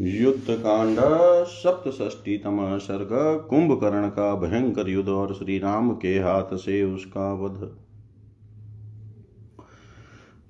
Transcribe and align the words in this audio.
युद्ध 0.00 0.44
कांड 0.50 0.98
सप्तष्टीतम 1.46 2.78
सर्ग 2.78 3.08
कुंभकर्ण 3.50 4.08
का 4.08 4.34
भयंकर 4.34 4.88
युद्ध 4.88 5.08
और 5.08 5.34
श्री 5.34 5.58
राम 5.58 5.90
के 5.94 6.18
हाथ 6.18 6.56
से 6.56 6.82
उसका 6.84 7.32
वध। 7.34 7.62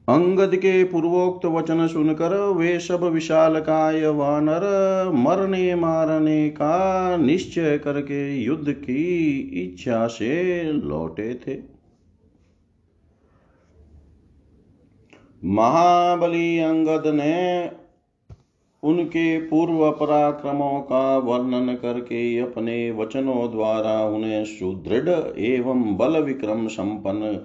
अंगद 0.09 0.57
के 0.57 0.85
पूर्वोक्त 0.85 1.47
वचन 1.47 1.87
सुनकर 1.87 2.35
वे 2.35 2.79
सब 2.81 3.03
विशाल 3.03 3.61
काय 3.61 4.07
वानर, 4.07 4.61
मरने 5.15 5.75
मारने 5.75 6.49
का 6.49 7.17
निश्चय 7.17 7.79
करके 7.79 8.37
युद्ध 8.43 8.73
की 8.73 9.31
इच्छा 9.65 10.07
से 10.07 10.63
लौटे 10.73 11.35
थे। 11.35 11.59
महाबली 15.45 16.59
अंगद 16.59 17.03
ने 17.07 17.84
उनके 18.85 19.39
पूर्व 19.39 19.91
पराक्रमों 19.91 20.81
का 20.81 21.19
वर्णन 21.19 21.75
करके 21.75 22.39
अपने 22.39 22.91
वचनों 22.91 23.51
द्वारा 23.51 24.05
उन्हें 24.05 24.45
सुदृढ़ 24.45 25.39
एवं 25.39 25.97
बल 25.97 26.19
विक्रम 26.23 26.67
संपन्न 26.69 27.39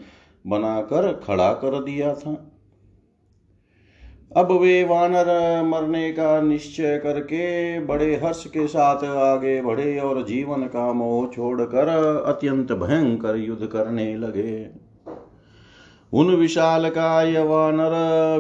बनाकर 0.48 1.12
खड़ा 1.24 1.52
कर 1.54 1.84
दिया 1.84 2.14
था। 2.14 2.36
अब 4.38 4.52
वे 4.52 4.84
वानर 4.84 5.30
मरने 5.64 6.12
का 6.12 6.42
निश्चय 6.42 6.98
करके 6.98 7.80
बड़े 7.80 8.16
हर्ष 8.16 8.46
के 8.46 8.68
साथ 8.68 9.04
आगे 9.04 9.62
बढ़े 9.62 9.98
और 10.00 10.24
जीवन 10.24 10.64
का 10.64 10.92
मोह 10.94 11.28
छोड़कर 11.28 11.88
अत्यंत 12.26 12.72
भयंकर 12.72 13.36
युद्ध 13.36 13.66
करने 13.68 14.16
लगे। 14.18 14.89
उन 16.14 16.36
विशाल 16.36 16.90
काय 16.90 17.44
वानर 17.44 17.92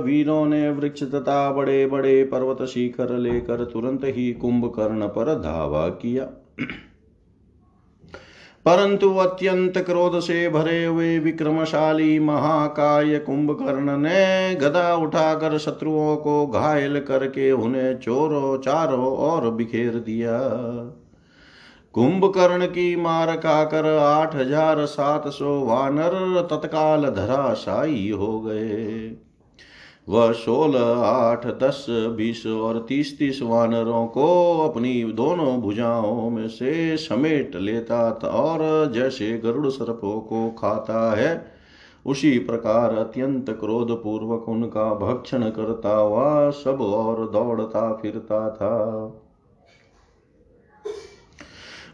वीरों 0.05 0.45
ने 0.45 0.69
वृक्ष 0.69 1.03
तथा 1.03 1.51
बड़े 1.51 1.85
बड़े 1.85 2.23
पर्वत 2.23 2.65
शिखर 2.65 3.17
लेकर 3.17 3.65
तुरंत 3.65 4.01
ही 4.03 4.33
कुंभकर्ण 4.33 5.07
पर 5.07 5.33
धावा 5.35 5.87
किया। 5.87 6.23
परंतु 8.65 9.15
अत्यंत 9.15 9.77
क्रोध 9.77 10.19
से 10.19 10.49
भरे 10.49 10.85
हुए 10.85 11.19
विक्रमशाली 11.19 12.19
महाकाय 12.19 13.19
कुंभकर्ण 13.19 13.97
ने 13.97 14.55
गदा 14.55 14.95
उठाकर 14.95 15.57
शत्रुओं 15.57 16.15
को 16.15 16.47
घायल 16.47 16.99
करके 16.99 17.51
उन्हें 17.51 17.97
चोरों 17.99 18.57
चारों 18.57 19.17
और 19.17 19.49
बिखेर 19.49 19.93
दिया। 19.93 20.39
कुंभकर्ण 21.93 22.65
की 22.65 22.95
मार 22.95 23.35
खाकर 23.35 23.85
आठ 23.97 24.35
हज़ार 24.35 24.85
सात 24.85 25.27
सौ 25.27 25.59
वानर 25.59 26.47
तत्काल 26.51 27.09
धराशायी 27.09 28.09
हो 28.09 28.39
गए। 28.39 29.15
वह 30.07 30.31
सोलह, 30.31 31.01
आठ, 31.05 31.45
दस, 31.59 31.85
बीस 31.89 32.45
और 32.45 32.85
तीस 32.89 33.17
तीस 33.19 33.41
वानरों 33.41 34.05
को 34.07 34.27
अपनी 34.59 35.03
दोनों 35.13 35.59
भुजाओं 35.61 36.29
में 36.29 36.47
से 36.47 36.97
समेट 36.97 37.55
लेता 37.55 37.99
था 38.23 38.27
और 38.27 38.91
जैसे 38.91 39.31
गरुड़ 39.37 39.69
सर्पों 39.69 40.19
को 40.21 40.49
खाता 40.59 41.15
है, 41.15 41.45
उसी 42.05 42.37
प्रकार 42.39 42.97
अत्यंत 42.97 43.49
क्रोध 43.49 43.91
पूर्वक 44.03 44.49
उनका 44.49 44.93
भक्षण 44.95 45.49
करता 45.49 45.95
हुआ 45.95 46.49
सब 46.49 46.81
और 46.81 47.29
दौड़ता 47.29 47.91
फिरता 47.93 48.49
था। 48.49 48.75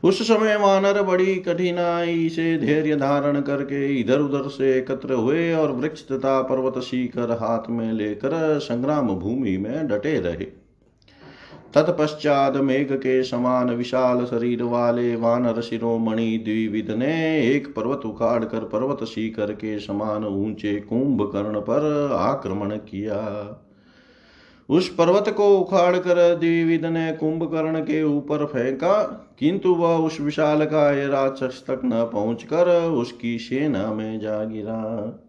उस 0.06 0.22
समय 0.28 0.56
वानर 0.56 1.02
बड़ी 1.02 1.36
कठिनाई 1.36 2.30
से 2.30 2.58
धैर्य 2.58 2.96
धारण 2.96 3.42
करके 3.42 3.88
इधर 4.00 4.20
उधर 4.20 4.50
से 4.50 4.78
एकत्र 4.78 5.14
हुए 5.14 5.54
और 5.54 5.72
वृक्ष 5.72 6.04
तथा 6.08 6.42
पर्वत 6.42 6.84
सीकर 6.84 7.32
हाथ 7.32 7.70
में 7.70 7.92
लेकर 7.94 8.60
संग्राम 8.60 9.08
भूमि 9.10 9.58
में 9.58 9.88
डटे 9.88 10.20
रहे। 10.20 10.46
तत्पश्चात 11.74 12.56
मेघ 12.56 12.92
के 12.92 13.24
समान 13.24 13.70
विशाल 13.70 14.26
शरीर 14.26 14.64
वाले 14.64 15.16
वानर 15.16 15.62
शिरोमणि 15.62 16.38
द्विविद 16.38 16.92
ने 16.92 17.16
एक 17.48 17.74
पर्वत 17.76 18.06
उखाड़ 18.06 18.44
कर 18.46 18.60
पर्वत 18.60 19.04
सीकर 19.04 19.52
के 19.54 19.80
समान 19.80 20.26
ऊँचे 20.26 20.76
कुंभकर्ण 20.80 21.60
पर 21.60 22.12
आक्रमण 22.14 22.70
किया। 22.70 23.22
उस 24.70 24.88
पर्वत 24.90 25.30
को 25.30 25.58
उखाड़ 25.60 25.98
कर 25.98 26.36
द्विविद 26.36 26.86
ने 26.86 27.12
कुंभकर्ण 27.14 27.80
के 27.80 28.04
ऊपर 28.04 28.46
फेंका, 28.46 29.02
किंतु 29.40 29.76
वह 29.76 29.98
उस 29.98 30.22
विशाल 30.22 30.66
का 30.66 30.90
राक्षस 31.08 31.64
तक 31.68 31.82
न 31.86 32.10
पहुंचकर 32.14 32.70
उसकी 32.92 33.38
सेना 33.40 33.94
में 33.94 34.20
जा 34.20 34.44
गिरा। 34.44 35.22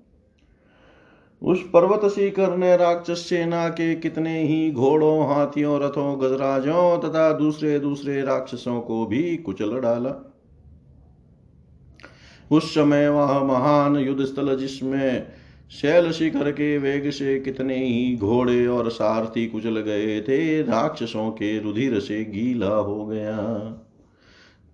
उस 1.42 1.62
पर्वत 1.62 2.12
शिखर 2.12 2.56
ने 2.56 2.76
राक्षस 2.76 3.26
सेना 3.28 3.68
के 3.68 3.94
कितने 3.94 4.42
ही 4.42 4.70
घोड़ों, 4.72 5.28
हाथियों, 5.28 5.80
रथों, 5.80 6.20
गजराजों 6.20 6.98
तथा 6.98 7.32
दूसरे 7.32 7.78
दूसरे 7.78 8.22
राक्षसों 8.22 8.80
को 8.80 9.06
भी 9.06 9.36
कुचल 9.36 9.80
डाला। 9.80 10.32
उस 12.50 12.74
समय 12.74 13.08
वह 13.08 13.42
महान 13.44 13.96
युद्ध 13.96 14.24
स्थल 14.24 14.56
जिसमें 14.56 15.26
शैल 15.70 16.10
शिखर 16.12 16.50
के 16.50 16.78
वेग 16.78 17.10
से 17.10 17.40
कितने 17.40 17.76
ही 17.84 18.16
घोड़े 18.16 18.66
और 18.66 18.90
सारथी 18.90 19.46
कुचल 19.46 19.80
गए 19.80 20.20
थे, 20.20 20.62
राक्षसों 20.62 21.30
के 21.30 21.58
रुधिर 21.60 22.00
से 22.00 22.24
गीला 22.24 22.74
हो 22.74 23.06
गया। 23.06 23.36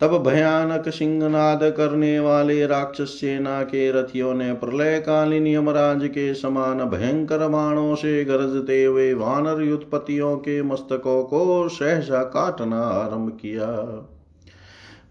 तब 0.00 0.22
भयानक 0.22 0.88
सिंहनाद 0.88 1.60
करने 1.62 2.20
वाले 2.20 2.66
राक्षस 2.66 3.08
सेना 3.08 3.62
के 3.62 3.90
रथियों 3.92 4.34
ने 4.34 4.52
प्रलय 4.52 4.98
कालीन 5.00 5.46
यमराज 5.46 6.06
के 6.06 6.34
समान 6.34 6.84
भयंकर 6.84 7.48
बाणों 7.48 7.94
से 7.94 8.24
गरजते 8.24 8.84
हुए 8.84 9.12
वानर 9.14 9.62
युत्पत्तियों 9.62 10.36
के 10.36 10.62
मस्तकों 10.62 11.22
को 11.24 11.68
सहसा 11.68 12.22
काटना 12.22 12.80
आरंभ 12.80 13.38
किया। 13.42 13.68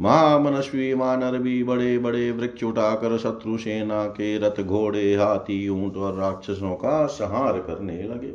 महामनस्वी 0.02 0.94
वानर 0.94 1.38
भी 1.38 1.64
बड़े 1.64 1.98
बड़े 1.98 2.32
वृक्ष 2.32 2.64
उठाकर 2.64 3.18
शत्रु 3.18 3.58
सेना 3.58 4.06
के 4.06 4.38
रथ 4.38 4.62
घोड़े, 4.62 5.16
हाथी, 5.16 5.70
ऊँट 5.70 5.98
और 5.98 6.16
राक्षसों 6.16 6.76
का 6.76 7.06
संहार 7.06 7.60
करने 7.60 8.04
लगे। 8.04 8.34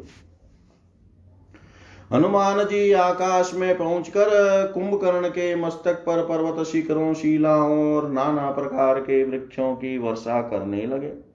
हनुमान 2.13 2.65
जी 2.65 2.93
आकाश 2.93 3.55
में 3.55 3.79
पहुंचकर 3.79 4.29
कुंभकर्ण 4.75 5.29
के 5.29 5.55
मस्तक 5.57 5.95
पर 5.95 6.23
पर्वत 6.23 6.67
शिखरों, 6.67 7.15
शिलाओं 7.15 7.95
और 7.95 8.11
नाना 8.11 8.51
प्रकार 8.51 9.01
के 9.01 9.25
वृक्षों 9.25 9.75
की 9.75 9.99
वर्षा 9.99 10.43
करने 10.43 10.87
लगे। 10.87 11.26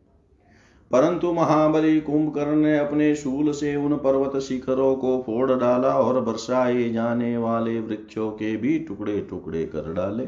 परंतु 0.91 1.34
महाबली 1.34 2.00
कुंभकर्ण 2.02 2.56
ने 2.56 2.78
अपने 2.78 3.16
शूल 3.16 3.52
से 3.52 3.75
उन 3.75 3.96
पर्वत 3.96 4.40
शिखरों 4.41 4.96
को 4.96 5.24
फोड़ 5.25 5.52
डाला 5.52 5.90
और 5.90 6.22
बरसाए 6.22 6.90
जाने 6.90 7.38
वाले 7.38 7.79
वृक्षों 7.79 8.29
के 8.31 8.56
भी 8.57 8.79
टुकड़े 8.79 9.19
टुकड़े 9.19 9.63
कर 9.66 9.94
डाले। 9.94 10.25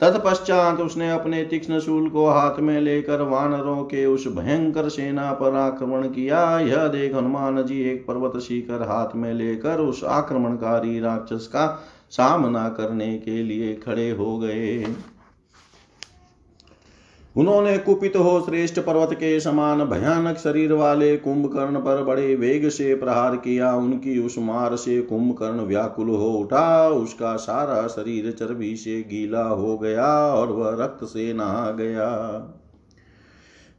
तत्पश्चात 0.00 0.80
उसने 0.80 1.10
अपने 1.10 1.44
तीक्ष्ण 1.44 1.80
शूल 1.80 2.08
को 2.08 2.26
हाथ 2.26 2.60
में 2.60 2.80
लेकर 2.80 3.22
वानरों 3.22 3.82
के 3.84 4.06
उस 4.06 4.26
भयंकर 4.28 4.88
सेना 4.88 5.32
पर 5.32 5.54
आक्रमण 5.54 6.08
किया। 6.08 6.58
यह 6.60 6.86
देख 6.86 7.14
हनुमान 7.14 7.62
जी 7.62 7.82
एक 7.82 8.06
पर्वत 8.06 8.40
शिखर 8.40 8.82
हाथ 8.82 9.16
में 9.16 9.32
लेकर 9.34 9.80
उस 9.80 10.04
आक्रमणकारी 10.04 11.00
राक्षस 11.00 11.46
का 11.46 11.66
सामना 12.10 12.68
करने 12.68 13.18
के 13.18 13.42
लिए 13.42 13.74
खड़े 13.74 14.10
हो 14.10 14.38
गए। 14.38 14.86
उन्होंने 17.36 17.78
कुपित 17.78 18.16
हो 18.16 18.40
श्रेष्ठ 18.40 18.80
पर्वत 18.80 19.12
के 19.12 19.40
समान 19.40 19.84
भयानक 19.84 20.36
शरीर 20.36 20.72
वाले 20.72 21.16
कुंभकर्ण 21.16 21.78
पर 21.78 22.02
बड़े 22.04 22.34
वेग 22.34 22.68
से 22.68 22.94
प्रहार 22.94 23.36
किया। 23.36 23.74
उनकी 23.74 24.18
उस 24.18 24.38
मार 24.38 24.76
से 24.76 25.02
कुंभकर्ण 25.02 25.60
व्याकुल 25.60 26.08
हो 26.08 26.30
उठा। 26.30 26.88
उसका 26.88 27.36
सारा 27.36 27.86
शरीर 27.86 28.30
चर्बी 28.32 28.76
से 28.76 29.02
गीला 29.02 29.42
हो 29.42 29.78
गया 29.78 30.06
और 30.34 30.52
वह 30.52 30.84
रक्त 30.84 31.04
से 31.04 31.32
नहा 31.32 31.70
गया। 31.70 32.08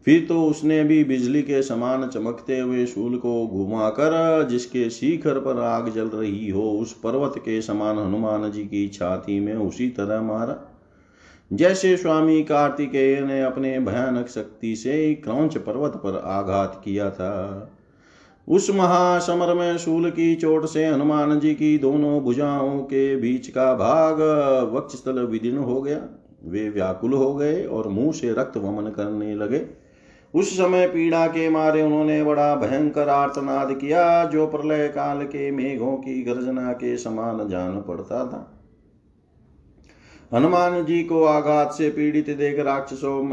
फिर 0.05 0.25
तो 0.29 0.43
उसने 0.43 0.83
भी 0.83 1.03
बिजली 1.03 1.41
के 1.41 1.61
समान 1.61 2.07
चमकते 2.07 2.59
हुए 2.59 2.85
शूल 2.85 3.17
को 3.17 3.47
घुमाकर, 3.47 4.47
जिसके 4.51 4.89
शिखर 4.89 5.39
पर 5.39 5.59
आग 5.59 5.89
जल 5.89 6.07
रही 6.07 6.49
हो, 6.49 6.71
उस 6.71 6.93
पर्वत 6.93 7.33
के 7.37 7.61
समान 7.61 7.99
हनुमान 7.99 8.51
जी 8.51 8.63
की 8.63 8.87
छाती 8.87 9.39
में 9.39 9.55
उसी 9.55 9.89
तरह 9.89 10.21
मारा। 10.21 10.70
जैसे 11.51 11.95
स्वामी 11.97 12.43
कार्तिकेय 12.43 13.19
ने 13.21 13.41
अपने 13.41 13.79
भयानक 13.79 14.27
शक्ति 14.27 14.75
से 14.75 15.13
क्रौच 15.15 15.57
पर्वत 15.57 15.95
पर 15.95 16.21
आघात 16.25 16.81
किया 16.85 17.09
था, 17.09 17.71
उस 18.47 18.69
महासमर 18.69 19.53
में 19.53 19.77
शूल 19.77 20.09
की 20.09 20.35
चोट 20.35 20.65
से 20.65 20.85
हनुमान 20.85 21.39
जी 21.39 21.53
की 21.53 21.77
दोनों 21.77 22.19
भुजाओं 22.21 22.79
के 22.79 23.15
बीच 23.15 23.47
का 23.47 23.73
भाग 23.73 24.21
वक्षस्थल 24.73 25.19
विदीर्ण 25.19 25.57
हो 25.57 25.81
गया। 25.81 25.99
वे 26.45 26.69
व्याकुल 26.69 27.13
हो 27.13 27.33
गए 27.35 27.63
और 27.65 27.87
मुँह 27.87 28.11
से 28.11 28.31
रक्त 28.31 28.57
वमन 28.57 28.89
करने 28.89 29.35
लगे। 29.35 29.65
उस 30.33 30.57
समय 30.57 30.87
पीड़ा 30.87 31.27
के 31.27 31.49
मारे 31.49 31.81
उन्होंने 31.81 32.23
बड़ा 32.23 32.55
भयंकर 32.55 33.09
आर्तनाद 33.09 33.71
किया, 33.71 34.23
जो 34.23 34.47
प्रलय 34.47 34.87
काल 34.87 35.23
के 35.23 35.51
मेघों 35.51 35.95
की 35.97 36.21
गर्जना 36.23 36.71
के 36.73 36.97
समान 36.97 37.47
जान 37.49 37.81
पड़ता 37.81 38.25
था। 38.25 38.60
हनुमान 40.31 40.83
जी 40.85 41.03
को 41.03 41.23
आघात 41.23 41.71
से 41.71 41.89
पीड़ित 41.89 42.29
देख 42.29 42.59
राक्षसों 42.59 43.23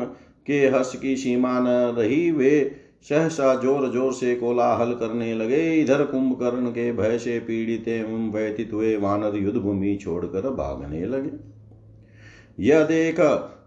के 0.46 0.58
हर्ष 0.66 0.94
की 0.96 1.16
सीमा 1.16 1.58
न 1.60 1.94
रही, 1.98 2.30
वे 2.30 2.70
सहसा 3.08 3.54
ज़ोर 3.54 3.88
ज़ोर 3.92 4.12
से 4.12 4.34
कोलाहल 4.34 4.92
करने 4.92 5.34
लगे। 5.34 5.60
इधर 5.74 6.04
कुंभकर्ण 6.04 6.70
के 6.70 6.90
भय 6.92 7.18
से 7.18 7.38
पीड़ित 7.40 7.88
एवं 7.88 8.30
व्यतीत 8.32 8.72
हुए 8.72 8.96
वानर 8.96 9.36
युद्ध 9.36 9.58
भूमि 9.58 9.96
छोड़कर 9.96 10.50
भागने 10.50 11.04
लगे। 11.06 11.30
यह 12.58 12.82
देख 12.84 13.20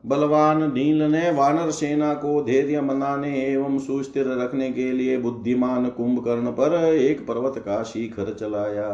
बलवान 0.06 0.64
नील 0.74 1.02
ने 1.02 1.30
वानर 1.32 1.72
सेना 1.72 2.14
को 2.14 2.42
धैर्य 2.44 2.82
मनाने 2.82 3.36
एवं 3.44 3.78
सुस्थिर 3.80 4.28
रखने 4.40 4.72
के 4.72 4.92
लिए 4.92 5.18
बुद्धिमान 5.18 5.90
कुंभकर्ण 5.90 6.52
पर 6.52 6.74
एक 6.94 7.26
पर्वत 7.28 7.58
का 7.58 7.82
शिखर 7.84 8.34
चलाया। 8.34 8.88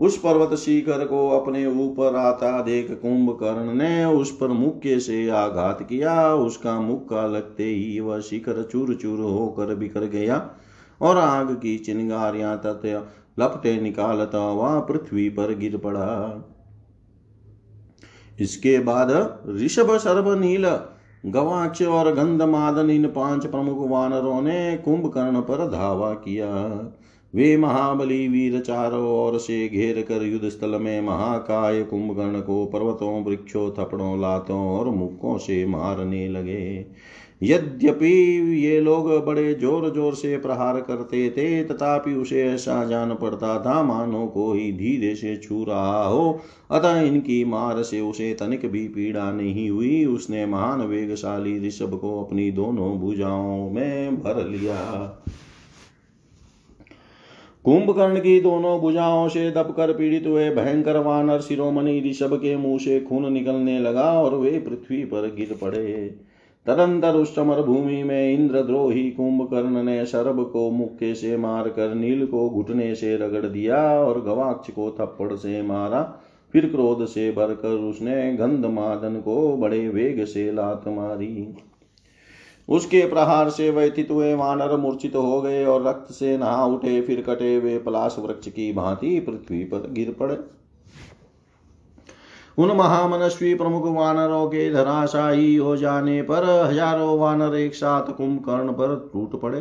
उस 0.00 0.16
पर्वत 0.18 0.54
शिखर 0.54 1.04
को 1.04 1.28
अपने 1.30 1.64
ऊपर 1.66 2.16
आता 2.16 2.60
देख 2.62 2.90
कुंभकर्ण 3.02 3.74
ने 3.74 4.04
उस 4.04 4.30
पर 4.36 4.48
मुक्के 4.48 4.98
से 5.00 5.28
आघात 5.30 5.82
किया। 5.82 6.34
उसका 6.34 6.80
मुक्का 6.80 7.26
लगते 7.26 7.64
ही 7.64 8.00
वह 8.00 8.20
शिखर 8.20 8.62
चूर 8.62 8.94
चूर 8.94 9.20
होकर 9.20 9.74
बिखर 9.74 10.04
गया 10.06 10.50
और 11.00 11.18
आग 11.18 11.52
की 11.54 11.76
चिंगारियाँ 11.78 12.56
तथा 12.58 13.06
लपटे 13.38 13.80
निकालता 13.80 14.38
वह 14.52 14.78
पृथ्वी 14.80 15.28
पर 15.30 15.54
गिर 15.54 15.76
पड़ा। 15.76 16.46
इसके 18.40 18.78
बाद 18.78 19.10
ऋषभ 19.56 19.96
सर्व 19.96 20.34
नील 20.34 20.66
गवाक्ष 21.26 21.82
और 21.82 22.12
गंधमादन 22.14 22.90
इन 22.90 23.06
पाँच 23.06 23.46
प्रमुख 23.46 23.88
वानरों 23.90 24.40
ने 24.42 24.76
कुंभकर्ण 24.76 25.40
पर 25.40 25.66
धावा 25.70 26.12
किया। 26.14 26.48
वे 27.34 27.56
महाबली 27.56 28.26
वीर 28.28 28.60
चारों 28.60 29.04
ओर 29.08 29.38
से 29.38 29.68
घेर 29.68 30.00
कर 30.02 30.22
युद्ध 30.22 30.48
स्थल 30.48 30.78
में 30.80 31.00
महाकाय 31.00 31.82
कुंभकर्ण 31.82 32.40
को 32.40 32.64
पर्वतों, 32.66 33.24
वृक्षों, 33.24 33.70
थपड़ों, 33.70 34.20
लातों 34.20 34.60
और 34.68 34.90
मुक्कों 34.90 35.38
से 35.38 35.64
मारने 35.66 36.28
लगे। 36.28 36.86
यद्यपि 37.42 38.08
ये 38.64 38.80
लोग 38.80 39.06
बड़े 39.26 39.54
ज़ोर 39.54 39.88
ज़ोर 39.94 40.14
से 40.14 40.36
प्रहार 40.36 40.80
करते 40.80 41.28
थे, 41.30 41.64
तथापि 41.64 42.12
उसे 42.14 42.42
ऐसा 42.44 42.84
जान 42.84 43.14
पड़ता 43.14 43.58
था, 43.60 43.82
मानो 43.82 44.26
को 44.26 44.52
ही 44.52 44.72
धीरे 44.72 45.14
से 45.14 45.36
छू 45.36 45.64
रहा 45.64 46.04
हो। 46.04 46.40
अतः 46.70 47.00
इनकी 47.00 47.44
मार 47.44 47.82
से 47.82 48.00
उसे 48.00 48.32
तनिक 48.34 48.66
भी 48.66 48.86
पीड़ा 48.88 49.30
नहीं 49.32 49.68
हुई। 49.70 50.04
उसने 50.04 50.44
महान 50.46 50.80
वेगशाली 50.80 51.58
ऋषभ 51.66 51.98
को 51.98 52.22
अपनी 52.24 52.50
दोनों 52.50 52.96
भुजाओं 52.98 53.70
में 53.70 54.16
भर 54.16 54.46
लिया। 54.48 54.76
कुंभकर्ण 57.64 58.20
की 58.20 58.40
दोनों 58.40 58.80
भुजाओं 58.80 59.28
से 59.28 59.50
दबकर 59.50 59.92
पीड़ित 59.92 60.26
हुए 60.26 60.50
भयंकर 60.50 60.96
वानर 60.96 61.40
शिरोमणि 61.40 62.00
ऋषभ 62.00 62.34
के 62.34 62.56
मुँह 62.56 62.78
से 62.78 63.00
खून 63.00 63.32
निकलने 63.32 63.78
लगा 63.78 64.12
और 64.22 64.34
वे 64.34 64.50
पृथ्वी 64.50 65.04
पर 65.04 65.34
गिर 65.34 65.58
पड़े। 65.62 66.14
तदंतर 66.66 67.14
उस 67.14 67.34
समर 67.34 67.62
भूमि 67.62 68.02
में 68.02 68.32
इंद्रद्रोही 68.32 69.10
कुंभकर्ण 69.10 69.82
ने 69.82 70.06
शरभ 70.06 70.50
को 70.52 70.70
मुक्के 70.70 71.14
से 71.14 71.36
मारकर 71.36 71.94
नील 71.94 72.26
को 72.26 72.50
घुटने 72.50 72.94
से 72.94 73.16
रगड़ 73.16 73.46
दिया 73.46 74.00
और 74.00 74.20
गवाक्ष 74.20 74.70
को 74.70 74.90
थप्पड़ 75.00 75.32
से 75.32 75.62
मारा। 75.62 76.02
फिर 76.52 76.66
क्रोध 76.66 77.06
से 77.06 77.32
भरकर 77.32 77.68
उसने 77.68 78.32
गंधमादन 78.32 79.14
को 79.14 79.56
बड़े 79.56 79.88
वेग 79.88 80.24
से 80.24 80.52
लात 80.52 80.84
मारी। 80.88 81.54
उसके 82.70 83.04
प्रहार 83.06 83.50
से 83.50 83.70
व्यथित 83.70 84.10
हुए 84.10 84.32
वानर 84.34 84.76
मूर्छित 84.76 85.16
हो 85.16 85.40
गए 85.42 85.64
और 85.64 85.86
रक्त 85.86 86.12
से 86.12 86.36
नहा 86.38 86.64
उठे, 86.66 87.00
फिर 87.00 87.20
कटे 87.20 87.54
हुए 87.54 87.78
पलाश 87.78 88.16
वृक्ष 88.18 88.48
की 88.48 88.72
भांति 88.72 89.18
पृथ्वी 89.20 89.62
पर 89.64 89.90
गिर 89.92 90.14
पड़े। 90.20 90.38
उन 92.58 92.70
महामनस्वी 92.76 93.54
प्रमुख 93.54 93.84
वानरों 93.88 94.46
के 94.46 94.70
धराशाही 94.72 95.54
हो 95.56 95.76
जाने 95.76 96.20
पर 96.22 96.44
हज़ारों 96.62 97.18
वानर 97.18 97.56
एक 97.56 97.74
साथ 97.74 98.12
कुंभकर्ण 98.12 98.72
पर 98.72 98.94
टूट 99.12 99.40
पड़े। 99.40 99.60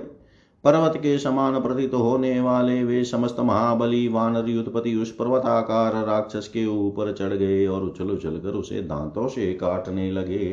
पर्वत 0.64 0.98
के 0.98 1.18
समान 1.20 1.60
प्रतीत 1.62 1.94
होने 1.94 2.40
वाले 2.42 2.84
वे 2.84 3.04
समस्त 3.06 3.36
महाबली 3.40 4.08
वानर 4.08 4.50
युद्धपति 4.50 4.96
उस 4.96 5.12
पर्वताकार 5.12 5.96
राक्षस 6.06 6.48
के 6.48 6.66
ऊपर 6.68 7.12
चढ़ 7.14 7.34
गए 7.34 7.66
और 7.68 7.84
उछल 7.84 8.10
उछल 8.12 8.40
कर 8.40 8.58
उसे 8.58 8.82
दांतों 8.84 9.28
से 9.28 9.54
काटने 9.54 10.12
लगे। 10.12 10.48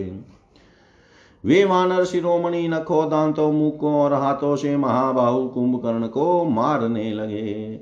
वे 1.47 1.65
वानर 1.65 2.05
शिरोमणि 2.05 2.69
नखो 2.69 3.03
दांतों 3.05 3.53
मुखों 3.53 3.95
और 3.95 4.13
हाथों 4.13 4.57
से 4.57 4.77
महाबाहु 4.77 5.49
कुंभकर्ण 5.49 6.07
को 6.07 6.45
मारने 6.45 7.13
लगे। 7.13 7.81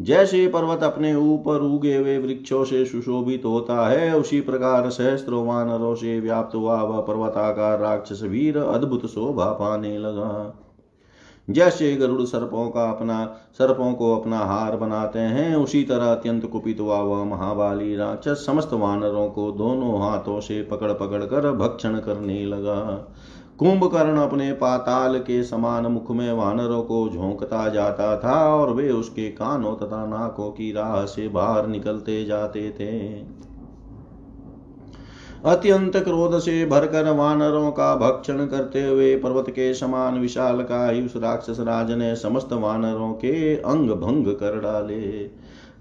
जैसे 0.00 0.46
पर्वत 0.46 0.82
अपने 0.82 1.14
ऊपर 1.14 1.60
उगे 1.60 1.96
हुए 1.96 2.18
वृक्षों 2.18 2.64
से 2.64 2.84
सुशोभित 2.84 3.44
होता 3.44 3.88
है, 3.88 4.16
उसी 4.16 4.40
प्रकार 4.40 4.90
सहस्त्रों 4.90 5.46
वानरों 5.46 5.94
से 5.94 6.20
व्याप्त 6.20 6.54
हुआ 6.54 6.82
वह 6.82 7.00
पर्वताकार 7.00 7.78
राक्षस 7.78 8.22
वीर 8.22 8.58
अद्भुत 8.58 9.06
शोभा 9.06 9.44
पाने 9.44 9.98
लगा। 9.98 10.58
जैसे 11.50 11.96
गरुड़ 11.96 12.22
सर्पों 12.22 12.70
का 12.70 12.90
अपना, 12.90 13.24
सर्पों 13.52 13.92
को 13.92 14.20
अपना 14.20 14.38
हार 14.38 14.76
बनाते 14.76 15.18
हैं, 15.18 15.56
उसी 15.56 15.82
तरह 15.84 16.12
अत्यंत 16.12 16.46
कुपित 16.46 16.80
हुआ 16.80 17.00
वह 17.00 17.24
महाबाली 17.24 17.96
राक्षस 17.96 18.44
समस्त 18.46 18.72
वानरों 18.72 19.30
को 19.30 19.52
दोनों 19.52 20.00
हाथों 20.02 20.40
से 20.40 20.62
पकड़ 20.62 20.92
पकड़ 20.92 21.24
कर 21.24 21.52
भक्षण 21.52 21.98
करने 21.98 22.46
लगा। 22.46 23.08
कुंभकर्ण 23.58 24.18
अपने 24.18 24.52
पाताल 24.52 25.18
के 25.18 25.42
समान 25.42 25.86
मुख 25.86 26.10
में 26.10 26.32
वानरों 26.32 26.82
को 26.82 27.08
झोंकता 27.08 27.68
जाता 27.68 28.16
था 28.18 28.54
और 28.54 28.72
वे 28.72 28.90
उसके 28.90 29.28
कानों 29.28 29.74
तथा 29.76 30.06
नाकों 30.06 30.50
की 30.50 30.72
राह 30.72 31.04
से 31.04 31.28
बाहर 31.28 31.66
निकलते 31.66 32.24
जाते 32.24 32.70
थे। 32.70 33.20
अत्यंत 35.44 35.96
क्रोध 35.96 36.38
से 36.38 36.64
भरकर 36.66 37.10
वानरों 37.10 37.70
का 37.70 37.94
भक्षण 37.96 38.46
करते 38.46 38.82
हुए 38.84 39.16
पर्वत 39.16 39.46
के 39.50 39.74
समान 39.74 40.18
विशाल 40.18 40.62
का 40.62 41.04
उस 41.04 41.16
राक्षस 41.16 41.60
राज 41.60 41.90
ने 41.90 42.14
समस्त 42.16 42.52
वानरों 42.52 43.12
के 43.12 43.56
अंग 43.56 43.90
भंग 43.90 44.26
कर 44.26 44.60
डाले। 44.60 45.22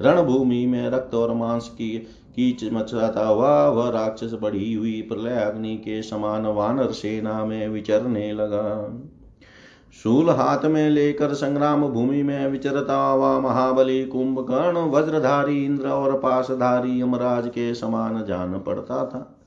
रणभूमि 0.02 0.66
में 0.66 0.90
रक्त 0.90 1.14
और 1.16 1.34
मांस 1.34 1.68
की 1.70 1.90
कीच 2.36 2.64
मचाता 2.74 3.28
हुआ 3.28 3.68
वह 3.68 3.90
राक्षस 3.90 4.32
बढ़ी 4.42 4.74
हुई 4.74 5.02
प्रलय 5.02 5.36
अग्नि 5.36 5.76
के 5.76 6.02
समान 6.02 6.46
वानर 6.46 6.92
सेना 6.92 7.46
में 7.46 7.68
विचरने 7.68 8.32
लगा। 8.34 9.02
शूल 10.04 10.30
हाथ 10.30 10.66
में 10.66 10.90
लेकर 10.90 11.34
संग्राम 11.34 11.88
भूमि 11.88 12.24
में 12.24 12.48
विचरता 12.48 12.96
हुआ 12.96 13.40
महाबली 13.40 14.06
कुंभकर्ण, 14.06 14.78
वज्रधारी 14.78 15.66
इंद्र 15.66 15.88
और 15.88 16.18
पासधारी 16.20 17.02
यमराज 17.02 17.48
के 17.48 17.74
समान 17.74 18.26
जान 18.26 18.60
पड़ता 18.60 19.06
था। 19.06 19.38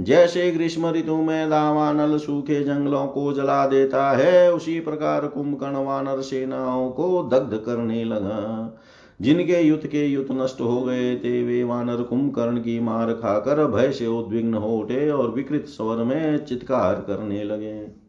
जैसे 0.00 0.50
ग्रीष्म 0.50 0.90
ऋतु 0.90 1.16
में 1.16 1.50
दावानल 1.50 2.18
सूखे 2.18 2.64
जंगलों 2.64 3.06
को 3.06 3.32
जला 3.32 3.66
देता 3.66 4.10
है। 4.10 4.52
उसी 4.52 4.80
प्रकार 4.80 5.26
कुंभकर्ण 5.26 5.76
वानर 5.76 6.20
सेनाओं 6.20 6.90
को 6.90 7.28
दग्ध 7.32 7.56
करने 7.56 8.04
लगा। 8.04 8.74
जिनके 9.22 9.60
युद्ध 9.60 9.86
के 9.86 10.06
युद्ध 10.06 10.28
नष्ट 10.32 10.60
हो 10.60 10.82
गए 10.82 11.16
थे, 11.16 11.42
वे 11.42 11.64
वानर 11.64 12.02
कुंभकर्ण 12.02 12.58
की 12.58 12.80
मार 12.80 13.12
खाकर 13.12 13.66
भय 13.66 13.92
से 13.92 14.06
उद्विग्न 14.06 14.54
हो 14.54 14.78
उठे 14.78 15.10
और 15.10 15.30
विकृत 15.30 15.64
स्वर 15.66 15.96
में 15.96 16.44
चित्कार 16.44 16.94
करने 16.94 17.44
लगे। 17.44 18.08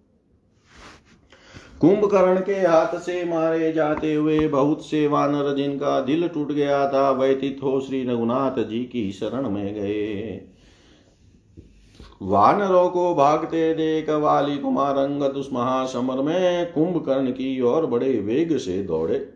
कुंभकर्ण 1.82 2.40
के 2.40 2.54
हाथ 2.54 2.98
से 2.98 3.26
मारे 3.26 3.72
जाते 3.72 4.14
हुए 4.14 4.48
बहुत 4.48 4.86
से 4.86 5.08
वानर 5.08 5.56
जिनका 5.56 6.02
दिल 6.02 6.28
टूट 6.28 6.52
गया 6.52 6.90
था, 6.90 7.12
व्यतीत 7.12 7.60
हो 7.64 7.82
श्री 7.82 8.04
रघुनाथ 8.04 8.64
जी 8.64 8.80
की 8.80 9.12
शरण 9.12 9.50
में 9.50 9.74
गए। 9.76 10.49
वानरों 12.22 12.90
को 12.90 13.14
भागते 13.16 13.74
देख 13.74 14.10
वाली 14.10 14.58
कुमार 14.58 14.98
अंगद 14.98 15.36
उस 15.38 15.50
महासमर 15.54 16.22
में 16.22 16.72
कुंभकर्ण 16.72 17.32
की 17.32 17.62
ओर 17.62 17.86
बड़े 17.86 18.20
वेग 18.20 18.58
से 18.58 18.82
दौड़े। 18.84 19.34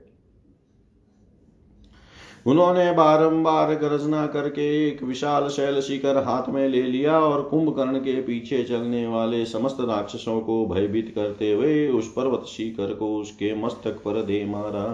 उन्होंने 2.45 2.91
बारंबार 2.91 3.73
गर्जना 3.75 4.25
करके 4.27 4.87
एक 4.87 5.03
विशाल 5.03 5.47
शैल 5.47 5.81
शिखर 5.81 6.17
हाथ 6.17 6.49
में 6.49 6.67
ले 6.69 6.81
लिया 6.81 7.19
और 7.19 7.41
कुंभकर्ण 7.41 7.97
के 7.97 8.21
पीछे 8.21 8.63
चलने 8.63 9.07
वाले 9.07 9.45
समस्त 9.45 9.77
राक्षसों 9.79 10.39
को 10.41 10.65
भयभीत 10.65 11.11
करते 11.15 11.53
हुए 11.53 11.87
उस 11.89 12.11
पर्वत 12.11 12.45
शिखर 12.47 12.93
को 12.93 13.15
उसके 13.17 13.55
मस्तक 13.55 14.01
पर 14.05 14.21
दे 14.21 14.45
मारा। 14.45 14.89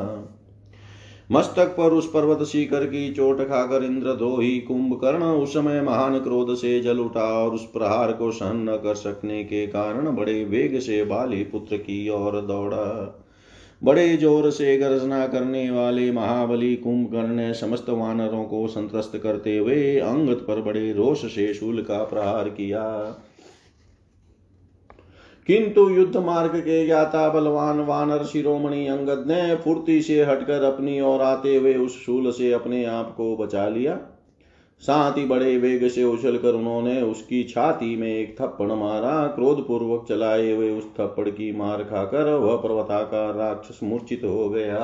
मस्तक 1.31 1.67
पर 1.67 1.91
उस 1.91 2.09
पर्वत 2.11 2.43
शिखर 2.43 2.85
की 2.85 3.11
चोट 3.13 3.41
खाकर 3.41 3.83
इंद्रद्रोही 3.83 4.59
कुंभकर्ण 4.59 5.23
उस 5.23 5.53
समय 5.53 5.81
महान 5.81 6.19
क्रोध 6.19 6.55
से 6.55 6.79
जल 6.79 6.99
उठा 6.99 7.25
और 7.33 7.51
उस 7.51 7.65
प्रहार 7.65 8.11
को 8.11 8.31
सहन 8.31 8.69
न 8.69 8.75
कर 8.75 8.95
सकने 8.95 9.43
के 9.43 9.67
कारण 9.67 10.15
बड़े 10.15 10.43
वेग 10.43 10.79
से 10.79 11.03
बाली 11.03 11.43
पुत्र 11.43 11.77
की 11.77 12.09
ओर 12.09 12.41
दौड़ा। 12.41 13.23
बड़े 13.83 14.07
ज़ोर 14.17 14.49
से 14.49 14.77
गर्जना 14.77 15.27
करने 15.27 15.69
वाले 15.71 16.11
महाबली 16.11 16.75
कुंभकर्ण 16.75 17.27
ने 17.27 17.53
समस्त 17.53 17.89
वानरों 17.89 18.43
को 18.43 18.67
संत्रस्त 18.67 19.19
करते 19.23 19.57
हुए 19.57 19.99
अंगत 19.99 20.45
पर 20.47 20.61
बड़े 20.61 20.91
रोष 20.93 21.25
से 21.25 21.53
शूल 21.53 21.81
का 21.81 22.03
प्रहार 22.03 22.49
किया। 22.49 22.83
किंतु 25.49 25.89
युद्ध 25.89 26.17
मार्ग 26.17 26.55
के 26.55 26.85
ज्ञाता 26.85 27.29
बलवान 27.29 27.79
वानर 27.79 28.23
शिरोमणि 28.23 28.87
अंगद 28.87 29.23
ने 29.27 29.55
फुर्ती 29.55 30.01
से 30.01 30.23
हटकर 30.25 30.63
अपनी 30.63 31.01
ओर 31.01 31.21
आते 31.21 31.55
हुए 31.55 31.73
उस 31.75 32.05
शूल 32.05 32.31
से 32.31 32.51
अपने 32.53 32.85
आप 32.85 33.13
को 33.17 33.37
बचा 33.37 33.67
लिया। 33.69 33.97
साथ 34.79 35.17
ही 35.17 35.25
बड़े 35.25 35.57
वेग 35.57 35.87
से 35.87 36.03
उछल 36.03 36.37
कर 36.37 36.53
उन्होंने 36.53 37.01
उसकी 37.01 37.43
छाती 37.43 37.95
में 37.95 38.15
एक 38.15 38.35
थप्पड़ 38.41 38.71
मारा। 38.71 39.27
क्रोध 39.27 39.67
पूर्वक 39.67 40.05
चलाए 40.09 40.51
हुए 40.51 40.69
उस 40.71 40.83
थप्पड़ 40.83 41.29
की 41.29 41.51
मार 41.51 41.83
खाकर 41.83 42.33
वह 42.33 42.55
पर्वताकार 42.55 43.33
राक्षस 43.33 43.79
मूर्छित 43.83 44.21
हो 44.25 44.49
गया। 44.49 44.77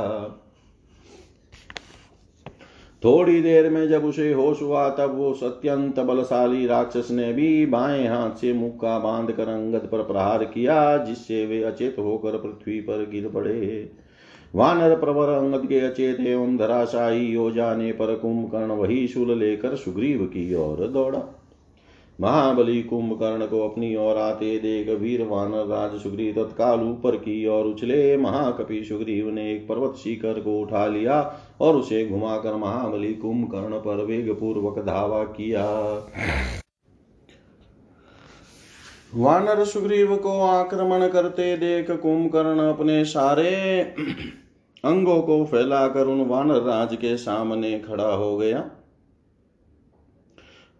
थोड़ी 3.03 3.41
देर 3.41 3.69
में 3.69 3.87
जब 3.89 4.05
उसे 4.05 4.33
होश 4.33 4.61
हुआ, 4.61 4.89
तब 4.89 5.15
वो 5.17 5.31
अत्यंत 5.31 5.99
बलशाली 5.99 6.67
राक्षस 6.67 7.07
ने 7.11 7.33
भी 7.33 7.65
बाएँ 7.65 8.07
हाथ 8.07 8.31
से 8.31 8.53
मुक्का 8.53 8.99
बाँध 8.99 9.31
कर 9.31 9.47
अंगद 9.47 9.89
पर 9.91 10.03
प्रहार 10.03 10.43
किया, 10.43 10.97
जिससे 10.97 11.45
वे 11.45 11.63
अचेत 11.63 11.95
होकर 11.99 12.31
पृथ्वी 12.31 12.79
पर 12.79 13.09
गिर 13.09 13.29
पड़े। 13.29 13.91
वानर 14.55 14.95
प्रवर 14.95 15.29
अंगद 15.29 15.67
के 15.67 15.79
अचेत 15.79 16.19
एवं 16.19 16.57
धराशाही 16.57 17.33
हो 17.33 17.51
जाने 17.51 17.91
पर 17.91 18.15
कुंभकर्ण 18.15 18.71
वही 18.71 19.07
शूल 19.07 19.39
लेकर 19.39 19.75
सुग्रीव 19.75 20.25
की 20.25 20.55
ओर 20.55 20.87
दौड़ा। 20.87 21.34
महाबली 22.19 22.81
कुंभकर्ण 22.83 23.45
को 23.45 23.67
अपनी 23.69 23.95
ओर 23.95 24.17
आते 24.17 24.57
देख 24.59 24.89
वीर 24.99 25.23
वानर 25.23 25.65
राज 25.67 25.99
सुग्रीव 26.01 26.33
तत्काल 26.35 26.81
ऊपर 26.81 27.15
की 27.15 27.45
ओर 27.47 27.65
उछले। 27.65 28.15
महाकपि 28.17 28.83
सुग्रीव 28.83 29.29
ने 29.29 29.51
एक 29.53 29.67
पर्वत 29.67 29.95
शिखर 29.95 30.39
को 30.39 30.59
उठा 30.61 30.85
लिया 30.87 31.19
और 31.61 31.75
उसे 31.75 32.05
घुमाकर 32.05 32.55
महाबली 32.55 33.13
कुंभकर्ण 33.13 33.79
पर 33.79 34.03
वेग 34.05 34.31
पूर्वक 34.33 34.79
धावा 34.85 35.23
किया। 35.23 35.65
वानर 39.15 39.63
सुग्रीव 39.65 40.15
को 40.15 40.39
आक्रमण 40.41 41.07
करते 41.07 41.55
देख 41.57 41.91
कुंभकर्ण 41.91 42.59
अपने 42.69 43.03
सारे 43.05 43.51
अंगों 44.83 45.21
को 45.21 45.43
फैलाकर 45.45 46.07
उन 46.07 46.25
वानर 46.25 46.61
राज 46.61 46.95
के 46.95 47.15
सामने 47.17 47.77
खड़ा 47.79 48.07
हो 48.07 48.35
गया। 48.37 48.59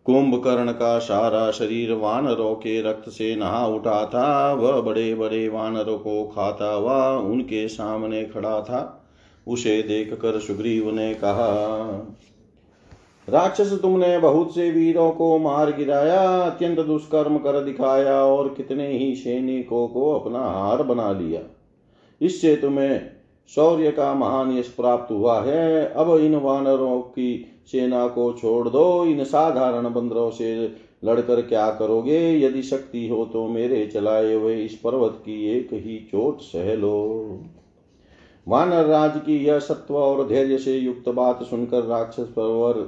कुंभकर्ण 0.06 0.72
का 0.72 1.00
सारा 1.00 1.52
शरीर 1.52 1.94
वानरों 1.94 2.56
के 2.56 2.82
रक्त 2.82 3.10
से 3.10 3.36
नहा 3.36 3.68
उठा 3.68 4.06
था, 4.06 4.54
वह 4.54 4.82
बड़े 4.82 5.16
बड़े 5.16 5.50
वानरों 5.50 5.98
को 6.00 6.24
खाता 6.36 6.74
हुआ 6.74 7.18
उनके 7.18 7.68
सामने 7.68 8.24
खड़ा 8.24 8.62
था। 8.62 9.08
उसे 9.48 9.84
देखकर 9.84 10.40
सुग्रीव 10.40 10.92
ने 10.92 11.14
कहा, 11.14 11.48
राक्षस, 13.30 13.80
तुमने 13.82 14.18
बहुत 14.18 14.56
से 14.56 14.72
वीरों 14.72 15.12
को 15.12 15.38
मार 15.38 15.72
गिराया, 15.72 16.42
अत्यंत 16.42 16.80
दुष्कर्म 16.80 17.38
कर 17.38 17.64
दिखाया 17.64 18.26
और 18.26 18.50
कितने 18.50 18.88
ही 18.88 19.16
सैनिकों 19.16 19.88
को 19.88 20.12
अपना 20.12 20.40
हार 20.40 20.84
बना 20.84 21.12
लिया। 21.12 21.42
इससे 22.22 22.56
तुम्हें 22.56 23.10
शौर्य 23.56 23.92
का 23.92 24.14
महान 24.14 24.58
यश 24.58 24.68
प्राप्त 24.68 25.12
हुआ 25.12 25.42
है। 25.42 25.94
अब 25.94 26.18
इन 26.18 26.36
वानरों 26.36 27.02
की 27.02 27.55
सेना 27.68 28.08
को 28.08 28.32
छोड़ 28.34 28.70
दो, 28.70 29.06
इन 29.06 29.24
साधारण 29.24 29.94
बंदरों 29.94 30.30
से 30.32 30.56
लड़कर 31.04 31.42
क्या 31.42 31.70
करोगे? 31.70 32.20
यदि 32.40 32.62
शक्ति 32.62 33.08
हो 33.08 33.26
तो 33.26 33.48
मेरे 33.48 33.86
चलाए 33.88 34.34
हुए 34.34 34.56
इस 34.56 34.76
पर्वत 34.76 35.18
की 35.26 35.46
एक 35.50 35.70
ही 35.74 35.98
चोट 36.12 36.42
सह 36.42 36.74
लो। 36.76 37.40
वानर 38.48 38.86
राज 38.86 39.18
की 39.18 39.38
यह 39.38 39.60
सत्व 39.60 39.96
और 39.96 40.28
धैर्य 40.28 40.58
से 40.58 40.78
युक्त 40.78 41.10
बात 41.10 41.44
सुनकर 41.44 41.84
राक्षस 41.84 42.28
परवर 42.36 42.82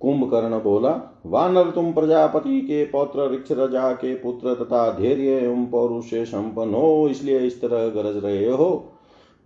कुंभकर्ण 0.00 0.58
बोला, 0.60 0.90
वानर, 1.26 1.70
तुम 1.70 1.92
प्रजापति 1.92 2.60
के 2.60 2.84
पौत्र 2.84 3.30
ऋक्ष 3.32 3.52
रजा 3.52 3.92
के 3.92 4.14
पुत्र 4.14 4.54
तथा 4.54 4.90
धैर्य 4.92 5.34
एवं 5.36 5.66
पौरुष 5.66 6.10
से 6.10 6.24
संपन्न 6.24 6.74
हो, 6.74 7.08
इसलिए 7.08 7.38
इस 7.38 7.60
तरह 7.60 7.88
गरज 7.88 8.24
रहे 8.24 8.50
हो। 8.50 8.92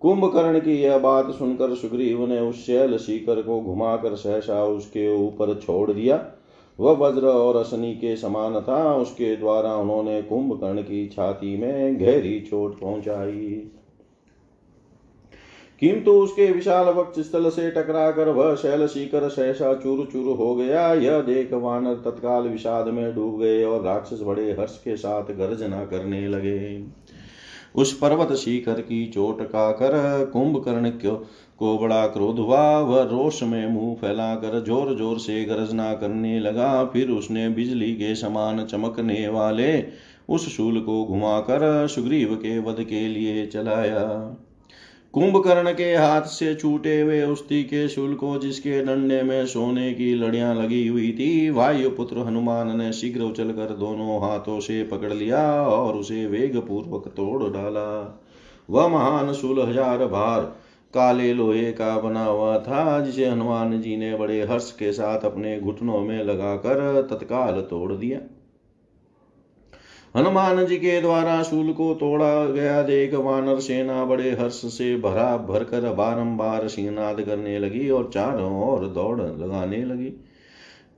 कुंभकर्ण 0.01 0.59
की 0.59 0.83
यह 0.83 0.99
बात 0.99 1.31
सुनकर 1.31 1.75
सुग्रीव 1.75 2.27
ने 2.27 2.41
उस 2.41 2.67
शैल 2.67 2.97
शिखर 2.97 3.43
को 3.43 3.61
घुमाकर 3.61 4.15
सहसा 4.15 4.65
उसके 4.65 5.17
ऊपर 5.17 5.55
छोड़ 5.55 5.93
दिया। 5.93 6.27
वह 6.81 6.93
वज्र 6.93 7.27
और 7.27 7.57
असनी 7.57 7.95
के 7.95 8.17
समान 8.17 8.61
था। 8.61 8.95
उसके 8.95 9.37
द्वारा 9.37 9.77
उन्होंने 9.77 10.23
कुंभकर्ण 10.23 10.83
की 10.83 11.09
छाती 11.09 11.57
में 11.57 12.01
गहरी 12.01 12.41
चोट 12.41 12.81
पहुंचाई। 12.81 13.71
किंतु 15.81 16.11
उसके 16.11 16.53
विशाल 16.53 16.87
वक्ष 16.87 17.21
स्थल 17.21 17.51
से 17.51 17.71
टकरा 17.71 18.11
कर 18.11 18.29
वह 18.29 18.55
शैल 18.55 18.87
शिखर 18.87 19.29
सहसा 19.29 19.75
चूर 19.75 20.07
चूर 20.13 20.37
हो 20.37 20.55
गया। 20.55 20.95
यह 20.95 21.21
देख 21.21 21.53
वानर 21.53 21.95
तत्काल 21.95 22.43
विषाद 22.43 22.89
में 22.89 23.15
डूब 23.15 23.41
गए 23.41 23.65
और 23.65 23.83
राक्षस 23.83 24.21
बड़े 24.23 24.53
हर्ष 24.53 24.79
के 24.79 24.97
साथ 24.97 25.23
गर्जना 25.23 25.85
करने 25.85 26.29
लगे। 26.29 26.79
उस 27.75 27.93
पर्वत 27.99 28.35
शिखर 28.37 28.81
की 28.81 29.07
चोट 29.07 29.43
का 29.43 29.71
कर 29.73 30.25
कुंभकर्ण 30.33 30.91
को 31.59 31.77
बड़ा 31.79 32.07
क्रोध 32.07 32.39
हुआ, 32.39 32.79
वह 32.79 33.03
रोष 33.03 33.43
में 33.43 33.67
मुँह 33.69 33.95
फैलाकर 33.95 34.59
ज़ोर 34.65 34.95
ज़ोर 34.97 35.19
से 35.19 35.45
गरजना 35.45 35.93
करने 35.95 36.39
लगा। 36.41 36.85
फिर 36.85 37.11
उसने 37.11 37.49
बिजली 37.49 37.93
के 37.95 38.15
समान 38.15 38.65
चमकने 38.65 39.27
वाले 39.29 39.85
उस 40.29 40.49
शूल 40.49 40.81
को 40.81 41.05
घुमाकर 41.05 41.87
सुग्रीव 41.89 42.35
के 42.37 42.59
वध 42.59 42.83
के 42.85 43.07
लिए 43.09 43.47
चलाया। 43.47 44.05
कुंभकर्ण 45.15 45.73
के 45.73 45.95
हाथ 45.95 46.23
से 46.23 46.55
छूटे 46.55 47.01
हुए 47.01 47.23
उस्ती 47.23 47.63
के 47.65 47.89
शूल 47.89 48.15
को 48.15 48.39
जिसके 48.39 48.81
डंडे 48.83 49.23
में 49.23 49.47
सोने 49.47 49.93
की 49.93 50.15
लड़ियाँ 50.15 50.55
लगी 50.55 50.87
हुई 50.87 51.11
थी, 51.13 51.51
वायुपुत्र 51.51 52.19
हनुमान 52.19 52.77
ने 52.79 52.93
शीघ्र 52.93 53.21
उछलकर 53.21 53.75
दोनों 53.75 54.19
हाथों 54.23 54.59
से 54.61 54.83
पकड़ 54.83 55.13
लिया 55.13 55.45
और 55.63 55.97
उसे 55.97 56.27
वेग 56.27 56.57
पूर्वक 56.59 57.09
तोड़ 57.09 57.53
डाला। 57.53 57.87
वह 58.69 58.89
महान 58.89 59.33
शूल 59.33 59.61
हज़ार 59.61 60.07
भार 60.07 60.41
काले 60.95 61.33
लोहे 61.35 61.73
का 61.73 61.99
बना 61.99 62.25
हुआ 62.25 62.59
था, 62.59 63.01
जिसे 63.01 63.29
हनुमान 63.29 63.81
जी 63.81 63.97
ने 63.97 64.17
बड़े 64.17 64.43
हर्ष 64.43 64.71
के 64.73 64.93
साथ 64.93 65.25
अपने 65.25 65.59
घुटनों 65.61 66.01
में 66.01 66.25
लगाकर 66.25 67.07
तत्काल 67.11 67.61
तोड़ 67.61 67.93
दिया। 67.93 68.19
हनुमान 70.17 70.67
जी 70.67 70.77
के 70.77 71.01
द्वारा 71.01 71.43
शूल 71.43 71.73
को 71.73 71.95
तोड़ा 71.95 72.47
गया। 72.47 72.83
देख 72.83 73.15
वानर 73.15 73.61
सेना 73.61 74.05
बड़े 74.05 74.31
हर्ष 74.31 74.55
से 74.55 74.97
भरा 74.97 75.37
भरकर 75.37 75.95
बारंबार 75.95 76.69
सिंहनाद 76.69 77.21
करने 77.21 77.59
लगी 77.59 77.91
और 77.91 78.11
चारों 78.15 78.69
ओर 78.69 78.87
दौड़ 78.87 79.21
लगाने 79.21 79.85
लगी। 79.85 80.11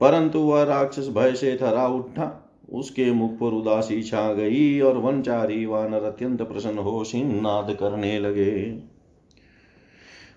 परंतु 0.01 0.39
वह 0.39 0.63
राक्षस 0.63 1.07
भय 1.07 1.31
से 1.31 1.57
थरा 1.61 1.87
उठा। 1.87 2.43
उसके 2.73 3.11
मुख 3.11 3.31
पर 3.31 3.53
उदासी 3.53 4.01
छा 4.01 4.33
गई 4.33 4.79
और 4.79 4.97
वनचारी 4.97 5.65
वानर 5.65 6.03
अत्यंत 6.03 6.41
प्रसन्न 6.41 6.77
हो 6.77 7.03
सिंहनाद 7.03 7.77
करने 7.79 8.19
लगे। 8.19 8.79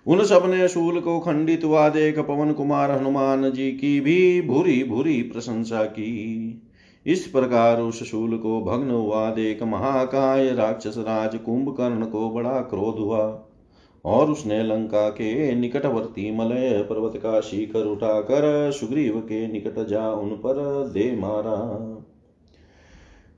उन 0.07 0.23
सबने 0.23 0.67
शूल 0.67 0.99
को 0.99 1.19
खंडित 1.19 1.63
हुआ 1.63 1.89
देख 1.89 2.19
पवन 2.19 2.51
कुमार 2.51 2.91
हनुमान 2.91 3.51
जी 3.51 3.71
की 3.71 3.99
भी 3.99 4.41
भूरी 4.41 4.83
भूरी 4.83 5.21
प्रशंसा 5.21 5.83
की। 5.83 6.61
इस 7.05 7.27
प्रकार 7.27 7.81
उस 7.81 8.03
शूल 8.03 8.37
को 8.37 8.61
भग्न 8.61 8.91
हुआ, 8.91 9.31
देख 9.31 9.63
महाकाय 9.63 10.51
राक्षस 10.51 10.95
राज 10.97 11.35
कुंभकर्ण 11.35 12.05
को 12.05 12.29
बड़ा 12.29 12.59
क्रोध 12.61 12.99
हुआ। 12.99 13.47
और 14.05 14.31
उसने 14.31 14.63
लंका 14.63 15.09
के 15.09 15.55
निकटवर्ती 15.55 16.37
मलय 16.37 16.87
पर्वत 16.89 17.17
का 17.17 17.41
शिखर 17.41 17.85
उठाकर 17.85 18.71
सुग्रीव 18.71 19.19
के 19.19 19.47
निकट 19.47 19.87
जा 19.87 20.11
उन 20.11 20.29
पर 20.29 20.53
दे 20.93 21.15
मारा। 21.15 21.97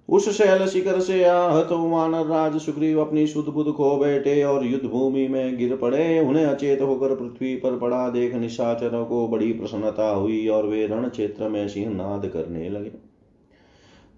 उस 0.10 0.29
शैल 0.29 0.67
शिखर 0.67 1.00
से 1.00 1.24
आहत 1.24 1.67
वानर 1.72 2.25
राज 2.25 2.62
सुग्रीव 2.62 3.01
अपनी 3.01 3.27
शुद्ध 3.27 3.50
बुद्ध 3.50 3.72
खो 3.72 3.98
बैठे 3.98 4.43
और 4.43 4.65
युद्ध 4.65 4.86
भूमि 4.86 5.27
में 5.27 5.58
गिर 5.58 5.75
पड़े। 5.75 6.20
उन्हें 6.20 6.46
अचेत 6.46 6.82
होकर 6.82 7.15
पृथ्वी 7.15 7.55
पर 7.55 7.79
पड़ा, 7.79 8.10
देख 8.10 8.36
निशाचरों 8.36 9.05
को 9.05 9.27
बड़ी 9.27 9.51
प्रसन्नता 9.53 10.10
हुई 10.10 10.48
और 10.48 10.67
वे 10.67 10.88
रण 10.88 11.10
क्षेत्र 11.10 11.50
में 11.50 11.67
सिंह 11.67 11.96
नाद 11.96 12.25
करने 12.25 12.70
लगे। 12.70 13.12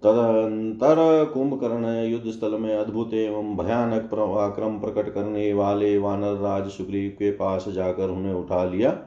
तदंतर 0.02 1.30
कुंभकर्ण 1.34 1.86
युद्ध 2.04 2.30
स्थल 2.30 2.50
में 2.50 2.76
अद्भुत 2.76 3.14
एवं 3.14 3.56
भयानक 3.56 4.02
पराक्रम 4.02 4.78
प्रकट 4.78 5.14
करने 5.14 5.52
वाले 5.52 5.98
वानर 5.98 6.34
राज 6.34 6.68
सुग्रीव 6.68 7.10
के 7.10 7.30
पास 7.30 7.68
जाकर 7.68 8.08
उन्हें 8.08 8.34
उठा 8.34 8.64
लिया 8.64 8.98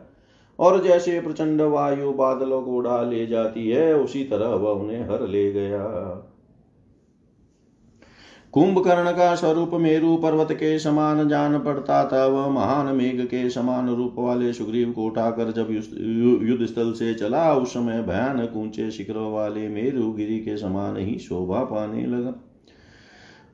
और 0.60 0.84
जैसे 0.84 1.20
प्रचंड 1.22 1.62
वायु 1.62 2.12
बादलों 2.12 2.62
को 2.62 2.72
उड़ा 2.72 3.02
ले 3.02 3.26
जाती 3.26 3.70
है, 3.70 3.96
उसी 3.96 4.24
तरह 4.24 4.48
वह 4.48 4.72
उन्हें 4.72 5.04
हर 5.04 5.28
ले 5.28 5.52
गया। 5.52 5.86
कुंभकर्ण 8.54 9.12
का 9.12 9.34
स्वरूप 9.36 9.74
मेरु 9.74 10.16
पर्वत 10.18 10.52
के 10.52 10.78
समान 10.80 11.28
जान 11.30 11.58
पड़ता 11.60 12.04
था 12.06 12.26
वह 12.26 12.48
महान 12.50 12.96
मेघ 12.96 13.22
के 13.22 13.50
समान 13.50 13.90
रूप 13.90 14.16
वाले 14.20 14.54
सुग्रीव 14.54 14.92
को 14.92 15.04
उठाकर 15.04 15.52
जब 15.52 15.68
युद्ध 16.50 16.66
स्थल 16.66 16.92
से 16.92 17.14
चला, 17.14 17.54
उस 17.54 17.74
समय 17.74 18.02
भयानक 18.02 18.54
ऊँचे 18.58 18.90
शिखरों 18.92 19.32
वाले 19.34 19.68
मेरु 19.68 20.12
गिरी 20.12 20.40
के 20.40 20.58
समान 20.58 20.98
ही 20.98 21.18
शोभा 21.20 21.64
पाने 21.64 22.06
लगा। 22.06 22.34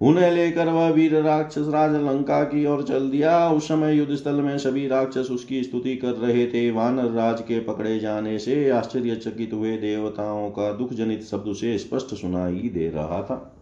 उन्हें 0.01 0.31
लेकर 0.31 0.67
वह 0.67 0.89
वीर 0.89 1.15
राक्षस 1.21 1.67
राज 1.67 1.95
लंका 1.95 2.43
की 2.43 2.65
ओर 2.65 2.83
चल 2.83 3.09
दिया। 3.09 3.49
उस 3.49 3.67
समय 3.67 3.93
युद्ध 3.93 4.15
स्थल 4.15 4.41
में 4.41 4.57
सभी 4.57 4.87
राक्षस 4.87 5.27
उसकी 5.31 5.63
स्तुति 5.63 5.95
कर 5.95 6.13
रहे 6.17 6.45
थे। 6.47 6.69
वानर 6.71 7.11
राज 7.11 7.41
के 7.41 7.59
पकड़े 7.59 7.99
जाने 7.99 8.37
से 8.39 8.69
आश्चर्यचकित 8.69 9.53
हुए 9.53 9.75
देवताओं 9.77 10.49
का 10.49 10.71
दुख 10.71 10.93
जनित 10.93 11.23
शब्द 11.23 11.53
से 11.53 11.77
स्पष्ट 11.77 12.15
सुनाई 12.15 12.71
दे 12.73 12.89
रहा 12.89 13.21
था। 13.23 13.54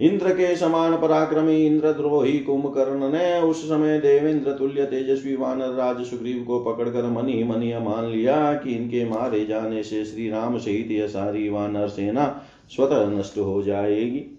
इंद्र 0.00 0.30
के 0.30 0.56
समान 0.56 0.96
पराक्रमी 0.96 1.66
इंद्रद्रोही 1.66 2.38
कुंभकर्ण 2.38 3.12
ने 3.12 3.40
उस 3.40 3.68
समय 3.68 3.98
देवेंद्र 3.98 4.52
तुल्य 4.52 4.84
तेजस्वी 4.84 5.36
वानर 5.36 5.68
राज 5.68 6.04
सुग्रीव 6.04 6.44
को 6.44 6.60
पकड़कर 6.60 7.02
मनी 7.02 7.44
मनी 7.44 7.72
मान 7.78 8.04
लिया 8.04 8.54
कि 8.54 8.74
इनके 8.74 9.04
मारे 9.04 9.44
जाने 9.44 9.82
से 9.82 10.04
श्री 10.04 10.30
राम 10.30 10.58
सहित 10.58 10.90
यह 10.90 11.06
सारी 11.06 11.48
वानर 11.48 11.88
सेना 11.88 12.42
स्वतः 12.70 13.06
नष्ट 13.06 13.38
हो 13.38 13.62
जाएगी। 13.62 14.38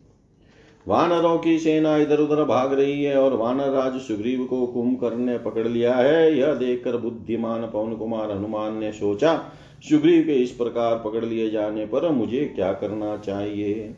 वानरों 0.88 1.38
की 1.38 1.60
सेना 1.60 1.98
इधर 1.98 2.20
उधर 2.20 2.44
भाग 2.44 2.74
रही 2.74 3.04
है 3.04 3.18
और 3.18 3.34
वानर 3.34 3.70
राज 3.70 4.00
सुग्रीव 4.02 4.46
को 4.46 4.68
कुंभकर्ण 4.68 5.18
ने 5.18 5.38
पकड़ 5.38 5.68
लिया 5.68 5.96
है। 5.96 6.38
यह 6.38 6.54
देखकर 6.54 6.98
बुद्धिमान 6.98 7.62
पवन 7.62 7.94
कुमार 7.94 8.32
हनुमान 8.32 8.78
ने 8.78 8.92
सोचा, 8.92 9.52
सुग्रीव 9.90 10.24
के 10.24 10.34
इस 10.34 10.52
प्रकार 10.52 10.96
पकड़ 10.96 11.26
लिए 11.26 11.50
जाने 11.50 11.86
पर 11.86 12.10
मुझे 12.12 12.46
क्या 12.56 12.74
करना 12.74 13.18
चाहिए? 13.18 13.96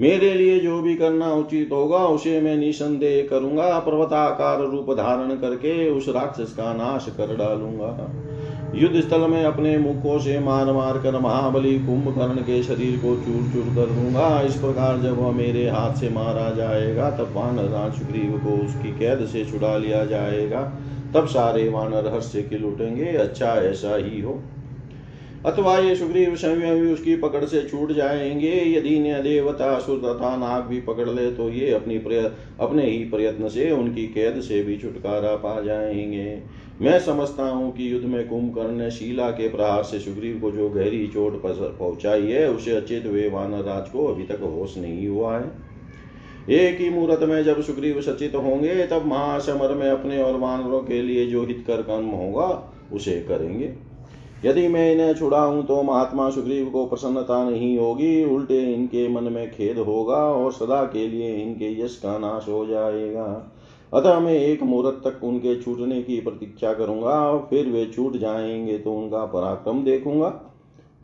मेरे 0.00 0.34
लिए 0.34 0.58
जो 0.60 0.80
भी 0.82 0.94
करना 0.94 1.32
उचित 1.34 1.68
होगा, 1.72 1.96
उसे 1.96 2.40
मैं 2.40 2.56
निसंदेह 2.56 3.26
करूँगा। 3.30 3.78
पर्वताकार 3.78 4.60
रूप 4.60 4.90
धारण 4.90 5.34
करके 5.36 5.90
उस 5.90 6.08
राक्षस 6.08 6.52
का 6.52 6.72
नाश 6.74 7.06
कर 7.10 7.36
डालूँगा। 7.36 8.10
युद्ध 8.74 9.00
स्थल 9.00 9.20
में 9.20 9.44
अपने 9.44 9.78
मुखों 9.78 10.18
से 10.18 10.38
मार 10.40 10.72
मार 10.72 10.98
कर 10.98 11.18
महाबली 11.18 11.78
कुंभकर्ण 11.78 12.36
के 12.36 12.62
शरीर 12.62 12.96
को 12.96 13.14
चूर 13.16 13.52
चूर 13.52 13.74
कर 13.74 13.90
दूँगा। 13.90 14.40
इस 14.40 14.54
प्रकार 14.54 14.98
जब 14.98 15.18
वह 15.18 15.32
मेरे 15.32 15.68
हाथ 15.70 15.94
से 15.94 16.08
मारा 16.08 16.50
जाएगा, 16.50 17.10
तब 17.10 17.32
वानर 17.34 17.68
राज 17.68 17.92
सुग्रीव 17.92 18.40
को 18.44 18.64
उसकी 18.66 18.98
कैद 18.98 19.26
से 19.26 19.44
छुड़ा 19.44 19.76
लिया 19.76 20.04
जाएगा। 20.04 20.62
तब 21.14 21.26
सारे 21.26 21.68
वानर 21.68 22.12
हर्ष 22.14 22.24
से 22.24 22.64
उठेंगे। 22.64 23.04
अच्छा 23.04 23.46
ऐसा 23.46 23.96
ही 23.96 24.20
हो। 24.20 24.40
अथवा 25.46 25.76
ये 25.78 25.94
सुग्रीव 25.96 26.34
स्वयं 26.36 26.80
भी 26.80 26.92
उसकी 26.92 27.16
पकड़ 27.16 27.44
से 27.44 27.62
छूट 27.62 27.92
जाएँगे। 27.92 28.52
यदि 28.70 28.98
न्य 28.98 29.22
देवता 29.22 29.70
असुर 29.70 29.98
तथा 29.98 30.36
नाग 30.36 30.62
भी 30.62 30.80
पकड़ 30.80 31.08
ले 31.08 31.30
तो 31.30 31.48
ये 31.48 31.70
अपनी 31.70 31.96
अपने 31.96 32.84
ही 32.86 32.98
प्रयत्न 33.04 33.48
से 33.48 33.70
उनकी 33.70 34.06
कैद 34.06 34.40
से 34.40 34.62
भी 34.62 34.76
छुटकारा 34.78 35.34
पा 35.36 35.60
जाएँगे। 35.60 36.42
मैं 36.80 36.98
समझता 37.00 37.42
हूँ 37.42 37.72
कि 37.72 37.92
युद्ध 37.92 38.06
में 38.06 38.28
कुंभकर्ण 38.28 38.76
ने 38.76 38.90
शीला 38.90 39.30
के 39.30 39.48
प्रहार 39.48 39.82
से 39.82 39.98
सुग्रीव 39.98 40.38
को 40.40 40.50
जो 40.50 40.68
गहरी 40.70 41.06
चोट 41.06 41.42
पहुंचाई 41.78 42.22
है, 42.22 42.48
उसे 42.50 42.76
अचेत 42.76 43.06
हुए 43.06 43.28
वानर 43.28 43.64
राज 43.64 43.88
को 43.88 44.06
अभी 44.06 44.24
तक 44.24 44.40
होश 44.42 44.76
नहीं 44.78 45.08
हुआ 45.08 45.36
है। 45.38 45.50
एक 46.50 46.80
ही 46.80 46.90
मुहूर्त 46.90 47.22
में 47.22 47.42
जब 47.44 47.60
सुग्रीव 47.62 48.00
सचित 48.00 48.34
होंगे, 48.34 48.86
तब 48.86 49.06
महासमर 49.06 49.74
में 49.74 49.88
अपने 49.90 50.22
और 50.22 50.36
वानरों 50.36 50.80
के 50.80 51.02
लिए 51.02 51.26
जो 51.26 51.44
हितकर 51.44 51.82
कर्म 51.82 52.06
होगा, 52.06 52.72
उसे 52.92 53.20
करेंगे। 53.28 53.72
यदि 54.44 54.66
मैं 54.68 54.92
इन्हें 54.92 55.14
छुड़ाऊं 55.14 55.62
तो 55.62 55.82
महात्मा 55.82 56.28
सुग्रीव 56.30 56.68
को 56.70 56.84
प्रसन्नता 56.86 57.42
नहीं 57.44 57.76
होगी, 57.78 58.24
उल्टे 58.24 58.60
इनके 58.74 59.08
मन 59.08 59.24
में 59.24 59.50
खेद 59.50 59.78
होगा 59.78 60.22
और 60.26 60.52
सदा 60.52 60.84
के 60.84 61.06
लिए 61.08 61.34
इनके 61.36 61.72
यश 61.82 61.96
का 61.96 62.16
नाश 62.18 62.48
हो 62.48 62.64
जाएगा। 62.66 63.26
अतः 63.92 64.18
मैं 64.20 64.34
एक 64.34 64.62
मुहूर्त 64.62 65.00
तक 65.04 65.24
उनके 65.24 65.54
छूटने 65.56 66.02
की 66.02 66.20
प्रतीक्षा 66.20 66.72
करूँगा 66.74 67.18
और 67.30 67.46
फिर 67.50 67.68
वे 67.68 67.84
छूट 67.86 68.16
जाएँगे 68.16 68.78
तो 68.78 68.92
उनका 68.92 69.24
पराक्रम 69.26 69.82
देखूँगा। 69.84 70.28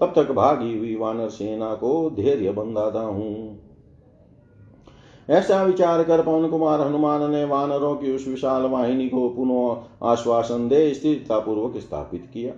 तब 0.01 0.13
तक 0.17 0.31
भागी 0.31 0.77
हुई 0.79 0.95
वानर 0.97 1.29
सेना 1.29 1.75
को 1.75 2.11
धैर्य 2.11 2.51
बंधाता 2.51 3.01
हूँ। 3.01 3.59
ऐसा 5.29 5.63
विचार 5.63 6.03
कर 6.03 6.23
पवन 6.23 6.49
कुमार 6.49 6.81
हनुमान 6.81 7.31
ने 7.31 7.45
वानरों 7.45 7.95
की 7.97 8.15
उस 8.15 8.27
विशाल 8.29 8.63
वाहिनी 8.63 9.09
को 9.09 9.29
पुनः 9.29 10.09
आश्वासन 10.09 10.69
दे 10.69 10.93
स्थिरता 10.95 11.39
पूर्वक 11.39 11.77
स्थापित 11.77 12.31
किया। 12.35 12.53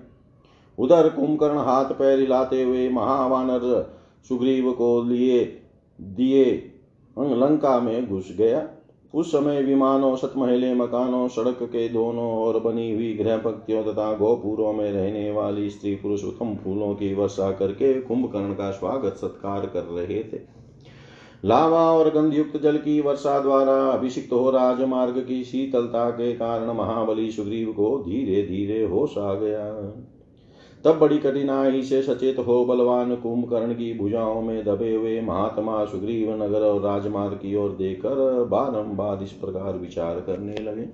उधर 0.79 1.09
कुंभकर्ण 1.09 1.59
हाथ 1.59 1.93
पैर 1.93 2.19
हिलाते 2.21 2.63
हुए 2.63 2.89
महावानर 2.89 3.61
सुग्रीव 4.29 4.71
को 4.73 5.03
लिए, 5.03 5.45
दिए 5.99 6.45
लंका 7.17 7.79
में 7.81 8.09
घुस 8.09 8.35
गया। 8.39 8.69
उस 9.15 9.31
समय 9.33 9.63
विमानों, 9.63 10.15
सतमहले, 10.17 10.75
मकानों, 10.75 11.27
सड़क 11.29 11.59
के 11.63 11.89
दोनों 11.89 12.27
ओर 12.39 12.59
बनी 12.61 12.91
हुई 12.93 13.13
गृह 13.15 13.37
पंक्तियों 13.37 13.83
तथा 13.85 14.13
गोपुरों 14.13 14.73
में 14.73 14.91
रहने 14.93 15.31
वाली 15.31 15.71
स्त्री 15.71 15.95
पुरुष 15.95 16.25
उत्तम 16.25 16.55
फूलों 16.55 16.95
की 16.95 17.13
वर्षा 17.15 17.51
करके 17.53 17.93
कुंभकर्ण 18.01 18.53
का 18.53 18.71
स्वागत 18.71 19.17
सत्कार 19.17 19.67
कर 19.67 19.85
रहे 19.85 20.23
थे। 20.23 20.41
लावा 21.45 21.81
और 21.93 22.11
गंधयुक्त 22.11 22.61
जल 22.63 22.77
की 22.77 23.01
वर्षा 23.01 23.39
द्वारा 23.41 23.75
अभिषिक्त 23.89 24.33
हो 24.33 24.51
राजमार्ग 24.51 25.19
की 25.19 25.43
शीतलता 25.45 26.09
के 26.11 26.33
कारण 26.33 26.73
महाबली 26.73 27.31
सुग्रीव 27.31 27.73
को 27.73 27.97
धीरे 27.99 28.43
धीरे 28.43 28.85
होश 28.85 29.19
आ 29.19 29.35
गया। 29.35 29.67
तब 30.85 30.99
बड़ी 30.99 31.19
कठिनाई 31.19 31.83
से 31.83 32.03
सचेत 32.03 32.39
हो 32.39 32.65
बलवान 32.65 33.15
कुंभकर्ण 33.17 33.73
की 33.73 33.99
भुजाओं 33.99 34.43
में 34.43 34.65
दबे 34.65 34.95
हुए 34.95 35.21
महात्मा 35.21 35.85
सुग्रीव 35.85 36.45
नगर 36.45 36.61
और 36.61 36.81
राजमार्ग 36.81 37.33
की 37.33 37.55
ओर 37.57 37.71
देखकर 37.71 38.45
बारंबार 38.45 39.23
इस 39.23 39.33
प्रकार 39.33 39.77
विचार 39.79 40.15
करने 40.15 40.55
लगे। 40.55 40.87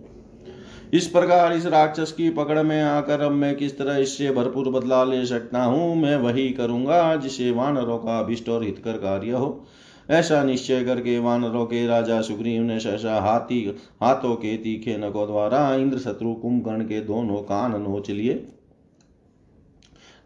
इस 0.96 1.06
प्रकार 1.06 1.52
इस 1.52 1.66
राक्षस 1.66 2.12
की 2.12 2.30
पकड़ 2.30 2.62
में 2.62 2.82
आकर 2.82 3.20
अब 3.20 3.32
मैं 3.32 3.56
किस 3.56 3.78
तरह 3.78 3.96
इससे 3.96 4.30
भरपूर 4.30 4.68
बदला 4.68 5.04
ले 5.04 5.24
सकता 5.26 5.64
हूँ? 5.64 5.96
मैं 5.96 6.16
वही 6.16 6.50
करूँगा 6.50 7.16
जिसे 7.16 7.50
वानरों 7.50 7.98
का 7.98 8.18
अभिष्ट 8.18 8.48
और 8.48 8.64
हितकर 8.64 8.92
कार्य 8.92 9.30
हो। 9.30 9.64
ऐसा 10.11 10.42
निश्चय 10.44 10.85
करके 10.85 11.18
वानरों 11.18 11.64
के 11.66 11.87
राजा 11.87 12.20
सुग्रीव 12.20 12.62
ने 12.62 12.78
सहसा 12.80 13.20
हाथी, 13.20 13.76
हाथों 14.02 14.35
के 14.35 14.56
तीखे 14.56 14.96
नकों 14.96 15.26
द्वारा 15.26 15.74
इंद्र 15.74 15.98
शत्रु 15.98 16.35
कुंभकर्ण 16.35 16.85
के 16.85 17.00
दोनों 17.00 17.37
कान 17.37 17.82
नोच 17.82 18.11
लिए। 18.11 18.46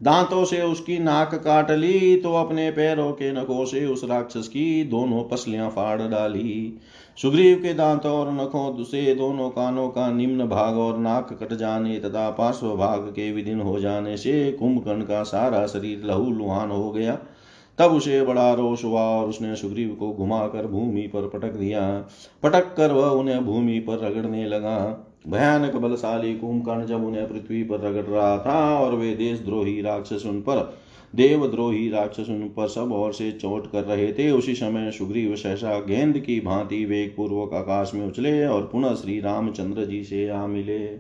दांतों 0.03 0.45
से 0.45 0.63
उसकी 0.63 0.99
नाक 0.99 1.35
काट 1.35 1.71
ली 1.71 2.17
तो 2.17 2.35
अपने 2.35 2.71
पैरों 2.71 3.11
के 3.13 3.33
नखों 3.33 3.65
से 3.65 3.85
उस 3.87 4.05
राक्षस 4.05 4.49
की 4.49 4.85
दोनों 4.85 5.23
पसलियाँ 5.25 5.71
फाड़ 5.71 6.03
डाली। 6.03 6.79
सुग्रीव 7.19 7.59
के 7.59 7.75
दांतों 7.75 8.13
और 8.13 8.33
नखों 8.33 8.85
से 8.85 9.15
दोनों 9.15 9.49
कानों 9.51 9.89
का 9.89 10.11
निम्न 10.11 10.47
भाग 10.47 10.77
और 10.77 10.99
नाक 10.99 11.33
कट 11.43 11.55
जाने 11.55 11.99
तथा 12.01 12.31
पार्श्व 12.31 12.77
भाग 12.77 13.01
के 13.01 13.33
विदिन 13.33 13.61
हो 13.61 13.81
जाने 13.81 14.17
से 14.17 14.53
कुंभकर्ण 14.53 15.03
का 15.03 15.23
सारा 15.23 15.67
शरीर 15.67 16.05
लहू 16.05 16.31
लुहान 16.31 16.71
हो 16.71 16.91
गया। 16.91 17.19
तब 17.79 17.93
उसे 17.93 18.23
बड़ा 18.23 18.53
रोष 18.53 18.85
हुआ 18.85 19.03
और 19.03 19.29
उसने 19.29 19.57
सुग्रीव 19.57 19.97
को 20.01 20.13
घुमाकर 20.13 20.67
भूमि 20.67 21.03
पर 21.03 21.29
पटक 21.29 21.53
दिया। 21.53 21.83
पटक 22.43 22.75
कर 22.77 22.93
वह 22.93 23.07
उन्हें 23.07 23.45
भूमि 23.47 23.79
पर 23.79 23.99
रगड़ने 23.99 24.47
लगा। 24.47 25.05
भयानक 25.27 25.77
बलशाली 25.77 26.35
कुंभकर्ण 26.35 26.87
जब 26.87 27.05
उन्हें 27.05 27.29
पृथ्वी 27.29 27.63
पर 27.63 27.81
रगड़ 27.81 28.05
रहा 28.05 28.39
था 28.39 28.79
और 28.79 28.95
वे 28.95 29.15
देशद्रोही 29.15 29.81
राक्षस 29.81 30.27
उन 30.27 30.41
पर, 30.41 30.79
देवद्रोही 31.15 31.91
राक्षस 31.91 32.29
उन 32.29 32.49
पर 32.57 32.69
सब 32.69 32.93
ओर 32.93 33.13
से 33.13 33.33
चोट 33.33 33.73
कर 33.73 33.85
रहे 33.85 34.13
थे। 34.13 34.31
उसी 34.31 34.55
समय 34.55 34.91
सुग्रीव 34.91 35.37
सहसा 35.37 35.81
गेंद 35.81 36.19
की 36.19 36.41
भांति 36.41 36.85
वेग 36.85 37.15
पूर्वक 37.17 37.55
आकाश 37.55 37.91
में 37.95 38.07
उछले 38.07 38.47
और 38.47 38.69
पुनः 38.73 38.95
श्री 38.95 39.21
रामचंद्र 39.21 39.85
जी 39.85 40.05
से 40.05 40.29
आ 40.29 40.47
मिले। 40.47 40.91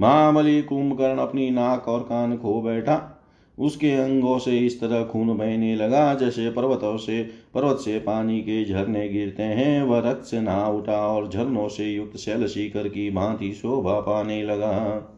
महाबली 0.00 0.62
कुंभकर्ण 0.62 1.18
अपनी 1.18 1.50
नाक 1.50 1.88
और 1.88 2.00
कान 2.00 2.36
खो 2.36 2.60
बैठा। 2.62 3.11
उसके 3.58 3.92
अंगों 3.92 4.38
से 4.38 4.58
इस 4.58 4.80
तरह 4.80 5.04
खून 5.04 5.36
बहने 5.36 5.76
लगा, 5.76 6.14
जैसे 6.14 6.50
पर्वतों 6.50 6.96
से, 6.96 7.22
पर्वत 7.54 7.78
से 7.78 7.98
पानी 7.98 8.40
के 8.40 8.64
झरने 8.64 9.08
गिरते 9.08 9.42
हैं। 9.42 9.82
वह 9.82 10.10
रक्त 10.10 10.24
से 10.24 10.40
नहा 10.40 10.68
उठा 10.68 11.06
और 11.06 11.28
झरनों 11.28 11.68
से 11.68 11.84
युक्त 11.84 12.16
शैल 12.16 12.46
शिखर 12.46 12.88
की 12.88 13.10
भांति 13.10 13.52
शोभा 13.52 14.00
पाने 14.00 14.42
लगा। 14.42 15.08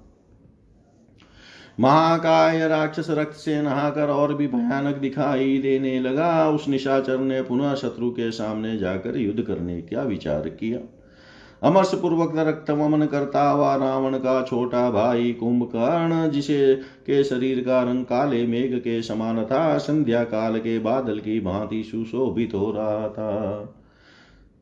महाकाय 1.81 2.69
राक्षस 2.69 3.07
रक्त 3.11 3.37
से 3.37 3.63
नहाकर 3.63 4.09
और 4.09 4.35
भी 4.35 4.47
भयानक 4.47 4.97
दिखाई 4.97 5.59
देने 5.59 6.01
लगा। 6.01 6.51
उस 6.51 6.69
निशाचर 6.69 7.19
ने 7.19 7.43
पुनः 7.43 7.75
शत्रु 7.75 8.11
के 8.11 8.31
सामने 8.31 8.77
जाकर 8.77 9.17
युद्ध 9.17 9.43
करने 9.43 9.81
का 9.81 10.03
विचार 10.03 10.49
किया। 10.49 10.79
अमरस 11.65 11.95
पूर्वक 11.95 12.33
रक्त 12.37 12.71
वमन 12.71 13.07
करता 13.07 13.51
हुआ 13.51 13.75
रावण 13.77 14.17
का 14.19 14.43
छोटा 14.43 14.91
भाई 14.91 15.33
कुंभकर्ण, 15.33 16.31
जिसे 16.31 16.75
के 16.75 17.25
शरीर 17.25 17.61
का 17.61 17.83
रंग 17.83 18.05
काले 18.05 18.47
मेघ 18.47 18.75
के 18.75 19.03
समान 19.03 19.45
था 19.45 19.79
संध्या 19.79 20.25
काल 20.25 20.59
के 20.59 20.79
बादल 20.79 21.19
की 21.19 21.41
भांति 21.41 21.83
सुशोभित 21.83 22.55
हो 22.55 22.71
रहा 22.71 23.09
था। 23.09 23.75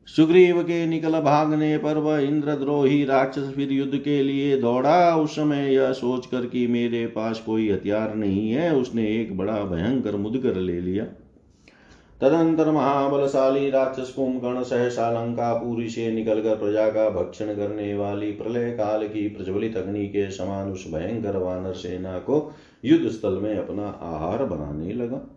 सुग्रीव 0.07 0.61
के 0.63 0.85
निकल 0.85 1.19
भागने 1.19 1.77
पर 1.77 1.97
वह 1.97 2.19
इंद्रद्रोही 2.19 3.03
राक्षस 3.05 3.51
फिर 3.55 3.71
युद्ध 3.71 3.97
के 3.97 4.23
लिए 4.23 4.57
दौड़ा। 4.57 5.15
उस 5.15 5.35
समय 5.35 5.73
यह 5.75 5.91
सोचकर 5.91 6.45
कि 6.45 6.67
मेरे 6.67 7.05
पास 7.07 7.39
कोई 7.39 7.69
हथियार 7.71 8.15
नहीं 8.15 8.49
है, 8.51 8.75
उसने 8.75 9.07
एक 9.21 9.37
बड़ा 9.37 9.59
भयंकर 9.63 10.15
मुदगर 10.15 10.55
ले 10.55 10.79
लिया। 10.81 11.05
तदंतर 12.21 12.71
महाबलशाली 12.71 13.69
राक्षस 13.69 14.13
कुंभकर्ण 14.13 14.63
सहसा 14.63 15.11
लंकापुरी 15.11 15.89
से 15.89 16.11
निकलकर 16.11 16.55
प्रजा 16.55 16.89
का 16.89 17.09
भक्षण 17.09 17.55
करने 17.55 17.93
वाली 17.95 18.31
प्रलय 18.31 18.71
काल 18.71 19.07
की 19.07 19.27
प्रज्वलित 19.29 19.77
अग्नि 19.77 20.07
के 20.07 20.31
समान 20.31 20.71
उस 20.71 20.85
भयंकर 20.93 21.37
वानर 21.37 21.73
सेना 21.73 22.17
को 22.19 22.53
युद्ध 22.85 23.09
स्थल 23.09 23.33
में 23.33 23.57
अपना 23.57 23.87
आहार 23.87 24.45
बनाने 24.45 24.93
लगा। 24.93 25.32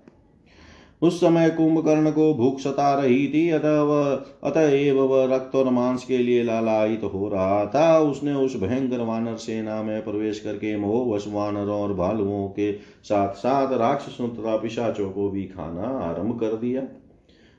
उस 1.03 1.21
समय 1.21 1.51
कुंभकर्ण 1.51 2.11
को 2.11 2.35
भूख 2.35 2.61
सता 2.61 2.95
रही 2.95 3.27
थी, 3.29 3.49
अतः 3.51 4.51
अतएव 4.51 5.01
वह 5.01 5.35
रक्त 5.35 5.55
और 5.55 5.71
मांस 5.71 6.05
के 6.05 6.19
लिए 6.19 6.43
लालायित 6.43 7.01
तो 7.01 7.09
हो 7.09 7.29
रहा 7.29 7.65
था। 7.67 7.99
उसने 7.99 8.35
उस 8.35 8.57
भयंकर 8.57 9.01
वानर 9.01 9.37
सेना 9.37 9.83
में 9.83 10.05
प्रवेश 10.05 10.41
करके 10.41 10.77
मोहवश 10.77 11.25
वानरों 11.29 11.81
और 11.81 11.95
भालुओं 11.95 12.49
के 12.49 12.73
साथ 13.05 13.35
साथ 13.35 13.73
राक्षसों 13.73 14.29
तथा 14.29 14.57
पिशाचों 14.57 15.11
को 15.11 15.29
भी 15.31 15.45
खाना 15.45 15.89
आरंभ 15.99 16.41
कर 16.41 16.57
दिया। 16.57 16.83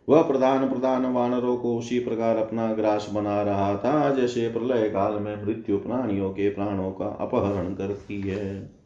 वह 0.08 0.22
प्रधान 0.22 0.70
प्रधान 0.70 1.06
वानरों 1.06 1.58
को 1.58 1.78
उसी 1.78 2.00
प्रकार 2.00 2.38
अपना 2.38 2.74
ग्रास 2.74 3.10
बना 3.14 3.42
रहा 3.42 3.76
था, 3.76 4.10
जैसे 4.16 4.48
प्रलय 4.50 4.90
काल 4.90 5.14
में 5.14 5.46
मृत्यु 5.46 5.78
प्राणियों 5.78 6.30
के 6.30 6.50
प्राणों 6.50 6.92
का 6.92 7.06
अपहरण 7.06 7.74
करती 7.74 8.22
है। 8.22 8.77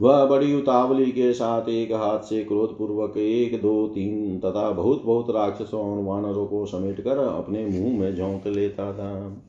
वह 0.00 0.24
बड़ी 0.24 0.54
उतावली 0.54 1.10
के 1.10 1.32
साथ 1.32 1.68
एक 1.68 1.92
हाथ 1.92 2.18
से 2.18 2.44
क्रोध 2.44 2.78
पूर्वक 2.78 3.16
एक, 3.16 3.60
दो, 3.62 3.86
तीन 3.88 4.38
तथा 4.38 4.70
बहुत 4.70 5.02
बहुत 5.04 5.30
राक्षसों 5.30 5.80
और 5.80 6.04
वानरों 6.04 6.46
को 6.46 6.66
समेट 6.66 7.00
कर 7.00 7.18
अपने 7.18 7.66
मुँह 7.66 7.98
में 8.00 8.14
झोंक 8.16 8.46
लेता 8.46 8.92
था। 8.92 9.42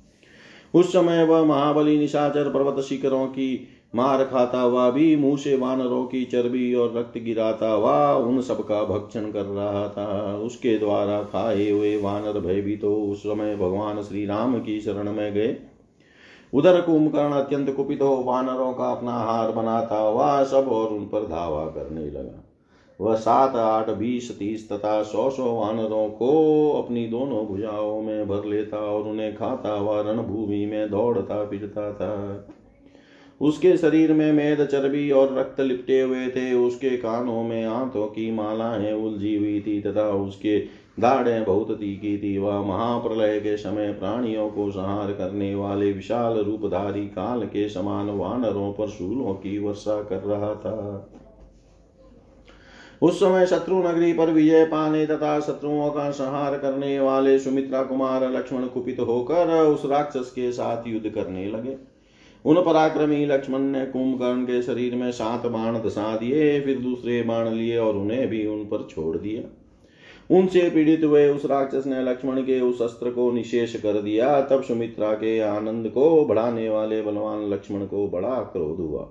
उस 0.74 0.94
समय 0.94 1.24
वह 1.24 1.46
महाबली 1.46 1.98
निशाचर 1.98 2.50
पर्वत 2.50 2.84
शिखरों 2.84 3.26
की 3.28 3.68
मार 3.96 4.24
खाता 4.24 4.62
हुआ 4.62 4.90
भी 4.90 5.16
मुँह 5.16 5.38
से 5.38 5.56
वानरों 5.58 6.06
की 6.06 6.24
चर्बी 6.26 6.74
और 6.74 6.94
रक्त 6.98 7.18
गिराता 7.18 7.72
हुआ 7.72 8.14
उन 8.14 8.42
सबका 8.42 8.84
भक्षण 8.84 9.32
कर 9.32 9.46
रहा 9.46 9.88
था। 9.88 10.38
उसके 10.38 10.78
द्वारा 10.80 11.24
खाए 11.24 11.70
हुए 11.70 12.02
वानर 12.02 12.40
भयभीत 12.40 12.82
तो 12.82 12.96
उस 12.96 13.20
समय 13.20 13.56
भगवान 13.56 14.02
श्री 14.02 14.26
राम 14.26 14.60
की 14.60 14.80
शरण 14.82 15.12
में 15.12 15.34
गए। 15.34 15.58
उधर 16.54 16.82
कुंभकर्ण 16.82 17.32
अत्यंत 17.32 17.76
कुपित 17.76 18.02
हो 18.02 18.24
वानरों 18.26 18.74
का 18.74 18.92
अपना 18.92 19.12
हार 19.12 19.52
बनाता 19.52 19.98
हुआ 19.98 20.44
सब 20.44 20.68
और 20.72 20.90
उन 20.90 21.06
पर 21.06 21.28
धावा 21.28 21.66
करने 21.66 22.06
लगा। 22.06 22.44
वह 23.02 23.16
सात, 23.16 23.56
आठ, 23.56 23.90
बीस, 23.90 24.40
तीस 24.40 24.72
तथा 24.72 25.04
सौ 25.04 25.30
सौ 25.30 25.62
वानरों 25.62 26.10
को 26.10 26.72
अपनी 26.72 27.08
दोनों 27.08 27.46
भुजाओं 27.46 28.02
में 28.02 28.28
भर 28.28 28.46
लेता 28.46 28.78
और 28.78 29.04
उन्हें 29.04 29.36
खाता 29.36 29.72
हुआ 29.74 30.02
रणभूमि 30.02 30.66
में 30.66 30.90
दौड़ता, 30.90 31.46
फिरता 31.46 31.94
था। 31.94 32.48
उसके 33.42 33.78
शरीर 33.78 34.14
में 34.14 34.34
मेद, 34.34 34.66
चर्बी 34.66 35.12
और 35.12 35.40
रक्त 35.40 35.60
लिपटे 35.60 36.02
हुए 36.02 36.28
थे, 36.28 36.54
उसके 36.54 36.90
कानों 36.90 37.44
में 37.44 37.66
आंतों 37.66 38.08
की 38.08 38.32
मालाएँ 38.32 38.94
उलझी 38.94 39.36
हुई 39.36 39.64
थी 39.68 39.82
तथा 39.82 40.10
उसके 40.10 40.81
दाढ़े 40.97 41.39
बहुत 41.41 41.71
तीखी 41.71 42.17
थी 42.17 42.38
वह 42.38 42.62
महाप्रलय 42.62 43.39
के 43.39 43.56
समय 43.58 43.91
प्राणियों 43.93 44.49
को 44.49 44.69
संहार 44.71 45.12
करने 45.12 45.54
वाले 45.56 45.91
विशाल 45.91 46.38
रूपधारी 46.38 47.06
काल 47.08 47.45
के 47.45 47.67
समान 47.69 48.10
वानरों 48.10 48.71
पर 48.73 48.88
शूलों 48.88 49.34
की 49.34 49.58
वर्षा 49.58 50.01
कर 50.01 50.19
रहा 50.19 50.54
था। 50.56 51.08
उस 53.01 53.19
समय 53.19 53.45
शत्रु 53.45 53.80
नगरी 53.80 54.12
पर 54.13 54.30
विजय 54.30 54.65
पाने 54.65 55.06
तथा 55.06 55.39
शत्रुओं 55.39 55.89
का 55.91 56.10
संहार 56.12 56.58
करने 56.58 56.99
वाले 56.99 57.38
सुमित्रा 57.39 57.84
कुमार 57.84 58.30
लक्ष्मण 58.32 58.65
कुपित 58.65 58.99
होकर 58.99 59.56
उस 59.63 59.86
राक्षस 59.86 60.32
के 60.32 60.51
साथ 60.51 60.88
युद्ध 60.88 61.10
करने 61.10 61.45
लगे। 61.51 61.75
उन 62.45 62.62
पराक्रमी 62.62 63.25
लक्ष्मण 63.25 63.60
ने 63.60 63.86
कुंभकर्ण 63.86 64.43
के 64.43 64.62
शरीर 64.62 64.95
में 64.95 65.12
सात 65.12 65.45
बाण 65.45 65.80
दसा 65.80 66.15
दिए, 66.17 66.60
फिर 66.62 66.80
दूसरे 66.80 67.21
बाण 67.23 67.49
लिए 67.49 67.77
और 67.77 67.95
उन्हें 67.95 68.27
भी 68.27 68.45
उन 68.47 68.63
पर 68.65 68.88
छोड़ 68.91 69.17
दिया। 69.17 69.41
उनसे 70.32 70.70
पीड़ित 70.70 71.04
हुए 71.04 71.28
उस 71.30 71.46
राक्षस 71.46 71.86
ने 71.86 72.02
लक्ष्मण 72.04 72.41
के 72.41 72.60
उस 72.62 72.82
अस्त्र 72.82 73.12
को 73.12 73.32
निशेष 73.32 73.76
कर 73.76 74.02
दिया। 74.02 74.41
तब 74.41 74.63
सुमित्रा 74.63 75.13
के 75.13 75.39
आनंद 75.39 75.89
को 75.89 76.26
बढ़ाने 76.26 76.70
वाले 76.70 77.02
बलवान 77.02 77.50
लक्ष्मण 77.50 77.86
को 77.86 78.08
बड़ा 78.08 78.36
क्रोध 78.44 78.78
हुआ। 78.80 79.10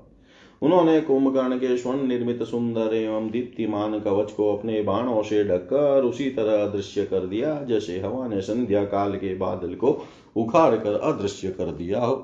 उन्होंने 0.62 1.00
कुंभकर्ण 1.00 1.56
के 1.56 1.76
स्वर्ण 1.76 2.06
निर्मित 2.06 2.42
सुंदर 2.42 2.94
एवं 2.94 3.30
दीप्तिमान 3.30 3.98
कवच 4.00 4.32
को 4.32 4.56
अपने 4.56 4.82
बाणों 4.82 5.22
से 5.22 5.44
ढककर 5.44 6.02
उसी 6.02 6.30
तरह 6.30 6.64
अदृश्य 6.64 7.04
कर 7.04 7.26
दिया, 7.26 7.62
जैसे 7.62 8.00
हवा 8.00 8.26
ने 8.28 8.40
संध्या 8.40 8.84
काल 8.84 9.14
के 9.14 9.34
बादल 9.34 9.74
को 9.74 10.02
उखाड़ 10.36 10.74
कर 10.76 10.94
अदृश्य 10.94 11.48
कर 11.48 11.64
दिया 11.64 12.00
हो। 12.00 12.14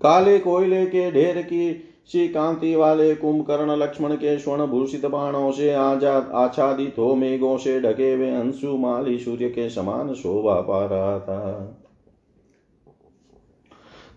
काले 0.00 0.38
कोयले 0.38 0.86
के 0.86 1.10
ढेर 1.10 1.42
की 1.42 1.72
सी 2.08 2.28
कांति 2.28 2.74
वाले 2.76 3.14
कुंभकर्ण 3.14 3.76
लक्ष्मण 3.76 4.14
के 4.14 4.38
स्वर्ण 4.38 4.66
भूषित 4.66 5.06
बाणों 5.06 5.50
से 5.52 5.72
आज़ाद 5.72 6.30
आच्छादित 6.34 6.98
हो 6.98 7.14
मेघों 7.14 7.56
से 7.58 7.80
ढके 7.80 8.12
हुए 8.12 8.30
अंशु 8.30 8.76
माली 8.76 9.18
सूर्य 9.18 9.48
के 9.48 9.68
समान 9.70 10.14
शोभा 10.14 10.60
पा 10.60 10.84
रहा 10.86 11.18
था। 11.18 11.80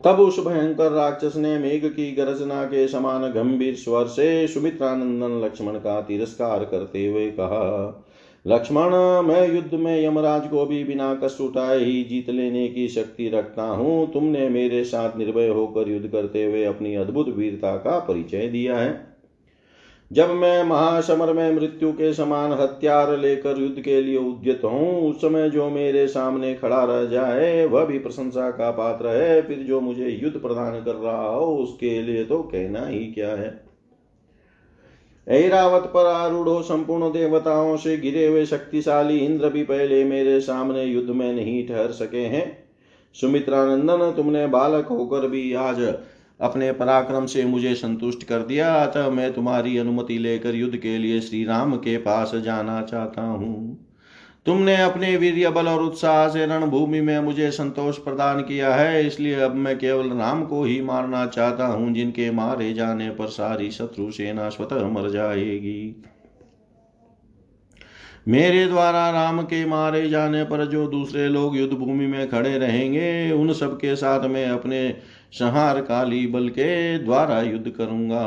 तब 0.05 0.19
उस 0.19 0.39
भयंकर 0.39 0.91
राक्षस 0.91 1.35
ने 1.35 1.57
मेघ 1.59 1.85
की 1.85 2.11
गर्जना 2.11 2.63
के 2.63 2.87
समान 2.87 3.31
गंभीर 3.31 3.75
स्वर 3.75 4.05
से 4.07 4.47
सुमित्रानंदन 4.47 5.41
लक्ष्मण 5.45 5.77
का 5.77 6.01
तिरस्कार 6.01 6.65
करते 6.65 7.07
हुए 7.07 7.29
कहा 7.31 8.03
लक्ष्मण, 8.45 8.89
मैं 9.27 9.55
युद्ध 9.55 9.73
में 9.73 10.05
यमराज 10.05 10.47
को 10.47 10.65
भी 10.65 10.83
बिना 10.83 11.13
कष्ट 11.23 11.41
उठाए 11.41 11.79
ही 11.79 12.03
जीत 12.03 12.29
लेने 12.29 12.67
की 12.67 12.87
शक्ति 12.87 13.29
रखता 13.29 13.63
हूँ। 13.63 14.11
तुमने 14.13 14.49
मेरे 14.49 14.83
साथ 14.83 15.17
निर्भय 15.17 15.47
होकर 15.47 15.89
युद्ध 15.89 16.07
करते 16.07 16.45
हुए 16.45 16.63
अपनी 16.63 16.95
अद्भुत 16.95 17.29
वीरता 17.29 17.75
का 17.75 17.99
परिचय 17.99 18.47
दिया 18.47 18.77
है। 18.77 19.07
जब 20.11 20.29
मैं 20.29 20.63
महासमर 20.63 21.33
में 21.33 21.55
मृत्यु 21.55 21.91
के 21.91 22.13
समान 22.13 22.51
हथियार 22.51 23.17
लेकर 23.17 23.57
युद्ध 23.57 23.81
के 23.81 24.01
लिए 24.01 24.17
उद्यत 24.17 24.61
हूँ, 24.63 25.09
उस 25.09 25.21
समय 25.21 25.49
जो 25.49 25.69
मेरे 25.69 26.07
सामने 26.07 26.55
खड़ा 26.55 26.83
रह 26.83 27.05
जाए, 27.05 27.65
वह 27.65 27.85
भी 27.85 27.99
प्रशंसा 27.99 28.51
का 28.51 28.71
पात्र 28.71 29.07
है। 29.07 29.41
फिर 29.41 29.57
जो 29.57 29.81
मुझे 29.81 30.19
युद्ध 30.23 30.37
प्रदान 30.37 30.83
कर 30.83 30.95
रहा 30.95 31.27
हो, 31.27 31.55
उसके 31.57 32.01
लिए 32.01 32.25
तो 32.25 32.39
कहना 32.39 32.87
ही 32.87 32.99
क्या 32.99 33.29
है? 33.29 33.66
ऐरावत 35.27 35.83
पर 35.83 36.05
आरूढ़ो 36.05 36.61
संपूर्ण 36.61 37.11
देवताओं 37.11 37.77
से 37.77 37.97
गिरे 37.97 38.27
हुए 38.27 38.45
शक्तिशाली 38.45 39.17
इंद्र 39.17 39.49
भी 39.49 39.63
पहले 39.63 40.03
मेरे 40.03 40.39
सामने 40.39 40.83
युद्ध 40.83 41.09
में 41.09 41.33
नहीं 41.33 41.67
ठहर 41.67 41.91
सके 41.91 42.25
हैं। 42.25 42.67
सुमित्रानंदन, 43.13 44.11
तुमने 44.11 44.47
बालक 44.47 44.85
होकर 44.85 45.27
भी 45.27 45.53
आज 45.53 45.81
अपने 46.41 46.71
पराक्रम 46.71 47.25
से 47.25 47.45
मुझे 47.45 47.75
संतुष्ट 47.75 48.23
कर 48.23 48.39
दिया। 48.39 48.73
अतः 48.75 49.09
मैं 49.09 49.33
तुम्हारी 49.33 49.77
अनुमति 49.77 50.17
लेकर 50.17 50.55
युद्ध 50.55 50.77
के 50.77 50.97
लिए 50.97 51.19
श्री 51.19 51.43
राम 51.45 51.75
के 51.75 51.97
पास 51.97 52.35
जाना 52.35 52.81
चाहता 52.81 53.21
हूँ। 53.21 53.86
तुमने 54.47 54.75
अपने 54.77 55.15
वीर्य, 55.17 55.49
बल 55.49 55.67
और 55.67 55.81
उत्साह 55.81 56.27
से 56.27 56.45
रणभूमि 56.45 57.01
में 57.01 57.19
मुझे 57.19 57.49
संतोष 57.51 57.97
प्रदान 57.97 58.41
किया 58.41 58.73
है, 58.75 59.05
इसलिए 59.07 59.39
अब 59.41 59.55
मैं 59.55 59.77
केवल 59.77 60.09
राम 60.09 60.45
को 60.45 60.63
ही 60.63 60.81
मारना 60.81 61.25
चाहता 61.25 61.65
हूँ, 61.65 61.93
जिनके 61.93 62.29
मारे 62.31 62.73
जाने 62.73 63.09
पर 63.09 63.27
सारी 63.27 63.71
शत्रु 63.71 64.11
सेना 64.11 64.49
स्वतः 64.49 64.87
मर 64.89 65.09
जाएगी। 65.09 66.03
मेरे 68.27 68.65
द्वारा 68.67 69.09
राम 69.09 69.41
के 69.41 69.65
मारे 69.65 70.07
जाने 70.09 70.43
पर 70.43 70.65
जो 70.65 70.87
दूसरे 70.87 71.27
लोग 71.27 71.57
युद्ध 71.57 71.73
भूमि 71.73 72.07
में 72.07 72.29
खड़े 72.29 72.57
रहेंगे, 72.57 73.31
उन 73.31 73.53
सबके 73.53 73.95
साथ 73.95 74.27
मैं 74.27 74.47
अपने 74.49 74.89
संहार 75.33 75.81
काली 75.81 76.25
बल 76.27 76.49
के 76.49 76.97
द्वारा 76.99 77.41
युद्ध 77.41 77.69
करूँगा। 77.69 78.25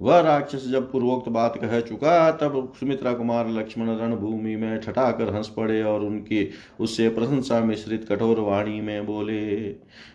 वह 0.00 0.20
राक्षस 0.20 0.68
जब 0.68 0.90
पूर्वोक्त 0.92 1.28
बात 1.28 1.56
कह 1.56 1.80
चुका, 1.80 2.30
तब 2.30 2.72
सुमित्रा 2.80 3.12
कुमार 3.12 3.48
लक्ष्मण 3.48 3.88
रणभूमि 3.88 4.56
में 4.56 4.80
ठटाकर 4.80 5.34
हंस 5.34 5.48
पड़े 5.48 5.82
और 5.82 6.00
उनकी, 6.00 6.50
उससे 6.80 7.08
प्रशंसा 7.08 7.60
मिश्रित 7.60 8.06
कठोर 8.08 8.40
वाणी 8.40 8.80
में 8.80 9.06
बोले, 9.06 9.68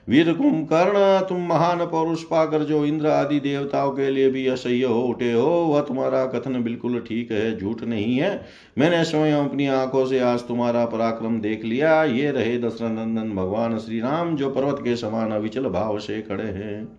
वीर 0.10 0.34
कुंभकर्ण, 0.34 1.28
तुम 1.30 1.48
महान 1.48 1.86
पौरुष 1.86 2.24
पाकर 2.24 2.64
जो 2.64 2.86
इंद्र 2.86 3.08
आदि 3.08 3.40
देवताओं 3.40 3.92
के 3.92 4.10
लिए 4.10 4.30
भी 4.30 4.48
असह्य 4.48 4.84
हो 4.84 5.02
उठे 5.02 5.34
हो, 5.34 5.50
वह 5.50 5.82
तुम्हारा 5.82 6.26
कथन 6.26 6.64
बिल्कुल 6.64 7.00
ठीक 7.00 7.32
है, 7.32 7.58
झूठ 7.58 7.84
नहीं 7.84 8.18
है। 8.18 8.46
मैंने 8.78 9.04
स्वयं 9.04 9.46
अपनी 9.46 9.68
आँखों 9.68 10.06
से 10.06 10.20
आज 10.20 10.40
तुम्हारा 10.40 10.86
पराक्रम 10.86 11.40
देख 11.42 11.66
लिया। 11.66 12.04
ये 12.04 12.32
रहे 12.32 12.58
दशरथ 12.58 12.90
नंदन, 12.90 13.36
भगवान 13.36 13.78
श्री 13.78 14.00
राम 14.00 14.36
जो 14.36 14.50
पर्वत 14.50 14.80
के 14.80 14.96
समान 14.96 15.32
अविचल 15.32 15.70
भाव 15.70 16.00
से 16.00 16.22
खड़े 16.22 16.44
हैं। 16.44 16.97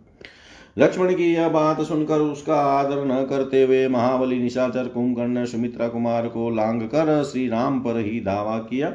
लक्ष्मण 0.79 1.15
की 1.15 1.35
यह 1.35 1.49
बात 1.49 1.81
सुनकर 1.81 2.21
उसका 2.21 2.55
आदर 2.55 3.05
न 3.05 3.25
करते 3.25 3.63
हुए 3.63 3.89
महाबली 3.89 4.39
निशाचर 4.39 4.89
कुंभकर्ण 4.89 5.45
सुमित्रा 5.45 5.89
कुमार 5.89 6.29
को 6.29 6.51
लांग 6.51 6.83
कर 6.83 7.25
श्री 7.25 7.49
राम 7.49 7.81
पर 7.81 7.99
ही 7.99 8.21
धावा 8.21 8.59
किया। 8.59 8.93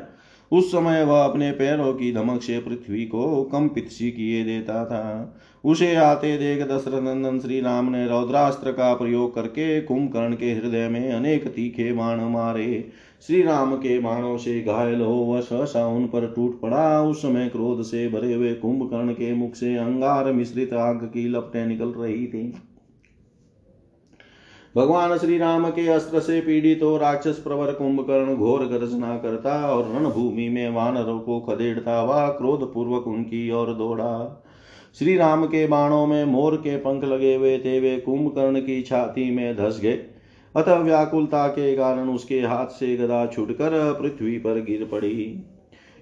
उस 0.53 0.67
समय 0.71 1.03
वह 1.03 1.23
अपने 1.23 1.51
पैरों 1.51 1.93
की 1.93 2.13
धमक 2.13 2.41
से 2.41 2.59
पृथ्वी 2.59 3.05
को 3.05 3.43
कंपित 3.43 3.87
सी 3.87 4.11
किए 4.11 4.43
देता 4.43 4.85
था। 4.85 5.35
उसे 5.63 5.95
आते 5.95 6.37
देख 6.37 6.67
दशरथ 6.67 7.03
नंदन 7.03 7.39
श्री 7.39 7.61
राम 7.61 7.91
ने 7.91 8.07
रौद्रास्त्र 8.07 8.71
का 8.71 8.93
प्रयोग 8.93 9.35
करके 9.35 9.81
कुंभकर्ण 9.81 10.33
के 10.33 10.51
हृदय 10.51 10.87
में 10.87 11.11
अनेक 11.11 11.47
तीखे 11.47 11.91
बाण 11.93 12.21
मारे। 12.21 12.89
श्री 13.27 13.41
राम 13.41 13.75
के 13.75 13.99
बाणों 13.99 14.37
से 14.37 14.61
घायल 14.61 15.01
हो 15.01 15.13
वह 15.13 15.41
सहसा 15.41 15.85
उन 15.87 16.05
पर 16.05 16.33
टूट 16.35 16.59
पड़ा। 16.61 17.01
उस 17.01 17.21
समय 17.21 17.49
क्रोध 17.49 17.81
से 17.81 18.07
भरे 18.09 18.33
हुए 18.33 18.53
कुंभकर्ण 18.53 19.13
के 19.13 19.33
मुख 19.33 19.55
से 19.55 19.75
अंगार 19.75 20.31
मिश्रित 20.31 20.73
आग 20.73 20.95
की 20.95 21.27
लपटें 21.27 21.65
निकल 21.65 21.89
रही 21.89 22.27
थी। 22.27 22.53
भगवान 24.77 25.17
श्री 25.17 25.37
राम 25.37 25.69
के 25.69 25.87
अस्त्र 25.87 26.19
से 26.19 26.41
पीड़ित 26.41 26.79
हो 26.83 26.97
राक्षस 26.97 27.37
प्रवर 27.37 27.71
कुंभकर्ण 27.71 28.35
घोर 28.35 28.65
गर्जना 28.65 29.17
करता 29.17 29.69
और 29.69 29.83
रणभूमि 29.95 30.49
में 30.49 30.69
वानरों 30.69 31.19
को 31.19 31.39
खदेड़ता 31.39 31.99
हुआ 31.99 32.27
क्रोध 32.27 32.73
पूर्वक 32.73 33.07
उनकी 33.07 33.51
ओर 33.51 33.73
दौड़ा। 33.73 34.43
श्री 34.99 35.17
राम 35.17 35.45
के 35.45 35.67
बाणों 35.67 36.07
में 36.07 36.25
मोर 36.25 36.55
के 36.55 36.77
पंख 36.77 37.03
लगे 37.03 37.35
हुए 37.35 37.57
थे, 37.57 37.79
वे 37.79 37.97
कुंभकर्ण 37.97 38.59
की 38.59 38.81
छाती 38.81 39.31
में 39.31 39.55
धस 39.55 39.79
गए। 39.83 39.99
अतः 40.55 40.75
व्याकुलता 40.75 41.47
के 41.47 41.75
कारण 41.75 42.09
उसके 42.09 42.39
हाथ 42.39 42.65
से 42.65 42.97
गदा 42.97 43.25
छूटकर 43.25 43.97
पृथ्वी 44.01 44.37
पर 44.37 44.61
गिर 44.61 44.89
पड़ी। 44.91 45.43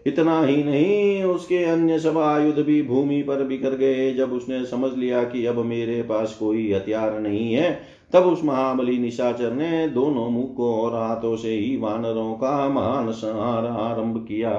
इतना 0.08 0.44
ही 0.44 0.64
नहीं, 0.64 1.24
उसके 1.24 1.64
अन्य 1.64 2.00
सब 2.00 2.18
आयुध 2.18 2.56
भी 2.56 2.82
भूमि 2.82 3.22
पर 3.22 3.44
बिखर 3.44 3.76
गए। 3.76 4.14
जब 4.14 4.34
उसने 4.34 4.66
समझ 4.66 4.98
लिया 4.98 5.24
कि 5.24 5.46
अब 5.46 5.58
मेरे 5.58 6.02
पास 6.04 6.38
कोई 6.40 6.74
हथियार 6.74 7.20
नहीं 7.20 7.54
है 7.54 8.01
तब 8.13 8.24
उस 8.24 8.43
महाबली 8.43 8.97
निशाचर 8.97 9.54
ने 9.54 9.88
दोनों 9.88 10.30
मुखों 10.30 10.74
और 10.76 10.95
हाथों 10.95 11.36
से 11.36 11.50
ही 11.50 11.78
वानरों 11.78 12.34
का 12.34 12.69
महान 12.69 13.12
संहार 13.12 13.65
आरंभ 13.65 14.26
किया। 14.28 14.52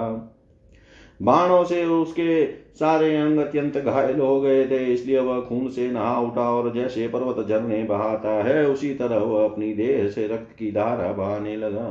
बाणों 1.22 1.64
से 1.64 1.84
उसके 1.84 2.44
सारे 2.74 3.16
अंग 3.16 3.38
अत्यंत 3.38 3.76
घायल 3.78 4.20
हो 4.20 4.40
गए 4.40 4.64
थे, 4.66 4.84
इसलिए 4.84 5.18
वह 5.18 5.40
खून 5.40 5.68
से 5.68 5.90
नहा 5.90 6.18
उठा 6.20 6.48
और 6.50 6.72
जैसे 6.74 7.08
पर्वत 7.08 7.48
झरने 7.48 7.82
बहाता 7.82 8.32
है, 8.44 8.66
उसी 8.66 8.94
तरह 8.94 9.16
वह 9.16 9.44
अपनी 9.44 9.72
देह 9.74 10.08
से 10.08 10.26
रक्त 10.26 10.56
की 10.58 10.70
धारा 10.72 11.12
बहाने 11.12 11.56
लगा। 11.56 11.88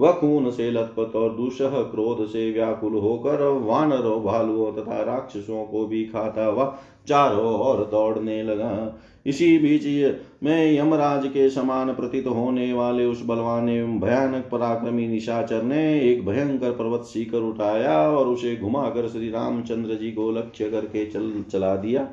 वह 0.00 0.12
खून 0.12 0.50
से 0.50 0.70
लथपथ 0.70 1.16
और 1.16 1.30
दुषह 1.30 1.68
क्रोध 1.68 2.26
से 2.26 2.50
व्याकुल 2.50 2.92
होकर 2.92 3.42
वानरों 3.62 4.22
भालुओं 4.22 4.72
तथा 4.72 5.02
राक्षसों 5.02 5.64
को 5.64 5.86
भी 5.86 6.04
खाता 6.04 6.44
हुआ 6.44 6.78
चारों 7.08 7.54
ओर 7.60 7.84
दौड़ने 7.84 8.42
लगा। 8.42 9.00
इसी 9.26 9.58
बीच 9.58 10.14
में 10.42 10.78
यमराज 10.78 11.26
के 11.26 11.48
समान 11.50 11.92
प्रतीत 11.94 12.26
होने 12.26 12.72
वाले 12.72 13.04
उस 13.04 13.22
बलवान 13.26 13.68
एवं 13.68 13.98
भयानक 14.00 14.48
पराक्रमी 14.52 15.06
निशाचर 15.08 15.62
ने 15.62 15.82
एक 16.00 16.26
भयंकर 16.26 16.70
पर्वत 16.70 17.00
सीकर 17.00 17.38
उठाया 17.38 17.98
और 18.10 18.26
उसे 18.26 18.56
घुमाकर 18.56 19.08
श्री 19.08 19.30
रामचंद्र 19.30 19.94
जी 19.94 20.10
को 20.10 20.30
लक्ष्य 20.30 20.70
करके 20.70 21.06
चल, 21.06 21.44
चला 21.52 21.74
दिया। 21.76 22.08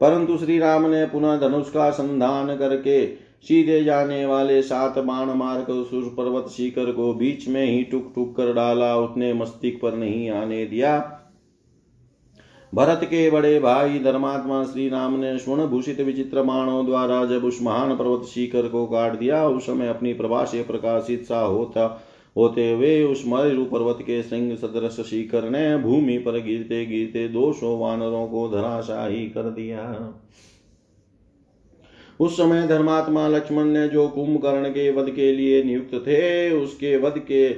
परंतु 0.00 0.36
श्री 0.36 0.58
राम 0.58 0.86
ने 0.86 1.04
पुनः 1.06 1.36
धनुष 1.36 1.70
का 1.70 1.90
संधान 1.90 2.56
करके 2.56 3.27
सीधे 3.44 3.84
जाने 3.84 4.26
वाले 4.26 4.62
सात 4.62 4.98
बाण 4.98 5.26
मार 5.34 5.60
कर 5.62 5.72
उस 5.72 6.12
पर्वत 6.14 6.48
शिखर 6.48 6.92
को 6.92 7.12
बीच 7.14 7.48
में 7.48 7.64
ही 7.66 7.82
टुक 7.82 8.12
टुक 8.14 8.36
कर 8.36 8.52
डाला 8.52 8.96
उसने 8.96 9.32
मस्तिष्क 9.32 9.80
पर 9.82 9.94
नहीं 9.94 10.30
आने 10.30 10.64
दिया। 10.66 11.14
भरत 12.74 13.00
के 13.04 13.30
बड़े 13.30 13.58
भाई 13.60 13.98
धर्मात्मा 13.98 14.62
श्री 14.64 14.88
राम 14.88 15.18
ने 15.20 15.38
स्वर्ण 15.38 15.66
भूषित 15.66 16.00
विचित्र 16.00 16.42
बाणों 16.42 16.86
द्वारा 16.86 17.24
जब 17.24 17.44
उस 17.44 17.58
महान 17.62 17.96
पर्वत 17.96 18.26
शिखर 18.26 18.68
को 18.68 18.86
काट 18.86 19.18
दिया, 19.18 19.46
उस 19.48 19.66
समय 19.66 19.88
अपनी 19.88 20.12
प्रभा 20.12 20.44
से 20.44 20.62
प्रकाशित 20.62 21.24
सा 21.24 21.40
होता, 21.40 22.04
होते 22.36 22.70
हुए 22.72 23.02
उस 23.04 23.22
मरु 23.26 23.64
पर्वत 23.64 23.98
के 24.02 24.22
सिंह 24.22 24.54
सदृश 24.56 25.00
शिखर 25.06 25.48
ने 25.50 25.76
भूमि 25.78 26.18
पर 26.18 26.40
गिरते 26.40 26.86
गिरते 26.86 27.28
दो 27.28 27.52
सौ 27.52 27.76
वानरों 27.76 28.26
को 28.26 28.48
धराशाही 28.48 29.24
कर 29.26 29.42
दिया। 29.42 29.82
उस 32.20 32.36
समय 32.36 32.66
धर्मात्मा 32.66 33.28
लक्ष्मण 33.28 33.64
ने 33.64 33.88
जो 33.88 34.08
कुंभकर्ण 34.08 34.68
के 34.68 34.90
वध 34.90 35.10
के 35.10 35.32
लिए 35.32 35.62
नियुक्त 35.62 35.94
थे, 35.94 36.50
उसके 36.50 36.96
वध 36.96 37.18
के, 37.18 37.50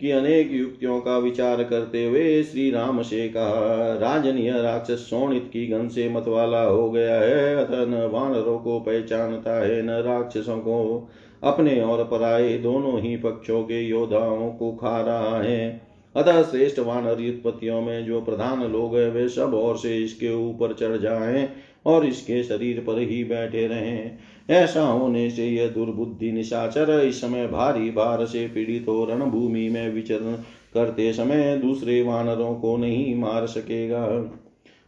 की 0.00 0.10
अनेक 0.10 0.52
युक्तियों 0.52 1.00
का 1.00 1.18
विचार 1.18 1.64
करते 1.64 2.04
हुए 2.04 2.42
श्री 2.42 2.70
राम 2.70 3.02
से 3.02 3.28
कहा, 3.28 3.94
राजनीय 3.98 4.50
राक्षस 4.50 4.98
सोनित 4.98 5.50
की 5.52 5.66
गन 5.66 5.88
से 5.88 6.08
मतवाला 6.08 6.62
हो 6.62 6.90
गया 6.90 7.20
है, 7.20 7.56
अतः 7.56 7.86
न 7.86 8.10
वानरों 8.12 8.58
को 8.58 8.80
पहचानता 8.80 9.66
है, 9.66 9.82
न 9.82 9.90
राक्षसों 9.90 10.58
को। 10.58 11.08
अपने 11.42 11.80
और 11.80 12.04
पराये 12.04 12.58
दोनों 12.58 13.00
ही 13.00 13.16
पक्षों 13.16 13.62
के 13.62 13.82
योद्धाओं 13.82 14.50
को 14.50 14.72
खा 14.72 15.00
रहा 15.00 15.42
है। 15.42 15.80
अतः 16.16 16.42
श्रेष्ठ 16.42 16.78
वानर 16.78 17.20
युत्पत्तियों 17.20 17.80
में 17.80 18.06
जो 18.06 18.20
प्रधान 18.20 18.62
लोग 18.62 18.96
हैं, 18.96 19.10
वे 19.10 19.28
सब 19.28 19.54
और 19.54 19.76
से 19.76 19.98
इसके 19.98 20.34
ऊपर 20.48 20.72
चढ़ 20.72 20.96
जाएँ। 20.96 21.48
और 21.86 22.06
इसके 22.06 22.42
शरीर 22.42 22.80
पर 22.80 22.98
ही 22.98 23.24
बैठे 23.24 23.66
रहे। 23.66 24.10
ऐसा 24.54 24.82
होने 24.82 25.30
से 25.30 25.46
यह 25.46 25.68
दुर्बुद्धि 25.68 26.32
निशाचर 26.32 26.90
इस 27.00 27.20
समय 27.20 27.46
भारी 27.46 27.90
भार 27.90 28.24
से 28.26 28.46
पीड़ित 28.48 28.84
हो 28.88 29.04
रणभूमि 29.04 29.68
में 29.68 29.92
विचरण 29.92 30.34
करते 30.74 31.12
समय 31.12 31.56
दूसरे 31.56 32.02
वानरों 32.02 32.54
को 32.54 32.76
नहीं 32.76 33.14
मार 33.14 33.46
सकेगा। 33.46 34.06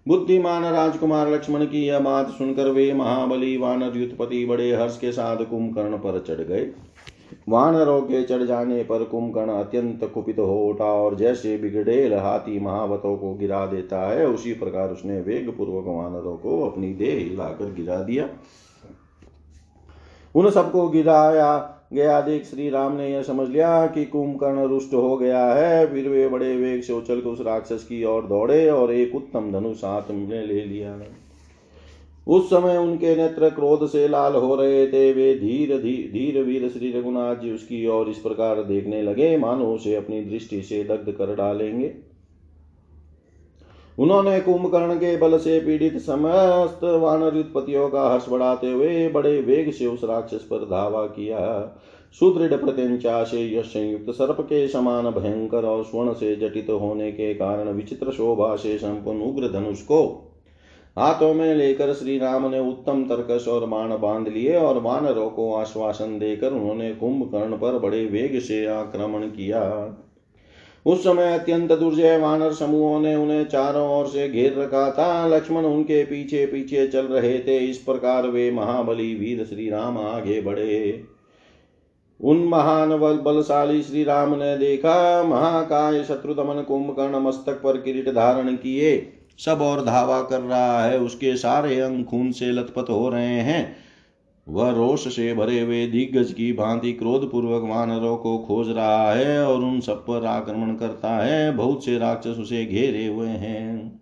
बुद्धिमान 0.06 0.64
राजकुमार 0.64 1.32
लक्ष्मण 1.32 1.64
की 1.64 1.86
यह 1.86 1.98
बात 1.98 2.28
सुनकर 2.28 2.68
वे 2.68 2.92
महाबली 2.92 3.56
वानर 3.56 3.96
युद्धपति 3.96 4.44
बड़े 4.44 4.72
हर्ष 4.72 4.98
के 4.98 5.12
साथ 5.12 5.44
कुंभकर्ण 5.44 5.96
पर 5.96 6.24
चढ़ 6.28 6.42
गए। 6.42 6.70
वानरों 7.48 8.00
के 8.00 8.22
चढ़ 8.22 8.42
जाने 8.42 8.82
पर 8.82 9.04
कुंभकर्ण 9.04 9.50
अत्यंत 9.50 10.04
कुपित 10.14 10.38
हो 10.38 10.66
उठा 10.66 10.84
और 10.84 11.14
जैसे 11.14 11.56
बिगड़ेल 11.58 12.14
हाथी 12.14 12.58
महावतों 12.60 13.16
को 13.16 13.34
गिरा 13.34 13.66
देता 13.66 14.00
है, 14.08 14.26
उसी 14.26 14.52
प्रकार 14.52 14.90
उसने 14.90 15.20
वेग 15.20 15.48
पूर्वक 15.48 15.84
वानरों 15.86 16.36
को 16.36 16.60
अपनी 16.70 16.92
देह 16.94 17.18
हिलाकर 17.18 17.72
गिरा 17.74 18.02
दिया। 18.02 18.28
उन 20.34 20.50
सबको 20.50 20.88
गिराया 20.88 21.72
गया। 21.92 22.20
देख 22.20 22.44
श्री 22.44 22.68
राम 22.70 22.96
ने 22.96 23.08
यह 23.10 23.22
समझ 23.22 23.48
लिया 23.48 23.86
कि 23.86 24.04
कुंभकर्ण 24.04 24.64
रुष्ट 24.64 24.94
हो 24.94 25.16
गया 25.16 25.44
है। 25.46 25.86
फिर 25.86 26.08
वे 26.08 26.28
बड़े 26.28 26.56
वेग 26.56 26.82
से 26.82 26.92
उछल 26.92 27.20
कर 27.20 27.28
उस 27.28 27.40
राक्षस 27.40 27.84
की 27.84 28.04
ओर 28.04 28.22
दौड़े 28.22 28.68
और 28.70 28.92
एक 28.92 29.14
उत्तम 29.14 29.52
धनुष 29.52 29.84
हाथ 29.84 30.10
में 30.10 30.46
ले 30.46 30.64
लिया। 30.64 30.98
उस 32.26 32.46
समय 32.46 32.76
उनके 32.76 33.14
नेत्र 33.16 33.50
क्रोध 33.50 33.86
से 33.88 34.06
लाल 34.08 34.34
हो 34.34 34.54
रहे 34.54 34.86
थे। 34.86 35.12
वे 35.12 35.34
धीर 35.34 35.76
धीर 35.78 36.10
धीर 36.12 36.42
वीर 36.42 36.68
श्री 36.68 36.92
रघुनाथ 36.92 37.36
जी 37.36 37.52
उसकी 37.52 37.86
ओर 37.86 38.08
इस 38.08 38.18
प्रकार 38.18 38.62
देखने 38.64 39.02
लगे, 39.02 39.36
मानो 39.36 39.72
उसे 39.74 39.94
अपनी 39.94 40.20
दृष्टि 40.22 40.62
से 40.62 40.82
दग्ध 40.84 41.12
कर 41.12 41.34
डालेंगे। 41.34 41.94
उन्होंने 43.98 44.40
कुंभकर्ण 44.40 44.94
के 44.94 45.16
बल 45.16 45.38
से 45.38 45.58
पीड़ित 45.60 45.96
समस्त 45.98 46.80
वानर 47.02 47.38
उत्पत्तियों 47.38 47.88
का 47.88 48.08
हर्ष 48.08 48.28
बढ़ाते 48.28 48.72
हुए 48.72 49.08
बड़े 49.08 49.40
वेग 49.40 49.72
से 49.72 49.86
उस 49.86 50.04
राक्षस 50.04 50.46
पर 50.50 50.64
धावा 50.64 51.06
किया। 51.06 51.38
सुदृढ़ 52.20 52.56
प्रत्यंचा 52.56 53.22
से 53.24 53.40
यह 53.40 53.62
संयुक्त 53.62 54.10
सर्प 54.10 54.40
के 54.40 54.66
समान 54.68 55.10
भयंकर 55.10 55.64
और 55.64 55.84
स्वर्ण 55.84 56.12
से 56.12 56.34
जटित 56.36 56.70
होने 56.70 57.10
के 57.12 57.32
कारण 57.34 57.68
विचित्र 57.68 58.12
शोभा 58.12 58.54
से 58.56 58.76
संपूर्ण 58.78 59.22
उग्र 59.22 59.52
धनुष 59.52 59.82
को 59.82 60.25
हाथों 60.98 61.34
में 61.34 61.54
लेकर 61.54 61.92
श्री 61.92 62.18
राम 62.18 62.50
ने 62.50 62.58
उत्तम 62.58 63.04
तर्कस 63.04 63.48
और 63.48 63.66
बाण 63.66 63.98
बाँध 63.98 64.28
लिए 64.28 64.56
और 64.56 64.80
वानरों 64.80 65.30
को 65.30 65.54
आश्वासन 65.54 66.18
देकर 66.18 66.52
उन्होंने 66.52 66.94
कुंभकर्ण 66.94 67.56
पर 67.56 67.78
बड़े 67.78 68.04
वेग 68.06 68.40
से 68.40 68.66
आक्रमण 68.66 69.20
किया। 69.20 69.62
उस 70.86 71.04
समय 71.04 71.38
अत्यंत 71.38 71.72
दुर्जय 71.72 72.18
वानर 72.18 72.52
समूहों 72.52 73.00
ने 73.00 73.14
उन्हें 73.14 73.44
चारों 73.44 73.98
ओर 73.98 74.06
से 74.06 74.28
घेर 74.28 74.54
रखा 74.58 74.90
था। 74.90 75.26
लक्ष्मण 75.26 75.64
उनके 75.64 76.04
पीछे 76.04 76.46
पीछे 76.46 76.86
चल 76.86 77.06
रहे 77.06 77.38
थे। 77.38 77.58
इस 77.58 77.78
प्रकार 77.78 78.26
वे 78.26 78.50
महाबली 78.50 79.14
वीर 79.14 79.44
श्री 79.44 79.70
राम 79.70 79.98
आगे 79.98 80.40
बढ़े। 80.40 81.04
उन 82.20 82.36
महान 82.36 82.98
बल 82.98 83.12
बलशाली 83.12 83.82
श्री 83.82 84.04
राम 84.04 84.34
ने 84.34 84.56
देखा, 84.56 85.22
महाकाय 85.22 86.04
शत्रुदमन 86.04 86.62
कुंभकर्ण 86.62 87.20
मस्तक 87.20 87.60
पर 87.64 87.80
किरीट 87.80 88.08
धारण 88.08 88.56
किए। 88.56 89.12
सब 89.38 89.62
और 89.62 89.84
धावा 89.84 90.22
कर 90.22 90.40
रहा 90.40 90.84
है, 90.84 90.98
उसके 90.98 91.36
सारे 91.36 91.80
अंग 91.80 92.04
खून 92.04 92.32
से 92.32 92.52
लथपथ 92.52 92.90
हो 92.90 93.08
रहे 93.08 93.40
हैं। 93.40 93.76
वह 94.48 94.70
रोष 94.70 95.16
से 95.16 95.34
भरे 95.34 95.60
हुए 95.60 95.86
दिग्गज 95.86 96.32
की 96.32 96.52
भांति 96.52 96.92
क्रोध 96.92 97.30
पूर्वक 97.30 97.62
वानरों 97.62 98.16
को 98.16 98.38
खोज 98.38 98.68
रहा 98.68 99.12
है 99.12 99.46
और 99.46 99.62
उन 99.62 99.80
सब 99.80 99.96
पर 99.96 100.24
आक्रमण 100.24 100.74
करता 100.74 101.16
है। 101.16 101.52
बहुत 101.52 101.84
से 101.84 101.98
राक्षस 101.98 102.38
उसे 102.38 102.64
घेरे 102.64 103.06
हुए 103.06 103.28
हैं। 103.28 104.00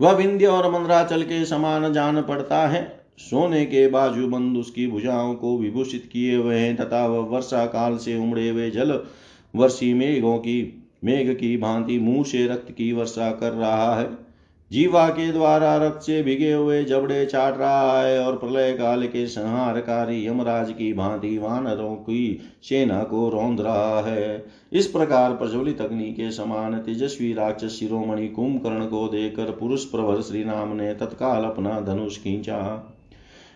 वह 0.00 0.12
विंध्य 0.12 0.46
और 0.46 0.70
मंद्राचल 0.72 1.22
के 1.22 1.44
समान 1.44 1.92
जान 1.92 2.22
पड़ता 2.22 2.66
है। 2.68 3.06
सोने 3.18 3.64
के 3.66 3.88
बाजू 3.88 4.28
बंद 4.28 4.56
उसकी 4.56 4.86
भुजाओं 4.86 5.34
को 5.34 5.58
विभूषित 5.58 6.10
किए 6.12 6.36
हुए 6.36 6.58
हैं 6.58 6.76
तथा 6.76 7.06
वह 7.06 7.18
वर्षा 7.18 7.66
काल 7.66 7.96
से 7.96 8.16
उमड़े 8.16 8.48
हुए 8.48 8.70
जल, 8.70 9.02
वर्षी 9.56 9.94
मेघों 9.94 10.38
की 10.38 10.81
मेघ 11.04 11.36
की 11.36 11.56
भांति 11.56 11.98
मुँह 11.98 12.24
से 12.24 12.46
रक्त 12.46 12.70
की 12.70 12.92
वर्षा 12.92 13.30
कर 13.30 13.52
रहा 13.52 13.94
है। 13.94 14.32
जीवा 14.70 15.08
के 15.08 15.32
द्वारा 15.32 15.76
रक्त 15.76 16.02
से 16.02 16.22
भिगे 16.22 16.52
हुए 16.52 16.84
जबड़े 16.84 17.26
चाट 17.26 17.58
रहा 17.58 18.02
है 18.02 18.26
और 18.26 18.36
प्रलय 18.36 18.72
काल 18.72 19.06
के 19.06 19.26
संहारकारी 19.26 20.26
यमराज 20.26 20.70
की 20.70 20.92
भांति 20.92 21.38
वानरों 21.38 21.94
की 21.94 22.40
सेना 22.62 23.02
को 23.02 23.28
रौंद 23.28 23.60
रहा 23.60 24.00
है। 24.00 24.44
इस 24.72 24.86
प्रकार 24.86 25.32
प्रज्वलित 25.32 25.80
अग्नि 25.80 26.12
के 26.12 26.30
समान 26.30 26.78
तेजस्वी 26.78 27.32
राक्षस 27.32 27.78
शिरोमणि 27.80 28.28
कुंभकर्ण 28.28 28.86
को 28.86 29.08
देकर 29.08 29.44
पुरुष 29.44 29.84
प्रभर 29.84 30.20
श्री 30.20 30.42
राम 30.42 30.76
ने 30.76 30.94
तत्काल 30.94 31.44
अपना 31.44 31.80
धनुष 31.80 32.18
खींचा। 32.18 32.91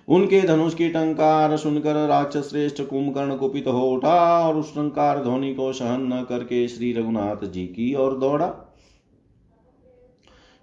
उनके 0.09 0.41
धनुष 0.41 0.75
की 0.75 0.89
टंकार 0.89 1.57
सुनकर 1.57 2.07
राक्षस 2.09 2.49
श्रेष्ठ 2.51 2.83
कुंभकर्ण 2.83 3.37
कुपित 3.37 3.67
हो 3.67 3.91
उठा 3.91 4.49
और 4.49 4.57
उस 4.57 4.75
टंकार 4.75 5.23
ध्वनि 5.23 5.55
को 5.55 5.73
सहन 5.73 6.13
न 6.13 6.25
करके 6.29 6.69
श्री 6.69 6.93
रघुनाथ 6.93 7.45
जी 7.45 7.67
की 7.67 7.95
ओर 7.95 8.19
दौड़ा। 8.19 8.53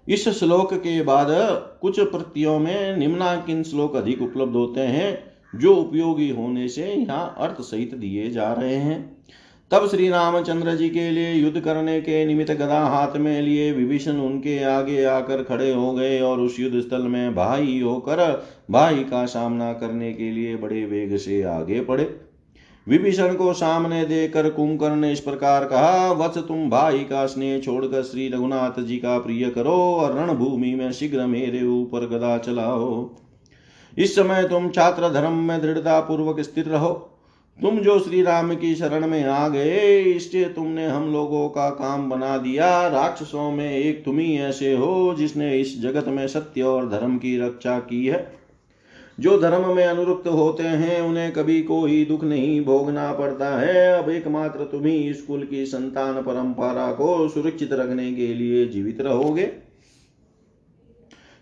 इस 0.08 0.28
श्लोक 0.28 0.74
के 0.74 1.02
बाद 1.02 1.26
कुछ 1.80 2.00
प्रतियों 2.00 2.58
में 2.58 2.96
निम्नाकिन 2.96 3.62
श्लोक 3.62 3.96
अधिक 3.96 4.22
उपलब्ध 4.22 4.56
होते 4.56 4.80
हैं, 4.80 5.18
जो 5.54 5.74
उपयोगी 5.74 6.30
होने 6.30 6.68
से 6.68 6.92
यहाँ 6.92 7.34
अर्थ 7.38 7.60
सहित 7.60 7.94
दिए 7.94 8.30
जा 8.30 8.52
रहे 8.52 8.74
हैं। 8.74 9.13
तब 9.70 9.86
श्री 9.88 10.08
रामचंद्र 10.08 10.74
जी 10.74 10.88
के 10.88 11.10
लिए 11.10 11.32
युद्ध 11.32 11.60
करने 11.60 12.00
के 12.00 12.24
निमित्त 12.26 12.50
गदा 12.52 12.80
हाथ 12.80 13.16
में 13.16 13.40
लिए 13.42 13.70
विभीषण 13.72 14.16
उनके 14.16 14.62
आगे 14.64 15.04
आकर 15.04 15.42
खड़े 15.42 15.72
हो 15.72 15.92
गए 15.92 16.20
और 16.20 16.40
उस 16.40 16.58
युद्ध 16.60 16.80
स्थल 16.80 17.02
में 17.02 17.34
भाई 17.34 17.80
होकर, 17.80 18.44
भाई 18.70 19.04
का 19.04 19.24
सामना 19.26 19.72
करने 19.72 20.12
के 20.12 20.30
लिए 20.30 20.56
बड़े 20.56 20.84
वेग 20.84 21.16
से 21.16 21.42
आगे 21.42 21.80
पड़े 21.80 22.04
विभीषण 22.86 23.34
को 23.34 23.52
सामने 23.52 24.04
देकर 24.04 24.48
कुंकर 24.50 24.90
ने 24.90 25.12
इस 25.12 25.20
प्रकार 25.20 25.64
कहा, 25.64 26.12
वत्स 26.12 26.38
तुम 26.38 26.68
भाई 26.70 26.98
का 26.98 27.24
स्नेह 27.26 27.58
छोड़कर 27.60 28.02
श्री 28.02 28.28
रघुनाथ 28.28 28.80
जी 28.80 28.96
का 28.96 29.18
प्रिय 29.18 29.48
करो 29.50 29.76
और 29.94 30.18
रणभूमि 30.18 30.74
में 30.74 30.92
शीघ्र 30.92 31.26
मेरे 31.26 31.64
ऊपर 31.64 32.06
गदा 32.08 32.36
चलाओ। 32.38 33.10
इस 33.96 34.14
समय 34.16 34.48
तुम 34.48 34.68
छात्र 34.68 35.12
धर्म 35.12 35.32
में 35.38 35.60
दृढ़ता 35.60 36.00
पूर्वक 36.00 36.40
स्थिर 36.40 36.66
रहो। 36.66 37.13
तुम 37.62 37.78
जो 37.78 37.98
श्री 37.98 38.22
राम 38.22 38.54
की 38.54 38.74
शरण 38.74 39.06
में 39.06 39.24
आ 39.24 39.48
गए, 39.48 40.00
इससे 40.02 40.44
तुमने 40.44 40.86
हम 40.86 41.12
लोगों 41.12 41.48
का 41.48 41.70
काम 41.70 42.10
बना 42.10 42.38
दिया। 42.38 42.88
राक्षसों 42.88 43.50
में 43.50 43.76
एक 43.76 44.04
तुम 44.04 44.18
ही 44.18 44.38
ऐसे 44.38 44.72
हो, 44.72 45.14
जिसने 45.18 45.58
इस 45.58 45.82
जगत 45.82 46.08
में 46.08 46.26
सत्य 46.26 46.62
और 46.62 46.88
धर्म 46.88 47.16
की 47.16 47.38
रक्षा 47.38 47.78
की 47.78 48.06
है। 48.06 48.34
जो 49.20 49.38
धर्म 49.40 49.76
में 49.76 49.84
अनुरुक्त 49.84 50.28
होते 50.28 50.62
हैं, 50.62 51.00
उन्हें 51.00 51.32
कभी 51.32 51.62
कोई 51.62 52.04
दुख 52.04 52.24
नहीं 52.24 52.64
भोगना 52.64 53.12
पड़ता 53.12 53.60
है। 53.60 54.02
अब 54.02 54.10
एकमात्र 54.10 54.64
तुम 54.64 54.84
ही 54.84 55.14
स्कूल 55.14 55.44
की 55.44 55.66
संतान 55.66 56.14
परंपरा 56.14 56.92
को 56.92 57.28
सुरक्षित 57.28 57.72
रखने 57.72 58.12
के 58.12 58.26
लिए 58.34 58.66
जीवित 58.66 59.00
रहोगे। 59.00 59.63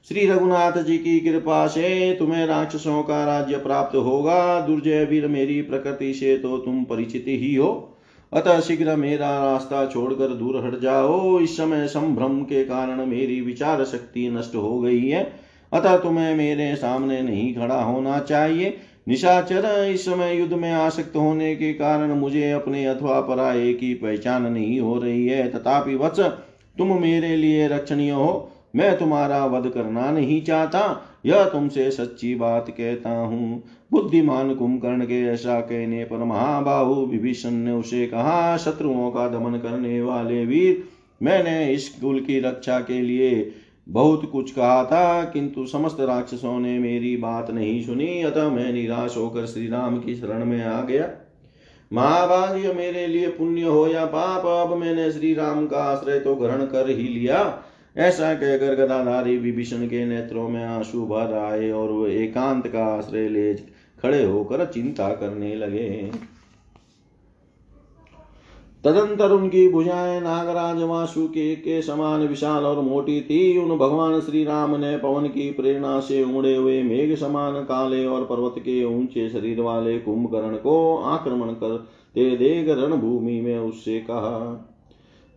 श्री 0.09 0.27
रघुनाथ 0.27 0.83
जी 0.83 0.97
की 0.99 1.21
कृपा 1.21 1.67
से 1.67 2.17
तुम्हें 2.19 2.47
राक्षसों 2.47 3.03
का 3.03 3.25
राज्य 3.25 3.57
प्राप्त 3.57 3.97
होगा। 3.97 4.61
दुर्जय 4.61 5.05
वीर 5.05 5.27
मेरी 5.27 5.61
प्रकृति 5.63 6.15
से 6.15 6.37
तो 6.39 6.57
तुम 6.59 6.85
परिचित 6.85 7.25
ही 7.29 7.55
हो। 7.55 7.99
अतः 8.33 8.61
शीघ्र 8.61 8.97
मेरा 8.97 9.29
रास्ता 9.45 9.87
छोड़कर 9.87 10.29
दूर 10.29 10.57
हट 10.67 10.81
जाओ। 10.81 11.41
इस 11.41 11.57
समय 11.57 11.87
संभ्रम 11.87 12.43
के 12.43 12.65
कारण 12.65 13.07
मेरी 13.07 13.41
विचार 13.41 13.85
शक्ति 13.85 14.29
नष्ट 14.29 14.55
हो 14.55 14.81
गई 14.81 15.09
है। 15.09 15.33
अतः 15.73 15.97
तुम्हें 15.97 16.35
मेरे 16.35 16.75
सामने 16.77 17.23
नहीं 17.23 17.55
खड़ा 17.55 17.83
होना 17.83 18.19
चाहिए। 18.19 18.77
निशाचर, 19.09 19.89
इस 19.95 20.05
समय 20.05 20.37
युद्ध 20.37 20.53
में 20.53 20.73
आसक्त 20.73 21.17
होने 21.17 21.57
के 21.57 21.73
कारण 21.73 22.13
मुझे 22.13 22.51
अपने 22.51 22.85
अथवा 22.87 23.21
पराये 23.21 23.75
की 23.75 23.95
पहचान 23.95 24.53
नहीं 24.53 24.81
हो 24.81 24.99
रही 24.99 25.27
है। 25.27 25.49
तथापि 25.49 25.95
वत्स, 25.95 26.21
तुम 26.79 27.01
मेरे 27.03 27.37
लिए 27.37 27.69
रक्षणीय 27.69 28.11
हो। 28.11 28.49
मैं 28.77 28.99
तुम्हारा 28.99 29.45
वध 29.47 29.69
करना 29.71 30.11
नहीं 30.11 30.43
चाहता। 30.43 31.09
यह 31.27 31.45
तुमसे 31.45 31.91
सच्ची 31.91 32.35
बात 32.35 32.71
कहता 32.71 33.11
हूँ। 33.11 33.63
बुद्धिमान 33.93 34.55
कुंभकर्ण 34.55 35.05
के 35.05 35.23
ऐसा 35.23 35.61
कहने 35.61 36.05
पर 36.05 36.17
महाबाहु 36.17 36.95
विभीषण 36.95 37.51
ने 37.51 37.73
उसे 37.73 38.07
कहा, 38.07 38.57
शत्रुओं 38.57 39.11
का 39.11 39.29
दमन 39.29 39.59
करने 39.59 40.03
वाले 40.03 40.47
वीर, 40.47 40.85
मैंने 41.23 41.73
इस 41.73 41.89
कुल 41.89 42.21
की 42.21 42.41
रक्षा 42.41 42.79
के 42.79 43.01
लिए 43.03 43.53
बहुत 43.89 44.31
कुछ 44.33 44.51
कहा 44.51 44.85
था, 44.85 45.25
किंतु 45.25 45.67
समस्त 45.67 45.97
राक्षसों 46.01 46.61
ने 46.61 46.79
मेरी 46.79 47.17
बात 47.17 47.51
नहीं 47.51 47.83
सुनी, 47.83 48.23
अतः 48.23 48.49
मैं 48.49 48.73
निराश 48.73 49.17
होकर 49.17 49.47
श्री 49.47 49.69
राम 49.69 49.99
की 49.99 50.15
शरण 50.15 50.45
में 50.45 50.65
आ 50.65 50.83
गया। 50.83 51.09
महाभाग्य 51.93 52.73
मेरे 52.73 53.07
लिए 53.07 53.29
पुण्य 53.29 53.63
हो 53.63 53.87
या 53.87 54.05
पाप, 54.05 54.71
अब 54.71 54.77
मैंने 54.77 55.13
श्री 55.13 55.35
राम 55.35 55.67
का 55.67 55.77
आश्रय 55.77 56.19
तो 56.19 56.35
ग्रहण 56.35 56.59
कर 56.59 56.89
ही 56.89 57.09
लिया। 57.09 57.63
ऐसा 57.97 58.35
कहकर 58.35 58.75
गदाधारी 58.75 59.37
विभीषण 59.37 59.87
के 59.87 60.05
नेत्रों 60.05 60.49
में 60.49 60.65
आँसू 60.65 61.07
भर 61.07 61.35
आए 61.35 61.71
और 61.71 61.91
वो 61.91 62.07
एकांत 62.07 62.67
का 62.67 62.85
आश्रय 62.87 63.29
ले 63.29 63.55
खड़े 64.03 64.23
होकर 64.25 64.65
चिंता 64.65 65.09
करने 65.15 65.55
लगे। 65.55 66.11
तदंतर 68.85 69.31
उनकी 69.31 69.69
भुजाएँ 69.69 70.21
नागराज 70.21 70.83
वासुकी 70.83 71.55
के 71.57 71.83
समान 71.83 72.21
विशाल 72.21 72.65
और 72.65 72.81
मोटी 72.81 73.21
थी। 73.21 73.59
उन 73.59 73.77
भगवान 73.79 74.21
श्री 74.21 74.45
राम 74.45 74.77
ने 74.77 74.97
पवन 74.99 75.29
की 75.29 75.51
प्रेरणा 75.51 76.01
से 76.01 76.23
उमड़े 76.25 76.57
हुए 76.57 76.83
मेघ 76.83 77.19
समान 77.19 77.63
काले 77.63 78.05
और 78.07 78.25
पर्वत 78.25 78.55
के 78.59 78.83
ऊँचे 78.85 79.29
शरीर 79.31 79.61
वाले 79.61 79.99
कुंभकर्ण 79.99 80.57
को 80.57 80.97
आक्रमण 80.97 81.53
करते 81.55 82.37
देख 82.37 82.69
रणभूमि 82.69 83.41
में 83.41 83.59
उससे 83.59 83.99
कहा 84.01 84.69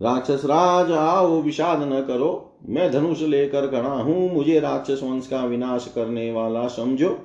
राक्षस 0.02 0.42
राज, 0.46 0.92
आओ 0.92 1.42
विषाद 1.42 1.94
न 1.94 2.02
करो। 2.02 2.52
मैं 2.70 2.92
धनुष 2.92 3.22
लेकर 3.22 3.68
खड़ा 3.68 3.90
हूँ, 3.90 4.34
मुझे 4.34 4.60
राक्षस 4.60 5.00
वंश 5.04 5.28
का 5.28 5.46
विनाश 5.46 5.92
करने 5.96 6.32
वाला 6.32 6.68
समझो। 6.68 7.18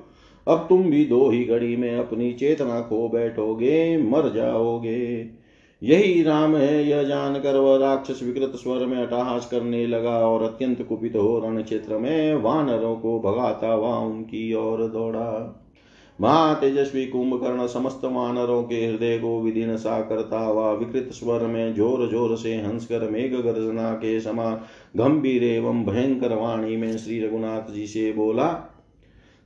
अब 0.47 0.65
तुम 0.69 0.83
भी 0.83 1.05
दो 1.05 1.29
ही 1.29 1.43
घड़ी 1.45 1.75
में 1.75 1.99
अपनी 1.99 2.33
चेतना 2.33 2.81
खो 2.81 3.09
बैठोगे, 3.09 3.97
मर 3.97 4.31
जाओगे। 4.33 5.29
यही 5.83 6.23
राम 6.23 6.55
है, 6.55 6.87
यह 6.87 7.03
जानकर 7.03 7.55
वह 7.55 7.77
राक्षस 7.77 8.19
विकृत 8.23 8.51
स्वर 8.55 8.85
में 8.85 8.97
अटहास 8.97 9.47
करने 9.51 9.87
लगा 9.87 10.17
और 10.27 10.43
अत्यंत 10.43 10.81
कुपित 10.81 11.15
हो 11.15 11.39
रण 11.39 11.61
क्षेत्र 11.63 11.97
में 11.97 12.35
वानरों 12.35 12.95
को 12.95 13.19
भगाता 13.19 13.67
हुआ 13.67 13.95
उनकी 13.95 14.53
ओर 14.53 14.87
दौड़ा। 14.87 15.60
महातेजस्वी 16.19 17.05
कुंभकर्ण 17.05 17.67
समस्त 17.67 18.01
वानरों 18.05 18.63
के 18.63 18.75
हृदय 18.75 19.17
को 19.17 19.41
विधीन 19.41 19.77
सा 19.77 20.01
करता 20.01 20.39
हुआ 20.39 20.71
विकृत 20.71 21.09
स्वर 21.11 21.41
में 21.41 21.73
ज़ोर 21.73 22.09
ज़ोर 22.09 22.35
से 22.37 22.55
हंसकर 22.55 23.09
मेघ 23.09 23.33
गर्जना 23.35 23.91
के 23.93 24.19
समान 24.19 24.61
गंभीर 24.97 25.43
एवं 25.43 25.85
भयंकर 25.85 26.35
वाणी 26.35 26.77
में 26.77 26.97
श्री 26.97 27.19
रघुनाथ 27.19 27.73
जी 27.73 27.87
से 27.87 28.13
बोला, 28.13 28.47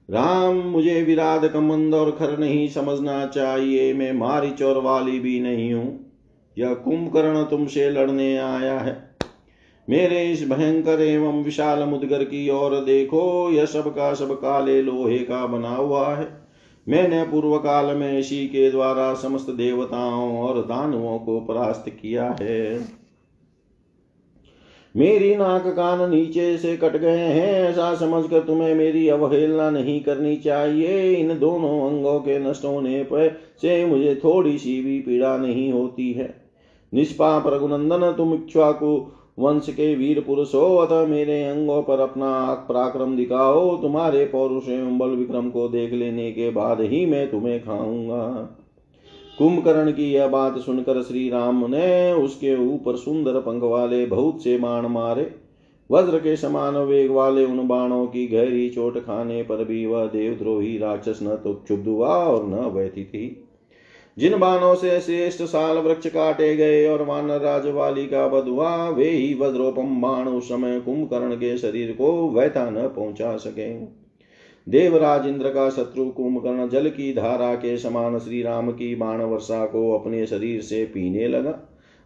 राम, 0.09 0.55
मुझे 0.55 1.01
विराद 1.01 1.47
कमंद 1.47 1.93
और 1.93 2.11
खर 2.11 2.37
नहीं 2.39 2.67
समझना 2.69 3.25
चाहिए, 3.25 3.93
मैं 3.93 4.13
मारी 4.13 4.51
चौर 4.51 4.77
वाली 4.77 5.19
भी 5.19 5.39
नहीं 5.39 5.73
हूँ। 5.73 6.13
यह 6.57 6.73
कुंभकर्ण 6.73 7.43
तुमसे 7.43 7.89
लड़ने 7.89 8.37
आया 8.37 8.79
है। 8.79 9.15
मेरे 9.89 10.31
इस 10.31 10.49
भयंकर 10.49 11.01
एवं 11.01 11.43
विशाल 11.43 11.83
मुदगर 11.83 12.23
की 12.23 12.49
ओर 12.49 12.75
देखो, 12.75 13.51
यह 13.51 13.65
सब 13.65 13.89
का 13.89 14.13
सब 14.13 14.33
काले 14.33 14.81
लोहे 14.81 15.19
का 15.19 15.45
बना 15.45 15.75
हुआ 15.75 16.15
है। 16.15 16.44
मैंने 16.87 17.23
पूर्व 17.23 17.57
काल 17.57 17.95
में 17.95 18.19
इसी 18.19 18.47
के 18.47 18.71
द्वारा 18.71 19.13
समस्त 19.13 19.49
देवताओं 19.49 20.39
और 20.39 20.61
दानवों 20.61 21.19
को 21.19 21.39
परास्त 21.39 21.89
किया 21.89 22.35
है। 22.41 22.95
मेरी 24.95 25.35
नाक 25.35 25.67
कान 25.67 26.09
नीचे 26.09 26.57
से 26.57 26.77
कट 26.77 26.97
गए 26.97 27.17
हैं, 27.17 27.69
ऐसा 27.69 27.95
समझकर 27.95 28.39
तुम्हें 28.39 28.75
मेरी 28.75 29.09
अवहेलना 29.09 29.69
नहीं 29.69 30.01
करनी 30.01 30.35
चाहिए। 30.35 31.13
इन 31.13 31.39
दोनों 31.39 31.89
अंगों 31.89 32.19
के 32.19 32.39
नष्ट 32.39 32.65
होने 32.65 33.03
पर 33.03 33.37
से 33.61 33.85
मुझे 33.85 34.15
थोड़ी 34.15 34.57
सी 34.57 34.81
भी 34.81 34.99
पीड़ा 34.99 35.37
नहीं 35.37 35.73
होती 35.73 36.11
है। 36.13 36.41
निष्पाप 36.93 37.47
रघुनंदन, 37.47 38.11
तुम 38.11 38.33
इक्ष्वाकु 38.33 39.07
वंश 39.37 39.69
के 39.69 39.95
वीर 39.95 40.19
पुरुष 40.21 40.53
हो 40.55 40.75
अतः 40.75 41.05
मेरे 41.05 41.43
अंगों 41.43 41.81
पर 41.83 41.99
अपना 41.99 42.53
पराक्रम 42.69 43.15
दिखाओ। 43.17 43.77
तुम्हारे 43.77 44.25
पौरुष 44.25 44.69
एवं 44.69 44.97
बल 44.97 45.09
विक्रम 45.09 45.49
को 45.49 45.67
देख 45.67 45.93
लेने 45.93 46.31
के 46.31 46.49
बाद 46.49 46.81
ही 46.81 47.05
मैं 47.05 47.29
तुम्हें 47.31 47.59
खाऊँगा। 47.63 48.27
कुंभकर्ण 49.37 49.91
की 49.91 50.11
यह 50.13 50.27
बात 50.27 50.57
सुनकर 50.57 51.01
श्री 51.01 51.29
राम 51.29 51.65
ने 51.69 52.13
उसके 52.13 52.55
ऊपर 52.67 52.95
सुंदर 52.95 53.39
पंख 53.39 53.63
वाले 53.63 54.05
बहुत 54.05 54.43
से 54.43 54.57
बाण 54.57 54.87
मारे। 54.87 55.31
वज्र 55.89 56.19
के 56.19 56.35
समान 56.35 56.77
वेग 56.77 57.11
वाले 57.11 57.43
उन 57.45 57.67
बाणों 57.67 58.05
की 58.07 58.27
गहरी 58.27 58.69
चोट 58.69 58.97
खाने 58.97 59.41
पर 59.43 59.63
भी 59.63 59.85
वह 59.85 60.05
देवद्रोही 60.05 60.77
राक्षस 60.77 61.19
न 61.23 61.35
तो 61.35 61.53
क्षुब्ध 61.53 61.87
हुआ 61.87 62.09
और 62.09 62.45
न 62.45 62.53
व्यथित 62.53 63.11
ही। 63.15 63.27
जिन 64.17 64.37
बाणों 64.37 64.75
से 64.75 64.99
श्रेष्ठ 65.01 65.41
साल 65.43 65.77
वृक्ष 65.77 66.07
काटे 66.07 66.55
गए 66.55 66.87
और 66.87 67.01
वानर 67.01 67.41
राज 67.41 67.67
वाली 67.67 68.05
का 68.07 68.25
वध 68.25 68.47
हुआ 68.47 68.89
वे 68.89 69.09
ही 69.09 69.33
वज्रोपम 69.33 70.01
बाण 70.01 70.27
उस 70.27 70.49
समय 70.49 70.79
कुंभकर्ण 70.79 71.35
के 71.35 71.57
शरीर 71.57 71.91
को 71.91 72.29
वैथा 72.29 72.69
न 72.69 72.87
पहुँचा 72.87 73.35
सके। 73.37 73.73
देवराज 74.67 75.27
इंद्र 75.27 75.49
का 75.49 75.69
शत्रु 75.69 76.05
कुंभकर्ण 76.09 76.69
जल 76.69 76.89
की 76.89 77.13
धारा 77.13 77.53
के 77.55 77.77
समान 77.77 78.19
श्री 78.19 78.41
राम 78.41 78.71
की 78.71 78.95
बाण 78.95 79.21
वर्षा 79.21 79.65
को 79.65 79.91
अपने 79.99 80.25
शरीर 80.25 80.61
से 80.61 80.85
पीने 80.85 81.27
लगा 81.27 81.59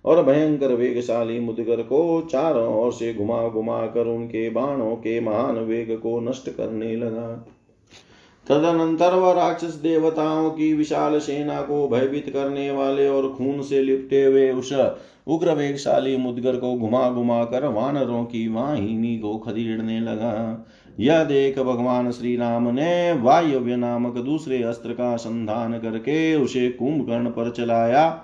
और 0.05 0.23
भयंकर 0.23 0.73
वेगशाली 0.73 1.39
मुदगर 1.39 1.81
को 1.81 2.21
चारों 2.21 2.73
ओर 2.75 2.91
से 2.93 3.13
घुमा 3.13 3.47
घुमा 3.47 3.85
कर 3.85 4.07
उनके 4.07 4.49
बाणों 4.49 4.95
के 4.95 5.19
महान 5.19 5.57
वेग 5.57 5.97
को 5.97 6.19
नष्ट 6.19 6.49
करने 6.49 6.95
लगा। 6.95 7.47
तदनंतर 8.49 9.13
वह 9.13 9.33
राक्षस 9.33 9.73
देवताओं 9.75 10.49
की 10.49 10.73
विशाल 10.73 11.19
सेना 11.19 11.61
को 11.61 11.87
भयभीत 11.87 12.29
करने 12.29 12.71
वाले 12.71 13.07
और 13.07 13.29
खून 13.33 13.61
से 13.61 13.81
लिपटे 13.81 14.23
हुए 14.25 14.51
उस 14.51 14.71
उग्र 15.27 15.53
वेगशाली 15.53 16.15
मुदगर 16.17 16.55
को 16.55 16.73
घुमा 16.75 17.09
घुमा 17.09 17.43
कर 17.43 17.65
वानरों 17.65 18.23
की 18.23 18.47
वाहिनी 18.47 19.17
को 19.17 19.37
खदेड़ने 19.37 19.99
लगा। 19.99 20.65
यह 20.99 21.23
देख 21.23 21.59
भगवान 21.59 22.11
श्री 22.11 22.35
राम 22.35 22.67
ने 22.67 23.13
वायव्य 23.13 23.75
नामक 23.75 24.17
दूसरे 24.17 24.63
अस्त्र 24.63 24.93
का 24.93 25.15
संधान 25.15 25.77
करके 25.79 26.35
उसे 26.35 26.69
कुंभकर्ण 26.69 27.29
पर 27.29 27.51
चलाया 27.51 28.23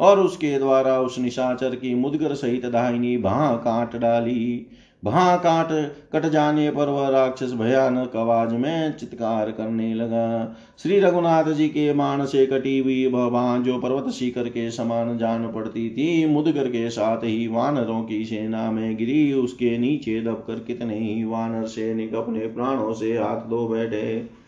और 0.00 0.20
उसके 0.20 0.58
द्वारा 0.58 1.00
उस 1.00 1.18
निशाचर 1.18 1.74
की 1.74 1.94
मुदगर 1.94 2.34
सहित 2.34 2.66
दाहिनी 2.66 3.16
भा 3.18 3.54
काट 3.56 3.96
डाली। 3.96 4.66
वहाँ 5.06 5.36
काट 5.38 5.68
कट 6.12 6.26
जाने 6.26 6.70
पर 6.70 6.88
वह 6.88 7.08
राक्षस 7.08 7.52
भयानक 7.52 8.16
आवाज़ 8.16 8.54
में 8.54 8.96
चित्कार 8.96 9.50
करने 9.50 9.92
लगा। 9.94 10.56
श्री 10.78 10.98
रघुनाथ 11.00 11.52
जी 11.52 11.68
के 11.68 11.92
मान 11.94 12.24
से 12.26 12.46
कटी 12.46 12.78
हुई 12.78 13.06
बाण 13.08 13.62
जो 13.62 13.78
पर्वत 13.78 14.12
शिखर 14.12 14.48
के 14.48 14.70
समान 14.70 15.16
जान 15.18 15.46
पड़ती 15.52 15.88
थी 15.90 16.26
मुदगर 16.26 16.68
के 16.68 16.88
साथ 16.90 17.24
ही 17.24 17.46
वानरों 17.46 18.02
की 18.04 18.24
सेना 18.24 18.70
में 18.70 18.96
गिरी। 18.96 19.32
उसके 19.32 19.76
नीचे 19.78 20.20
दबकर 20.20 20.58
कितने 20.58 20.98
ही 20.98 21.24
वानर 21.24 21.66
सैनिक 21.66 22.14
अपने 22.14 22.46
प्राणों 22.48 22.92
से 22.92 23.12
हाथ 23.12 23.48
धो 23.48 23.66
बैठे। 23.68 24.45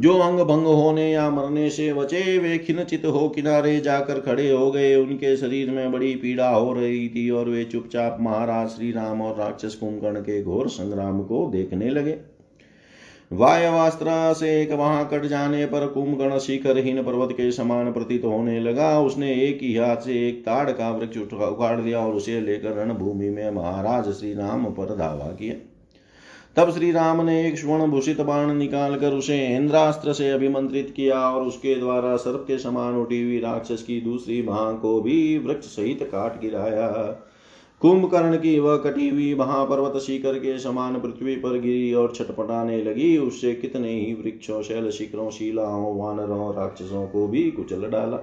जो 0.00 0.12
अंग 0.18 0.40
भंग 0.40 0.66
होने 0.66 1.10
या 1.12 1.28
मरने 1.30 1.68
से 1.70 1.92
बचे, 1.92 2.38
वे 2.38 2.58
खिनचित 2.58 3.04
हो 3.04 3.28
किनारे 3.28 3.78
जाकर 3.80 4.20
खड़े 4.20 4.50
हो 4.50 4.70
गए। 4.70 4.94
उनके 4.96 5.36
शरीर 5.36 5.70
में 5.70 5.92
बड़ी 5.92 6.14
पीड़ा 6.14 6.48
हो 6.48 6.72
रही 6.72 7.08
थी 7.08 7.30
और 7.30 7.48
वे 7.48 7.64
चुपचाप 7.64 8.18
महाराज 8.20 8.68
श्री 8.68 8.90
राम 8.92 9.22
और 9.22 9.38
राक्षस 9.38 9.74
कुंभकर्ण 9.74 10.20
के 10.20 10.42
घोर 10.42 10.68
संग्राम 10.68 11.22
को 11.22 11.46
देखने 11.50 11.90
लगे। 11.90 12.16
वायवास्त्र 13.32 14.34
से 14.34 14.60
एक 14.62 14.72
वहाँ 14.72 15.08
कट 15.12 15.26
जाने 15.26 15.64
पर 15.66 15.86
कुंभकर्ण 15.86 16.38
शिखरहीन 16.38 17.02
पर्वत 17.02 17.32
के 17.32 17.50
समान 17.52 17.92
प्रतीत 17.92 18.24
होने 18.24 18.58
लगा। 18.60 18.98
उसने 19.00 19.32
एक 19.34 19.58
ही 19.62 19.74
हाथ 19.76 19.96
से 19.96 20.28
एक 20.28 20.40
ताड़ 20.40 20.70
का 20.70 20.90
वृक्ष 20.90 21.16
उखाड़ 21.16 21.80
दिया 21.80 21.98
और 21.98 22.14
उसे 22.14 22.40
लेकर 22.40 22.72
रणभूमि 22.72 23.30
में 23.30 23.50
महाराज 23.50 24.08
श्री 24.08 24.32
राम 24.34 24.64
पर 24.64 24.96
धावा 24.96 25.30
किया। 25.32 25.54
तब 26.56 26.70
श्री 26.70 26.90
राम 26.92 27.20
ने 27.20 27.48
एक 27.48 27.58
स्वर्ण 27.58 27.86
भूषित 27.86 28.20
बाण 28.20 28.52
निकालकर 28.54 29.12
उसे 29.12 29.56
इंद्रास्त्र 29.56 30.12
से 30.12 30.30
अभिमंत्रित 30.30 30.92
किया 30.96 31.18
और 31.18 31.42
उसके 31.42 31.74
द्वारा 31.74 32.16
सर्प 32.16 32.44
के 32.46 32.58
समान 32.58 32.96
उठी 32.96 33.22
हुई 33.22 33.38
राक्षस 33.38 33.82
की 33.82 34.00
दूसरी 34.00 34.42
भां 34.42 34.74
को 34.74 35.00
भी 35.00 35.38
वृक्ष 35.38 35.66
सहित 35.66 36.02
काट 36.02 36.40
गिराया। 36.40 36.88
कुंभकर्ण 37.80 38.36
की 38.36 38.58
वह 38.58 38.76
कटी 38.76 39.08
हुई 39.08 39.34
महापर्वत 39.34 40.00
शिखर 40.02 40.38
के 40.38 40.58
समान 40.58 41.00
पृथ्वी 41.00 41.36
पर 41.36 41.58
गिरी 41.58 41.92
और 41.94 42.12
छटपटाने 42.16 42.82
लगी। 42.84 43.16
उससे 43.18 43.54
कितने 43.54 43.92
ही 43.92 44.14
वृक्षों 44.14 44.62
शैल 44.62 44.90
शिखरों 44.90 45.30
शिलाओं, 45.30 45.98
वानरों, 45.98 46.54
राक्षसों 46.54 47.06
को 47.06 47.26
भी 47.28 47.50
कुचल 47.50 47.86
डाला। 47.86 48.16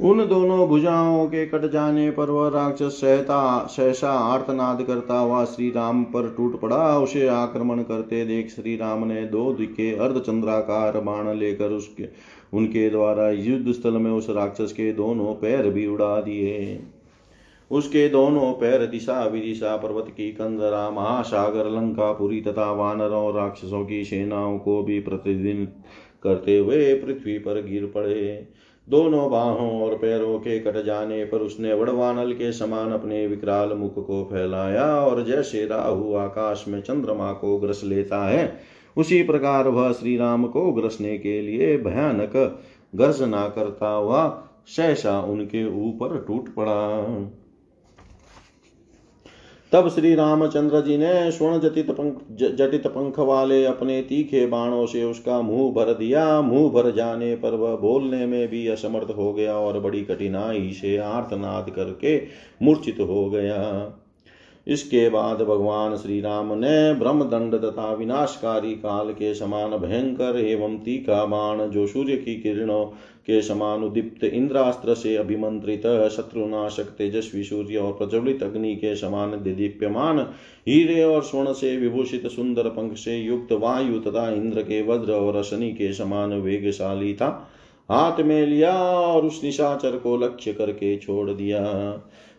उन 0.00 0.24
दोनों 0.26 0.66
भुजाओं 0.68 1.26
के 1.26 1.44
कट 1.46 1.70
जाने 1.70 2.10
पर 2.10 2.30
वह 2.30 2.48
राक्षस 2.48 2.98
सहता, 3.00 3.66
सहसा 3.66 4.10
आर्तनाद 4.10 4.82
करता 4.82 5.18
हुआ 5.18 5.44
श्री 5.44 5.70
राम 5.70 6.02
पर 6.04 6.28
टूट 6.36 6.60
पड़ा। 6.60 6.98
उसे 6.98 7.26
आक्रमण 7.28 7.82
करते 7.82 8.24
देख 8.24 8.48
श्री 8.48 8.76
राम 8.76 9.04
ने 9.06 9.24
दो 9.26 9.52
दिखे 9.52 9.90
अर्धचंद्राकार 9.96 11.00
बाण 11.00 11.32
लेकर 11.34 11.70
उसके, 11.70 12.08
उनके 12.52 12.88
द्वारा 12.90 13.30
युद्ध 13.30 13.72
स्थल 13.72 13.92
में 13.92 14.10
उस 14.10 14.30
राक्षस 14.30 14.72
के 14.72 14.92
दोनों 14.92 15.34
पैर 15.34 15.68
भी 15.70 15.86
उड़ा 15.86 16.20
दिए। 16.20 16.80
उसके 17.70 18.08
दोनों 18.08 18.52
पैर 18.52 18.86
दिशा 18.86 19.24
विदिशा 19.24 19.76
पर्वत 19.76 20.06
की 20.16 20.30
कंदरा 20.30 20.90
महासागर, 20.90 21.70
लंकापुरी 21.70 22.40
तथा 22.40 22.72
वानरों, 22.72 23.34
राक्षसों 23.34 23.84
की 23.84 24.04
सेनाओं 24.04 24.58
को 24.58 24.82
भी 24.82 25.00
प्रतिदिन 25.00 25.64
करते 26.22 26.58
हुए 26.58 26.94
पृथ्वी 26.94 27.38
पर 27.38 27.62
गिर 27.62 27.86
पड़े। 27.94 28.48
दोनों 28.90 29.30
बाहों 29.30 29.70
और 29.82 29.94
पैरों 29.94 30.38
के 30.38 30.58
कट 30.60 30.84
जाने 30.84 31.24
पर 31.24 31.38
उसने 31.38 31.72
वड़वानल 31.74 32.32
के 32.32 32.52
समान 32.52 32.92
अपने 32.92 33.26
विकराल 33.26 33.72
मुख 33.72 33.94
को 34.06 34.22
फैलाया 34.32 34.84
और 34.96 35.24
जैसे 35.24 35.64
राहु 35.66 36.14
आकाश 36.16 36.64
में 36.68 36.80
चंद्रमा 36.80 37.32
को 37.32 37.56
ग्रस 37.58 37.80
लेता 37.84 38.24
है, 38.28 38.52
उसी 38.96 39.22
प्रकार 39.22 39.68
वह 39.68 39.92
श्री 39.92 40.16
राम 40.16 40.46
को 40.46 40.70
ग्रसने 40.72 41.18
के 41.18 41.40
लिए 41.42 41.76
भयानक 41.78 42.32
गर्जना 42.94 43.46
करता 43.48 43.88
हुआ 43.88 44.28
सहसा 44.66 45.20
उनके 45.20 45.64
ऊपर 45.80 46.24
टूट 46.28 46.48
पड़ा। 46.54 46.80
तब 49.72 49.88
श्री 49.88 50.14
रामचंद्र 50.14 50.80
जी 50.80 50.96
ने 50.96 51.30
स्वर्ण 51.30 51.58
जटित 51.60 51.90
पंख 51.90 52.20
जटित 52.32 52.86
पंख 52.86 53.18
वाले 53.18 53.64
अपने 53.64 54.00
तीखे 54.02 54.46
बाणों 54.46 54.86
से 54.86 55.04
उसका 55.04 55.40
मुँह 55.40 55.72
भर 55.72 55.92
दिया। 55.94 56.40
मुँह 56.40 56.70
भर 56.70 56.90
जाने 56.90 57.34
पर 57.34 57.54
वह 57.54 57.76
बोलने 57.76 58.26
में 58.26 58.48
भी 58.48 58.66
असमर्थ 58.68 59.16
हो 59.16 59.32
गया 59.32 59.54
और 59.54 59.80
बड़ी 59.80 60.04
कठिनाई 60.04 60.72
से 60.72 60.96
आर्तनाद 60.96 61.70
करके 61.70 62.20
मूर्छित 62.62 63.00
हो 63.00 63.28
गया। 63.30 63.96
इसके 64.66 65.08
बाद 65.08 65.42
भगवान 65.42 65.96
श्री 65.96 66.20
राम 66.20 66.52
ने 66.52 66.92
ब्रह्मदंड 66.94 67.54
तथा 67.54 67.92
विनाशकारी 67.94 68.74
काल 68.74 69.12
के 69.12 69.34
समान 69.34 69.70
भयंकर 69.70 70.38
एवं 70.38 70.78
तीखा 70.78 71.24
बाण, 71.24 71.66
जो 71.66 71.86
सूर्य 71.86 72.16
की 72.16 72.34
किरणों 72.34 72.84
के 73.30 73.42
समान 73.42 73.84
उदीप्त 73.84 74.24
इंद्रास्त्र 74.24 74.94
से 74.94 75.16
अभिमंत्रित 75.16 75.86
शत्रुनाशक 76.12 76.94
तेजस्वी 76.98 77.42
सूर्य 77.44 77.76
और 77.76 77.92
प्रज्वलित 77.92 78.42
अग्नि 78.42 78.74
के 78.76 78.94
समान 78.96 79.30
दीप्यमान 79.44 80.18
हीरे 80.68 81.02
और 81.04 81.22
स्वर्ण 81.22 81.52
से 81.52 81.76
विभूषित 81.76 82.26
सुंदर 82.26 82.68
पंख 82.70 82.96
से 82.96 83.16
युक्त 83.16 83.52
वायु 83.52 83.98
तथा 84.00 84.30
इंद्र 84.30 84.62
के 84.62 84.82
वज्र 84.82 85.12
और 85.12 85.42
शनि 85.42 85.70
के 85.72 85.92
समान 85.92 86.32
वेगशाली 86.32 87.14
था। 87.14 87.28
हाथ 87.88 88.20
में 88.20 88.46
लिया 88.46 88.72
और 88.82 89.26
उस 89.26 89.40
निशाचर 89.44 89.96
को 89.98 90.16
लक्ष्य 90.16 90.52
करके 90.52 90.96
छोड़ 90.96 91.30
दिया। 91.30 91.62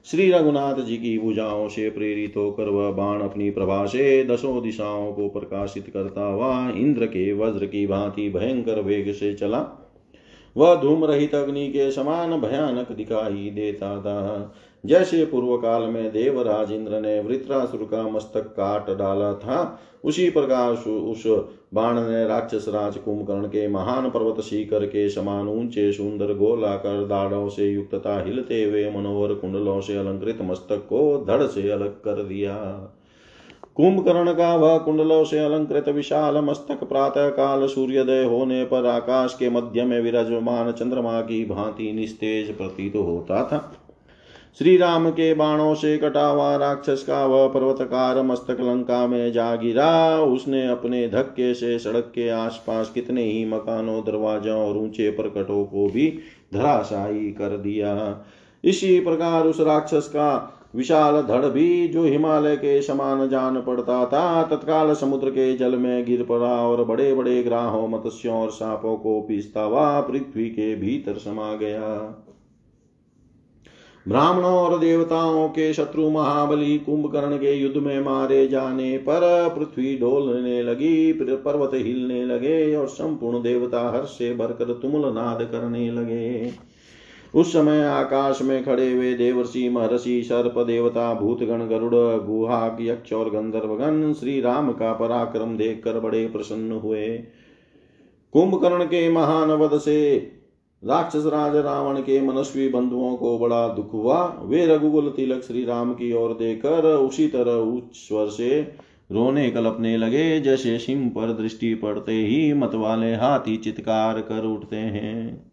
श्री 0.05 0.29
रघुनाथ 0.31 0.81
जी 0.81 0.97
की 0.97 1.17
भुजाओं 1.19 1.67
से 1.67 1.89
प्रेरित 1.89 2.37
होकर 2.37 2.69
वह 2.69 2.91
बाण 2.91 3.21
अपनी 3.21 3.49
प्रभा 3.49 3.85
से 3.85 4.23
दसों 4.23 4.61
दिशाओं 4.63 5.11
को 5.13 5.27
प्रकाशित 5.29 5.89
करता 5.93 6.25
हुआ 6.25 6.69
इंद्र 6.69 7.05
के 7.05 7.31
वज्र 7.33 7.65
की 7.65 7.85
भांति 7.87 8.29
भयंकर 8.29 8.81
वेग 8.81 9.11
से 9.13 9.33
चला। 9.33 9.59
वह 10.58 10.76
धूम 10.76 11.06
रहित 11.06 11.36
अग्नि 11.36 11.68
के 11.68 11.91
समान 11.91 12.41
भयानक 12.41 12.91
दिखाई 12.91 13.49
देता 13.56 13.99
था। 13.99 14.54
जैसे 14.86 15.26
पूर्व 15.26 15.58
काल 15.58 15.82
में 15.82 16.12
देवराज 16.12 16.72
इंद्र 16.72 16.99
ने 16.99 17.20
वृत्रासुर 17.20 17.88
का 17.91 18.08
मस्तक 18.08 18.41
काट 18.41 18.89
डाला 18.97 19.34
था, 19.34 19.80
उसी 20.04 20.30
प्रकार 20.30 20.72
उस 20.74 21.24
बाण 21.74 21.99
ने 21.99 22.26
राक्षस 22.28 22.66
राज 22.70 22.97
कुंभकर्ण 22.97 23.47
के 23.47 23.68
महान 23.68 24.10
पर्वत 24.10 24.41
शिखर 24.41 24.86
के 24.86 25.10
समान 25.10 25.47
ऊँचे 25.47 25.91
सुंदर 25.91 26.34
गोलाकार 26.34 27.06
दाढ़ों 27.06 27.49
से 27.49 27.68
युक्त 27.68 27.82
युक्तता 27.82 28.24
हिलते 28.24 28.64
हुए 28.64 28.89
मनोहर 28.89 29.34
कुंडलों 29.34 29.82
से 29.82 29.95
अलंकृत 29.95 30.38
मस्तक 30.41 30.76
को 30.76 31.26
धड़ 31.28 31.43
से 31.43 31.70
अलग 31.72 31.89
कर 31.89 32.24
दिया। 32.24 32.54
कुंभकर्ण 33.76 34.34
का 34.34 34.55
वह 34.55 34.78
कुंडलों 34.78 35.24
से 35.24 35.39
अलंकृत 35.39 35.89
विशाल 35.89 36.38
मस्तक 36.38 36.84
प्रातः 36.84 37.30
काल 37.30 37.67
सूर्योदय 37.67 38.24
होने 38.24 38.63
पर 38.65 38.86
आकाश 38.86 39.36
के 39.39 39.49
मध्य 39.49 39.84
में 39.84 40.01
विराजमान 40.01 40.72
चंद्रमा 40.72 41.22
की 41.22 41.45
भांति 41.45 41.91
निस्तेज 41.93 42.57
प्रतीत 42.57 42.95
होता 42.95 43.43
था। 43.43 43.78
श्री 44.59 44.78
राम 44.78 45.09
के 45.09 45.34
बाणों 45.34 45.74
से 45.76 45.97
कटा 45.97 46.26
हुआ 46.28 46.55
राक्षस 46.55 47.03
का 47.07 47.26
वह 47.26 47.47
पर्वतकार 47.47 48.22
मस्तक 48.22 48.57
लंका 48.59 49.07
में 49.07 49.32
जा 49.32 49.55
गिरा। 49.55 50.19
उसने 50.19 50.67
अपने 50.67 51.07
धक्के 51.07 51.53
से 51.53 51.80
सड़क 51.80 52.11
के 52.15 52.30
आसपास 52.30 52.89
कितने 52.89 53.24
ही 53.24 53.45
मकानों, 53.45 54.01
दरवाजों 54.01 54.59
और 54.69 54.78
ऊँचे 54.78 55.11
प्रकटों 55.11 55.63
को 55.65 55.88
भी 55.88 56.07
धराशायी 56.53 57.32
कर 57.32 57.57
दिया। 57.57 58.26
इसी 58.63 58.99
प्रकार 58.99 59.47
उस 59.47 59.59
राक्षस 59.59 60.07
का 60.07 60.57
विशाल 60.76 61.22
धड़ 61.22 61.45
भी 61.45 61.88
जो 61.88 62.03
हिमालय 62.03 62.55
के 62.55 62.82
समान 62.82 63.28
जान 63.30 63.61
पड़ता 63.61 64.05
था, 64.05 64.43
तत्काल 64.43 64.93
समुद्र 64.93 65.30
के 65.30 65.53
जल 65.57 65.76
में 65.76 66.05
गिर 66.05 66.24
पड़ा 66.24 66.55
और 66.67 66.84
बड़े 66.84 67.13
बड़े 67.13 67.43
ग्राहों, 67.43 67.88
मत्स्यों 67.88 68.36
और 68.36 68.49
सांपों 68.49 68.95
को 68.97 69.22
पीसता 69.22 69.61
हुआ 69.61 69.99
पृथ्वी 70.01 70.49
के 70.49 70.76
भीतर 70.76 71.17
समा 71.17 71.53
गया। 71.55 72.17
ब्राह्मणों 74.07 74.51
और 74.51 74.80
देवताओं 74.80 75.47
के 75.49 75.74
शत्रु 75.74 76.09
महाबली 76.09 76.78
कुंभकर्ण 76.80 77.38
के 77.38 77.53
युद्ध 77.53 77.78
में 77.78 77.99
मारे 78.01 78.47
जाने 78.47 78.97
पर 78.97 79.22
पृथ्वी 79.57 79.97
डोलने 79.97 80.63
लगी 80.63 81.11
पर्वत 81.13 81.72
हिलने 81.74 82.26
लगे 82.26 82.76
और 82.76 82.88
संपूर्ण 82.88 83.41
देवता 83.41 83.89
हर्ष 83.89 84.09
से 84.09 84.34
भरकर 84.36 84.74
तुमुल 84.74 85.13
नाद 85.13 85.43
करने 85.51 85.91
लगे। 85.91 86.45
उस 87.34 87.51
समय 87.53 87.84
आकाश 87.84 88.41
में 88.41 88.63
खड़े 88.63 88.91
हुए 88.93 89.13
देवर्षि 89.13 89.69
महर्षि 89.69 90.21
सर्प 90.23 90.57
देवता 90.57 91.13
भूतगण 91.13 91.67
गरुड़, 91.67 91.93
गुहा, 92.25 92.77
यक्ष 92.82 93.13
और 93.13 93.29
गंधर्वगण 93.29 94.13
श्री 94.13 94.39
राम 94.41 94.71
का 94.71 94.93
पराक्रम 94.93 95.55
देखकर 95.57 95.99
बड़े 95.99 96.25
प्रसन्न 96.27 96.71
हुए। 96.71 97.07
कुंभकर्ण 98.34 98.86
के 98.86 99.09
महान 99.09 99.51
वध 99.51 99.77
से 99.77 100.17
राक्षस 100.84 101.25
राज 101.25 101.55
रावण 101.55 101.99
के 101.99 102.19
मनस्वी 102.21 102.67
बंधुओं 102.69 103.15
को 103.15 103.38
बड़ा 103.39 103.67
दुख 103.67 103.93
हुआ। 103.93 104.23
वे 104.43 104.65
रघुकुल 104.65 105.09
तिलक 105.09 105.41
श्री 105.41 105.65
राम 105.65 105.93
की 105.93 106.13
ओर 106.13 106.34
देकर 106.34 106.86
उसी 106.86 107.27
तरह 107.27 107.51
उच्च 107.51 107.95
स्वर 107.97 108.27
से 108.27 108.59
रोने 109.11 109.49
कलपने 109.51 109.97
लगे, 109.97 110.39
जैसे 110.39 110.77
सिंह 110.79 111.09
पर 111.09 111.34
दृष्टि 111.34 111.73
पड़ते 111.75 112.11
ही 112.11 112.53
मत 112.53 112.75
वाले 112.75 113.13
हाथी 113.15 113.57
चित्कार 113.57 114.21
कर 114.21 114.45
उठते 114.45 114.75
हैं। 114.75 115.51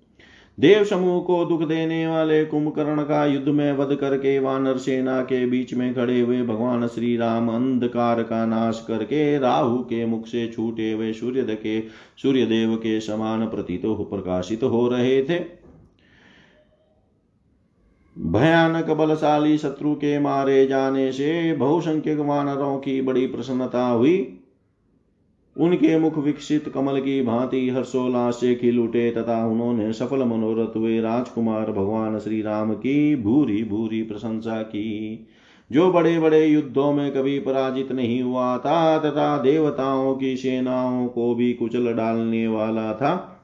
देव 0.61 0.85
समूह 0.85 1.23
को 1.23 1.45
दुख 1.45 1.63
देने 1.63 2.07
वाले 2.07 2.45
कुंभकर्ण 2.45 3.03
का 3.03 3.27
युद्ध 3.27 3.49
में 3.49 3.73
वध 3.73 3.97
करके 3.97 4.39
वानर 4.39 4.77
सेना 4.77 5.23
के 5.23 5.47
बीच 5.47 5.75
में 5.75 5.95
खड़े 5.95 6.21
हुए 6.21 6.43
भगवान 6.43 6.87
श्री 6.87 7.17
राम 7.17 7.49
अंधकार 7.49 8.23
का 8.23 8.47
नाश 8.47 8.85
करके 8.89 9.39
राहु 9.39 9.79
के 9.79 10.07
मुख 10.07 10.27
से 10.27 10.49
छूटे 10.49 10.93
हुए 10.93 11.13
सूर्य 11.13 11.43
के, 11.43 11.81
सूर्यदेव 12.23 12.77
के 12.77 13.01
समान 13.01 13.47
प्रतीत 13.47 13.83
तो 13.83 13.95
प्रकाशित 13.95 14.63
हो 14.63 14.89
रहे 14.89 15.25
थे। 15.25 15.39
भयानक 18.19 18.91
बलशाली 18.91 19.59
शत्रु 19.59 19.95
के 19.95 20.19
मारे 20.19 20.67
जाने 20.67 21.13
से 21.13 21.53
बहुसंख्यक 21.53 22.19
वानरों 22.19 22.79
की 22.79 23.01
बड़ी 23.01 23.27
प्रसन्नता 23.27 23.87
हुई। 23.87 24.38
उनके 25.59 25.99
मुख 25.99 26.19
विकसित 26.19 26.69
कमल 26.69 27.01
की 27.01 27.23
भांति 27.23 27.69
हर्षोल्लास 27.69 28.35
से 28.35 28.55
खिल 28.55 28.79
उठे 28.81 29.11
तथा 29.11 29.47
उन्होंने 29.47 29.93
सफल 29.93 30.25
मनोरथ 30.25 30.77
हुए 30.77 31.01
राजकुमार 31.01 31.73
भगवान 31.73 32.19
श्री 32.19 32.43
राम 32.43 32.73
की 32.75 33.17
भूरी 33.17 33.65
भूरी 33.65 34.03
प्रशंसा 34.03 34.63
की, 34.63 35.27
जो 35.73 35.93
बड़े 35.93 36.19
बड़े 36.19 36.47
युद्धों 36.47 36.93
में 36.93 37.11
कभी 37.13 37.39
पराजित 37.39 37.93
नहीं 37.93 38.23
हुआ 38.23 38.59
था 38.59 38.99
तथा 38.99 39.37
देवताओं 39.39 40.15
की 40.15 40.37
सेनाओं 40.37 41.09
को 41.09 41.35
भी 41.35 41.53
कुचल 41.53 41.93
डालने 41.93 42.49
वाला 42.49 42.93
था। 42.95 43.35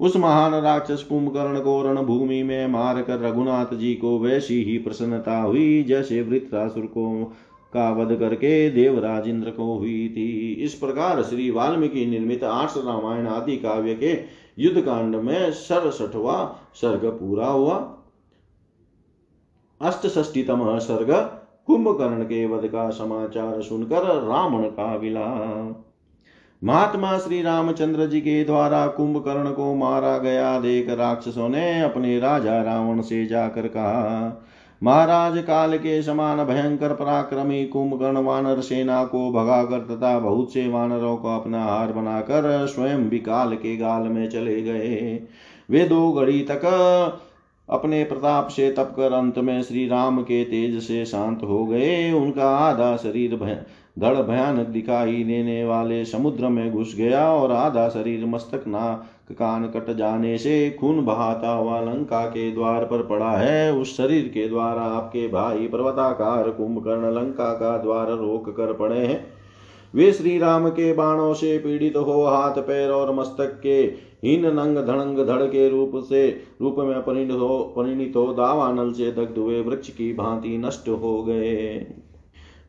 उस 0.00 0.16
महान 0.16 0.54
राक्षस 0.54 1.02
कुंभकर्ण 1.02 1.60
को 1.60 1.82
रणभूमि 1.82 2.42
में 2.42 2.66
मारकर 2.66 3.20
रघुनाथ 3.20 3.74
जी 3.74 3.94
को 3.94 4.18
वैसी 4.18 4.62
ही 4.64 4.78
प्रसन्नता 4.78 5.40
हुई 5.42 5.82
जैसे 5.82 6.22
वृत्रासुर 6.22 6.84
को 6.86 7.32
का 7.72 7.90
वध 7.92 8.14
करके 8.16 8.70
देवराज 8.70 9.28
इंद्र 9.28 9.50
को 9.50 9.76
हुई 9.78 10.08
थी। 10.08 10.52
इस 10.64 10.74
प्रकार 10.74 11.22
श्री 11.22 11.50
वाल्मीकि 11.50 12.06
निर्मित 12.06 12.44
आठ 12.44 12.76
रामायण 12.76 13.26
आदि 13.26 13.56
काव्य 13.56 13.94
के 13.94 14.12
युद्ध 14.58 14.80
कांड 14.80 15.16
में 15.16 15.50
सड़सठवा 15.52 16.36
सर्ग 16.74 17.06
पूरा 17.10 17.46
हुआ। 17.46 17.76
अष्टष्टीतम 19.80 20.78
सर्ग 20.78 21.12
कुंभकर्ण 21.66 22.22
के 22.22 22.46
वध 22.46 22.66
का 22.68 22.88
समाचार 22.90 23.60
सुनकर 23.62 24.04
रावण 24.22 24.68
का 24.68 24.94
विलाप 24.96 25.84
महात्मा 26.62 27.16
श्री 27.18 27.40
रामचंद्र 27.42 28.06
जी 28.06 28.20
के 28.20 28.44
द्वारा 28.44 28.86
कुंभकर्ण 28.86 29.50
को 29.50 29.74
मारा 29.74 30.16
गया 30.18 30.58
देख 30.60 30.88
राक्षसों 30.90 31.48
ने 31.48 31.80
अपने 31.82 32.18
राजा 32.18 32.62
रावण 32.62 33.00
से 33.00 33.24
जाकर 33.26 33.68
कहा 33.68 34.47
महाराज 34.82 35.38
काल 35.38 35.76
के 35.78 36.02
समान 36.02 36.44
भयंकर 36.44 36.92
पराक्रमी 36.94 37.64
कुंभकर्ण 37.64 38.18
वानर 38.18 38.60
सेना 38.60 39.04
को 39.04 39.30
भगाकर 39.32 39.78
तथा 39.78 40.18
बहुत 40.18 40.52
से 40.52 40.68
वानरों 40.68 41.16
को 41.16 41.28
अपना 41.28 41.64
हार 41.64 41.92
बनाकर 41.92 42.66
स्वयं 42.66 43.08
भी 43.08 43.18
काल 43.18 43.54
के 43.54 43.76
गाल 43.76 44.02
में 44.02 44.28
चले 44.28 44.62
गए। 44.62 45.22
वे 45.70 45.88
दो 45.88 46.12
घड़ी 46.12 46.40
तक 46.42 46.64
अपने 47.68 48.04
प्रताप 48.04 48.48
से 48.48 48.70
तप 48.72 48.92
कर 48.96 49.12
अंत 49.12 49.38
में 49.38 49.62
श्री 49.62 49.88
राम 49.88 50.22
के 50.22 50.44
तेज 50.44 50.82
से 50.82 51.04
शांत 51.04 51.40
हो 51.42 51.64
गए। 51.66 52.12
उनका 52.12 52.56
आधा 52.56 52.96
शरीर 52.96 53.36
धड़ 53.98 54.16
भयानक 54.16 54.66
दिखाई 54.66 55.24
देने 55.24 55.64
वाले 55.64 56.04
समुद्र 56.04 56.48
में 56.48 56.72
घुस 56.72 56.94
गया 56.96 57.32
और 57.32 57.52
आधा 57.52 57.88
शरीर 57.88 58.26
मस्तक 58.26 58.66
नाक 58.68 59.32
कान 59.32 59.66
कट 59.66 59.96
जाने 59.96 60.38
से 60.38 60.70
खून 60.70 61.04
बहाता 61.04 61.52
हुआ 61.52 61.80
लंका 61.80 62.26
के 62.26 62.50
द्वार 62.52 62.84
पर 62.84 63.06
पड़ा 63.06 63.30
है। 63.30 63.72
उस 63.72 63.96
शरीर 63.96 64.28
के 64.28 64.48
द्वारा 64.48 64.82
आपके 64.82 65.28
भाई 65.28 65.66
पर्वताकार 65.66 66.50
कुंभकर्ण 66.50 67.14
लंका 67.14 67.52
का 67.52 67.76
द्वार 67.78 68.06
रोक 68.06 68.56
कर 68.56 68.72
पड़े 68.72 69.06
हैं। 69.06 69.26
वे 69.94 70.12
श्री 70.12 70.38
राम 70.38 70.68
के 70.68 70.92
बाणों 70.92 71.34
से 71.34 71.58
पीड़ित 71.58 71.96
हो, 71.96 72.24
हाथ, 72.24 72.58
पैर 72.58 72.90
और 72.90 73.14
मस्तक 73.14 73.60
के 73.62 74.08
हीन 74.24 74.46
नंग 74.46 74.76
धड़ंग 74.76 75.26
धड़ 75.26 75.42
के 75.42 75.68
रूप 75.68 75.92
से, 75.96 76.42
रूप 76.60 76.76
में 76.78 77.00
परिणित 77.02 77.32
हो 77.32 77.74
परिणित 77.76 78.12
हो, 78.16 78.32
दावानल 78.32 78.92
से 78.92 79.12
दग्ध 79.12 79.38
हुए 79.38 79.60
वृक्ष 79.60 79.90
की 79.90 80.12
भांति 80.12 80.58
नष्ट 80.58 80.88
हो 80.88 81.22
गए। 81.22 81.86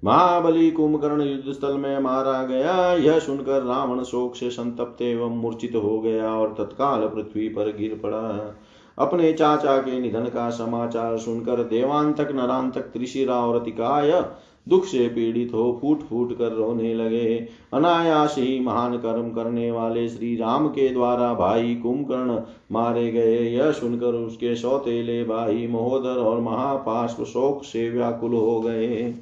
महाबली 0.03 0.71
कुंभकर्ण 0.71 1.21
युद्ध 1.21 1.51
स्थल 1.51 1.73
में 1.73 1.99
मारा 1.99 2.43
गया। 2.43 2.93
यह 2.93 3.19
सुनकर 3.19 3.63
रावण 3.63 4.03
शोक 4.03 4.35
से 4.35 4.49
संतप्त 4.49 5.01
एवं 5.01 5.37
मूर्छित 5.37 5.75
हो 5.75 5.99
गया 5.99 6.33
और 6.33 6.53
तत्काल 6.57 7.07
पृथ्वी 7.07 7.47
पर 7.49 7.75
गिर 7.77 7.99
पड़ा। 8.03 8.55
अपने 8.97 9.33
चाचा 9.33 9.77
के 9.77 9.99
निधन 9.99 10.25
का 10.25 10.49
समाचार 10.49 11.17
सुनकर 11.17 11.63
देवांतक, 11.63 12.31
नरांतक, 12.31 12.81
त्रिशिरा 12.81 13.35
और 13.35 13.59
तिकाय 13.59 14.25
दुख 14.67 14.85
से 14.85 15.07
पीड़ित 15.07 15.53
हो 15.53 15.77
फूट 15.81 16.01
फूट 16.01 16.37
कर 16.37 16.51
रोने 16.51 16.93
लगे। 16.93 17.47
अनायास 17.73 18.35
ही 18.37 18.59
महान 18.59 18.97
कर्म 18.97 19.29
करने 19.29 19.71
वाले 19.71 20.09
श्री 20.09 20.35
राम 20.35 20.67
के 20.67 20.89
द्वारा 20.89 21.33
भाई 21.33 21.75
कुंभकर्ण 21.75 22.41
मारे 22.71 23.11
गए। 23.11 23.37
यह 23.45 23.71
सुनकर 23.71 24.13
उसके 24.15 24.55
सौतेले 24.55 25.23
भाई 25.23 25.67
महोदर 25.67 26.19
और 26.19 26.39
महापाश्व 26.39 27.23
शोक 27.23 27.63
से 27.63 27.89
व्याकुल 27.89 28.33
हो 28.33 28.59
गए। 28.61 29.13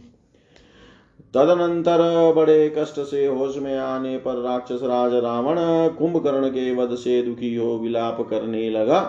तदनंतर 1.38 2.01
बड़े 2.35 2.75
कष्ट 2.77 2.99
से 2.99 3.25
होश 3.25 3.57
में 3.57 3.77
आने 3.77 4.17
पर 4.17 4.41
राक्षस 4.41 4.79
राज 4.83 5.13
रावण 5.13 5.55
कुंभकर्ण 5.95 6.49
के 6.49 6.71
वध 6.75 6.95
से 6.95 7.21
दुखी 7.21 7.55
हो 7.55 7.77
विलाप 7.77 8.21
करने 8.29 8.69
लगा। 8.69 9.01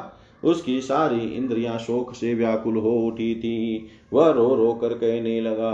उसकी 0.43 0.81
सारी 0.81 1.21
इंद्रियाँ 1.29 1.79
शोक 1.79 2.13
से 2.15 2.35
व्याकुल 2.35 2.77
हो 2.77 2.91
उठी 2.99 3.35
थी। 3.35 3.87
वह 4.13 4.31
रो 4.31 4.55
रो 4.55 4.73
कर 4.73 4.89
कहने 4.89 5.41
लगा, 5.41 5.71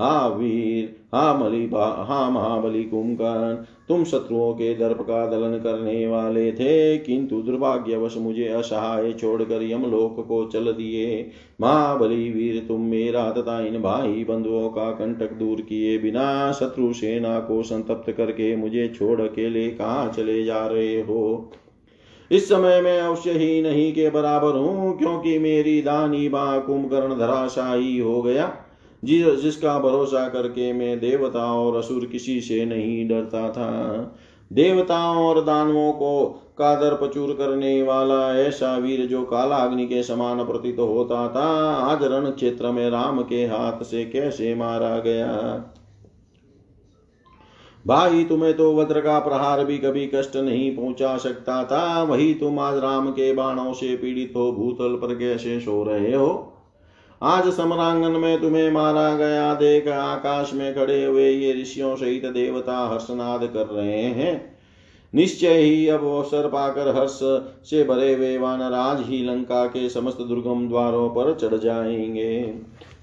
हा 0.00 0.26
वीर, 0.28 0.94
हा 1.14 1.32
मली 1.34 1.64
हा 1.72 2.28
महाबली 2.30 2.82
कुंभकर्ण, 2.84 3.54
तुम 3.88 4.04
शत्रुओं 4.04 4.52
के 4.54 4.74
दर्प 4.74 5.00
का 5.00 5.26
दलन 5.26 5.58
करने 5.58 6.06
वाले 6.06 6.50
थे, 6.52 6.96
किंतु 6.98 7.40
दुर्भाग्यवश 7.42 8.16
मुझे 8.16 8.48
असहाय 8.48 9.12
छोड़कर 9.12 9.62
यमलोक 9.62 10.24
को 10.28 10.44
चल 10.44 10.72
दिए। 10.72 11.30
महाबली 11.60 12.30
वीर, 12.30 12.64
तुम 12.68 12.80
मेरा 12.80 13.30
तथा 13.30 13.60
इन 13.60 13.80
भाई 13.82 14.24
बंधुओं 14.24 14.68
का 14.68 14.90
कंटक 14.92 15.32
दूर 15.32 15.60
किए 15.60 15.98
बिना 15.98 16.52
शत्रु 16.52 16.92
सेना 16.92 17.38
को 17.40 17.62
संतप्त 17.62 18.10
करके 18.12 18.54
मुझे 18.56 18.88
छोड़ 18.88 19.20
अकेले 19.20 19.68
कहाँ 19.70 20.08
चले 20.08 20.42
जा 20.44 20.66
रहे 20.66 21.00
हो? 21.00 21.52
इस 22.30 22.48
समय 22.48 22.80
मैं 22.80 23.00
अवश्य 23.00 23.30
ही 23.30 23.62
नहीं 23.62 23.92
के 23.92 24.10
बराबर 24.10 24.52
हूँ, 24.52 24.98
क्योंकि 24.98 25.38
मेरी 25.38 25.82
दानी 25.82 26.28
बा 26.28 26.58
कुंभकर्ण 26.58 27.18
धराशाही 27.18 27.98
हो 27.98 28.22
गया। 28.22 28.52
जिस, 29.04 29.42
जिसका 29.42 29.78
भरोसा 29.78 30.28
करके 30.28 30.72
मैं 30.72 31.00
देवता 31.00 31.52
और 31.52 31.76
असुर 31.76 32.06
किसी 32.06 32.40
से 32.40 32.64
नहीं 32.64 33.08
डरता 33.08 33.50
था। 33.50 34.16
देवताओं 34.52 35.26
और 35.26 35.44
दानवों 35.44 35.92
को 35.92 36.42
का 36.58 36.74
दर 36.74 36.94
प्रचुर 36.94 37.32
करने 37.32 37.82
वाला 37.82 38.38
ऐसा 38.38 38.76
वीर 38.76 39.06
जो 39.06 39.22
काला 39.22 39.56
अग्नि 39.56 39.86
के 39.86 40.02
समान 40.02 40.44
प्रतीत 40.44 40.78
होता 40.78 41.28
था, 41.28 41.72
आज 41.72 42.02
रण 42.02 42.30
क्षेत्र 42.30 42.70
में 42.70 42.90
राम 42.90 43.22
के 43.22 43.44
हाथ 43.44 43.84
से 43.84 44.04
कैसे 44.04 44.54
मारा 44.54 44.98
गया? 44.98 45.26
भाई, 47.86 48.24
तुम्हें 48.24 48.56
तो 48.56 48.76
वज्र 48.76 49.00
का 49.00 49.18
प्रहार 49.18 49.64
भी 49.64 49.78
कभी 49.78 50.10
कष्ट 50.14 50.36
नहीं 50.36 50.76
पहुँचा 50.76 51.16
सकता 51.16 51.64
था। 51.64 52.02
वही 52.02 52.34
तुम 52.34 52.58
आज 52.58 52.78
राम 52.78 53.10
के 53.10 53.32
बाणों 53.32 53.72
से 53.72 53.96
पीड़ित 53.96 54.32
हो, 54.36 54.52
भूतल 54.52 54.94
पर 54.94 55.14
कैसे 55.14 55.60
सो 55.60 55.84
रहे 55.84 56.14
हो? 56.14 56.52
आज 57.22 57.52
समरांगन 57.52 58.10
में 58.10 58.40
तुम्हें 58.40 58.70
मारा 58.70 59.14
गया, 59.14 59.54
देख 59.54 59.88
आकाश 59.88 60.54
में 60.54 60.74
खड़े 60.74 61.04
हुए 61.04 61.30
ये 61.30 61.62
ऋषियों 61.62 61.96
सहित 61.96 62.26
देवता 62.26 62.88
हर्षनाद 62.88 63.44
कर 63.44 63.66
रहे 63.66 64.02
हैं। 64.02 64.56
निश्चय 65.14 65.58
ही 65.58 65.88
अब 65.88 66.00
अवसर 66.00 66.48
पाकर 66.48 66.96
हर्ष 66.96 67.18
से 67.70 67.84
भरे 67.84 68.14
हुए 68.14 68.38
वानराज 68.38 69.06
ही 69.06 69.24
लंका 69.24 69.66
के 69.66 69.88
समस्त 69.88 70.18
दुर्गम 70.18 70.68
द्वारों 70.68 71.08
पर 71.08 71.34
चढ़ 71.34 71.58
जाएँगे। 71.58 72.54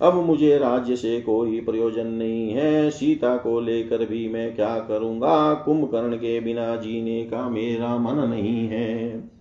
अब 0.03 0.13
मुझे 0.13 0.57
राज्य 0.57 0.95
से 0.95 1.21
कोई 1.21 1.59
प्रयोजन 1.61 2.07
नहीं 2.07 2.49
है। 2.49 2.89
सीता 2.89 3.37
को 3.37 3.59
लेकर 3.59 4.05
भी 4.05 4.29
मैं 4.29 4.55
क्या 4.55 4.79
करूँगा? 4.79 5.53
कुंभकर्ण 5.53 6.15
के 6.15 6.39
बिना 6.39 6.75
जीने 6.75 7.23
का 7.23 7.49
मेरा 7.49 7.97
मन 7.97 8.29
नहीं 8.29 8.67
है। 8.67 9.32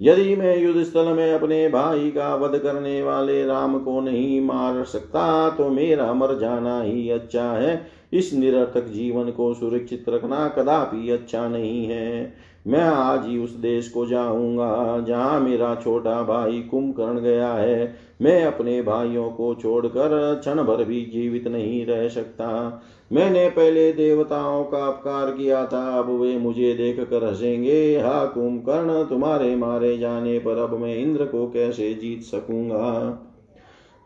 यदि 0.00 0.34
मैं 0.36 0.56
युद्ध 0.58 0.82
स्थल 0.82 1.08
में 1.08 1.32
अपने 1.32 1.68
भाई 1.68 2.10
का 2.10 2.34
वध 2.34 2.58
करने 2.58 3.02
वाले 3.02 3.44
राम 3.46 3.78
को 3.78 4.00
नहीं 4.00 4.40
मार 4.40 4.84
सकता 4.84 5.48
तो 5.50 5.68
मेरा 5.68 6.12
मर 6.12 6.38
जाना 6.38 6.80
ही 6.82 7.08
अच्छा 7.10 7.50
है। 7.52 7.80
इस 8.12 8.32
निरर्थक 8.34 8.86
जीवन 8.86 9.30
को 9.30 9.52
सुरक्षित 9.54 10.08
रखना 10.08 10.46
कदापि 10.48 11.10
अच्छा 11.10 11.48
नहीं 11.48 11.84
है। 11.86 12.32
मैं 12.66 12.80
आज 12.80 13.26
ही 13.26 13.38
उस 13.38 13.50
देश 13.52 13.88
को 13.88 14.06
जाऊँगा, 14.06 14.98
जहाँ 15.00 15.38
मेरा 15.40 15.74
छोटा 15.74 16.22
भाई 16.22 16.60
कुंभकर्ण 16.60 17.20
गया 17.20 17.52
है। 17.52 17.94
मैं 18.22 18.44
अपने 18.44 18.80
भाइयों 18.82 19.30
को 19.30 19.54
छोड़कर 19.54 20.34
क्षण 20.40 20.62
भर 20.62 20.84
भी 20.84 21.00
जीवित 21.12 21.46
नहीं 21.48 21.84
रह 21.86 22.08
सकता। 22.08 22.82
मैंने 23.12 23.48
पहले 23.48 23.92
देवताओं 23.92 24.64
का 24.64 24.86
अपकार 24.86 25.30
किया 25.30 25.66
था, 25.66 25.98
अब 25.98 26.20
वे 26.20 26.38
मुझे 26.38 26.74
देख 26.74 27.00
कर 27.00 27.24
हंसेंगे। 27.24 27.98
हा, 27.98 28.24
कुंभकर्ण, 28.24 29.04
तुम्हारे 29.04 29.56
मारे 29.56 29.98
जाने 29.98 30.38
पर 30.38 30.58
अब 30.58 30.78
मैं 30.78 30.96
इंद्र 30.96 31.24
को 31.24 31.50
कैसे 31.50 31.94
जीत 31.94 32.22
सकूँगा? 32.22 33.18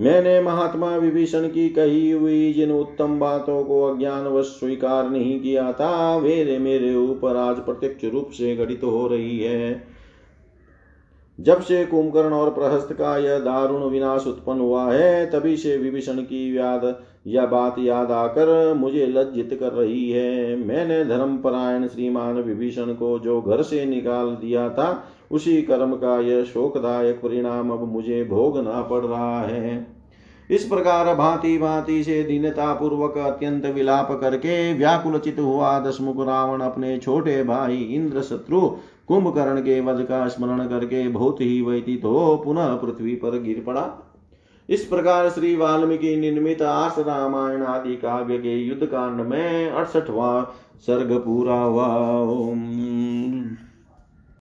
मैंने 0.01 0.41
महात्मा 0.41 0.97
विभीषण 0.97 1.49
की 1.49 1.69
कही 1.69 2.11
हुई 2.11 2.53
जिन 2.53 2.73
उत्तम 2.73 3.21
बातों 3.21 3.65
को 3.65 3.85
अज्ञानवश 3.85 4.45
स्वीकार 4.45 5.11
नहीं 5.11 5.41
किया 5.41 5.73
था, 5.73 6.17
वे 6.17 6.59
मेरे 6.59 6.95
ऊपर 6.95 7.37
आज 7.37 7.57
प्रत्यक्ष 7.57 8.05
रूप 8.05 8.31
से 8.31 8.57
घटित 8.57 8.85
हो 8.85 9.09
रही 9.09 9.39
है। 9.39 9.85
जब 11.41 11.61
से 11.61 11.85
कुंभकर्ण 11.85 12.33
और 12.33 12.51
प्रहस्त 12.51 12.93
का 12.93 13.19
यह 13.19 13.39
दारुण 13.39 13.83
विनाश 13.83 14.27
उत्पन्न 14.27 14.61
हुआ 14.61 14.93
है, 14.93 15.27
तभी 15.27 15.57
से 15.57 15.77
विभीषण 15.77 16.17
की 16.17 16.59
याद 16.59 17.03
यह 17.27 17.47
बात 17.47 17.77
याद 17.79 18.11
आकर 18.11 18.75
मुझे 18.75 19.07
लज्जित 19.07 19.57
कर 19.61 19.73
रही 19.73 20.11
है। 20.11 20.57
मैंने 20.57 21.05
धर्मपरायण 21.05 21.87
श्रीमान 21.87 22.35
विभीषण 22.35 22.93
को 22.95 23.19
जो 23.19 23.41
घर 23.43 23.63
से 23.63 23.85
निकाल 23.85 24.27
दिया 24.27 24.69
था, 24.69 25.05
उसी 25.31 25.63
कर्म 25.63 25.93
का 25.93 26.21
यह 26.21 26.43
शोकदायक 26.45 27.17
परिणाम 27.17 27.71
अब 27.71 27.93
मुझे 27.93 28.25
भोगना 28.25 28.83
पड़ 28.83 29.05
रहा 29.05 29.41
है। 29.41 29.95
इस 30.51 30.65
प्रकार 30.65 31.15
भांति 31.15 31.59
भांति 31.59 32.05
से 32.05 32.23
दीनता 32.23 32.75
पूर्वक 32.75 33.19
अत्यंत 33.19 33.67
विलाप 33.67 34.19
करके 34.21 34.75
व्याकुल 34.75 35.19
चित 35.19 35.41
हुआ 35.41 35.79
दशमुख 35.81 36.27
रावण 36.27 36.61
अपने 36.61 36.99
छोटे 36.99 37.43
भाई 37.45 37.77
इंद्र 37.77 38.23
शत्रु 38.23 38.61
कुंभकर्ण 39.09 39.61
के 39.61 39.81
वध 39.81 40.05
का 40.05 40.29
स्मरण 40.29 40.67
करके 40.67 41.09
बहुत 41.09 41.41
ही 41.41 41.63
व्यतीत 41.63 42.05
हो 42.05 42.43
पुनः 42.45 42.75
पृथ्वी 42.75 43.15
पर 43.15 43.43
गिर 43.43 43.65
पड़ा। 43.67 44.04
इस 44.69 44.85
प्रकार 44.85 45.31
श्री 45.31 45.57
वाल्मीकि 45.57 46.17
निर्मित 46.17 46.63
आस 46.63 46.99
रामायण 46.99 47.63
आदि 47.63 47.97
काव्य 47.97 48.39
के 48.39 48.57
युद्ध 48.59 48.87
कांड 48.87 49.21
में 49.21 49.71
अड़सठवा 49.71 50.55
सर्ग 50.87 51.13
पूरा 51.13 51.55
हुआ। 51.55 51.87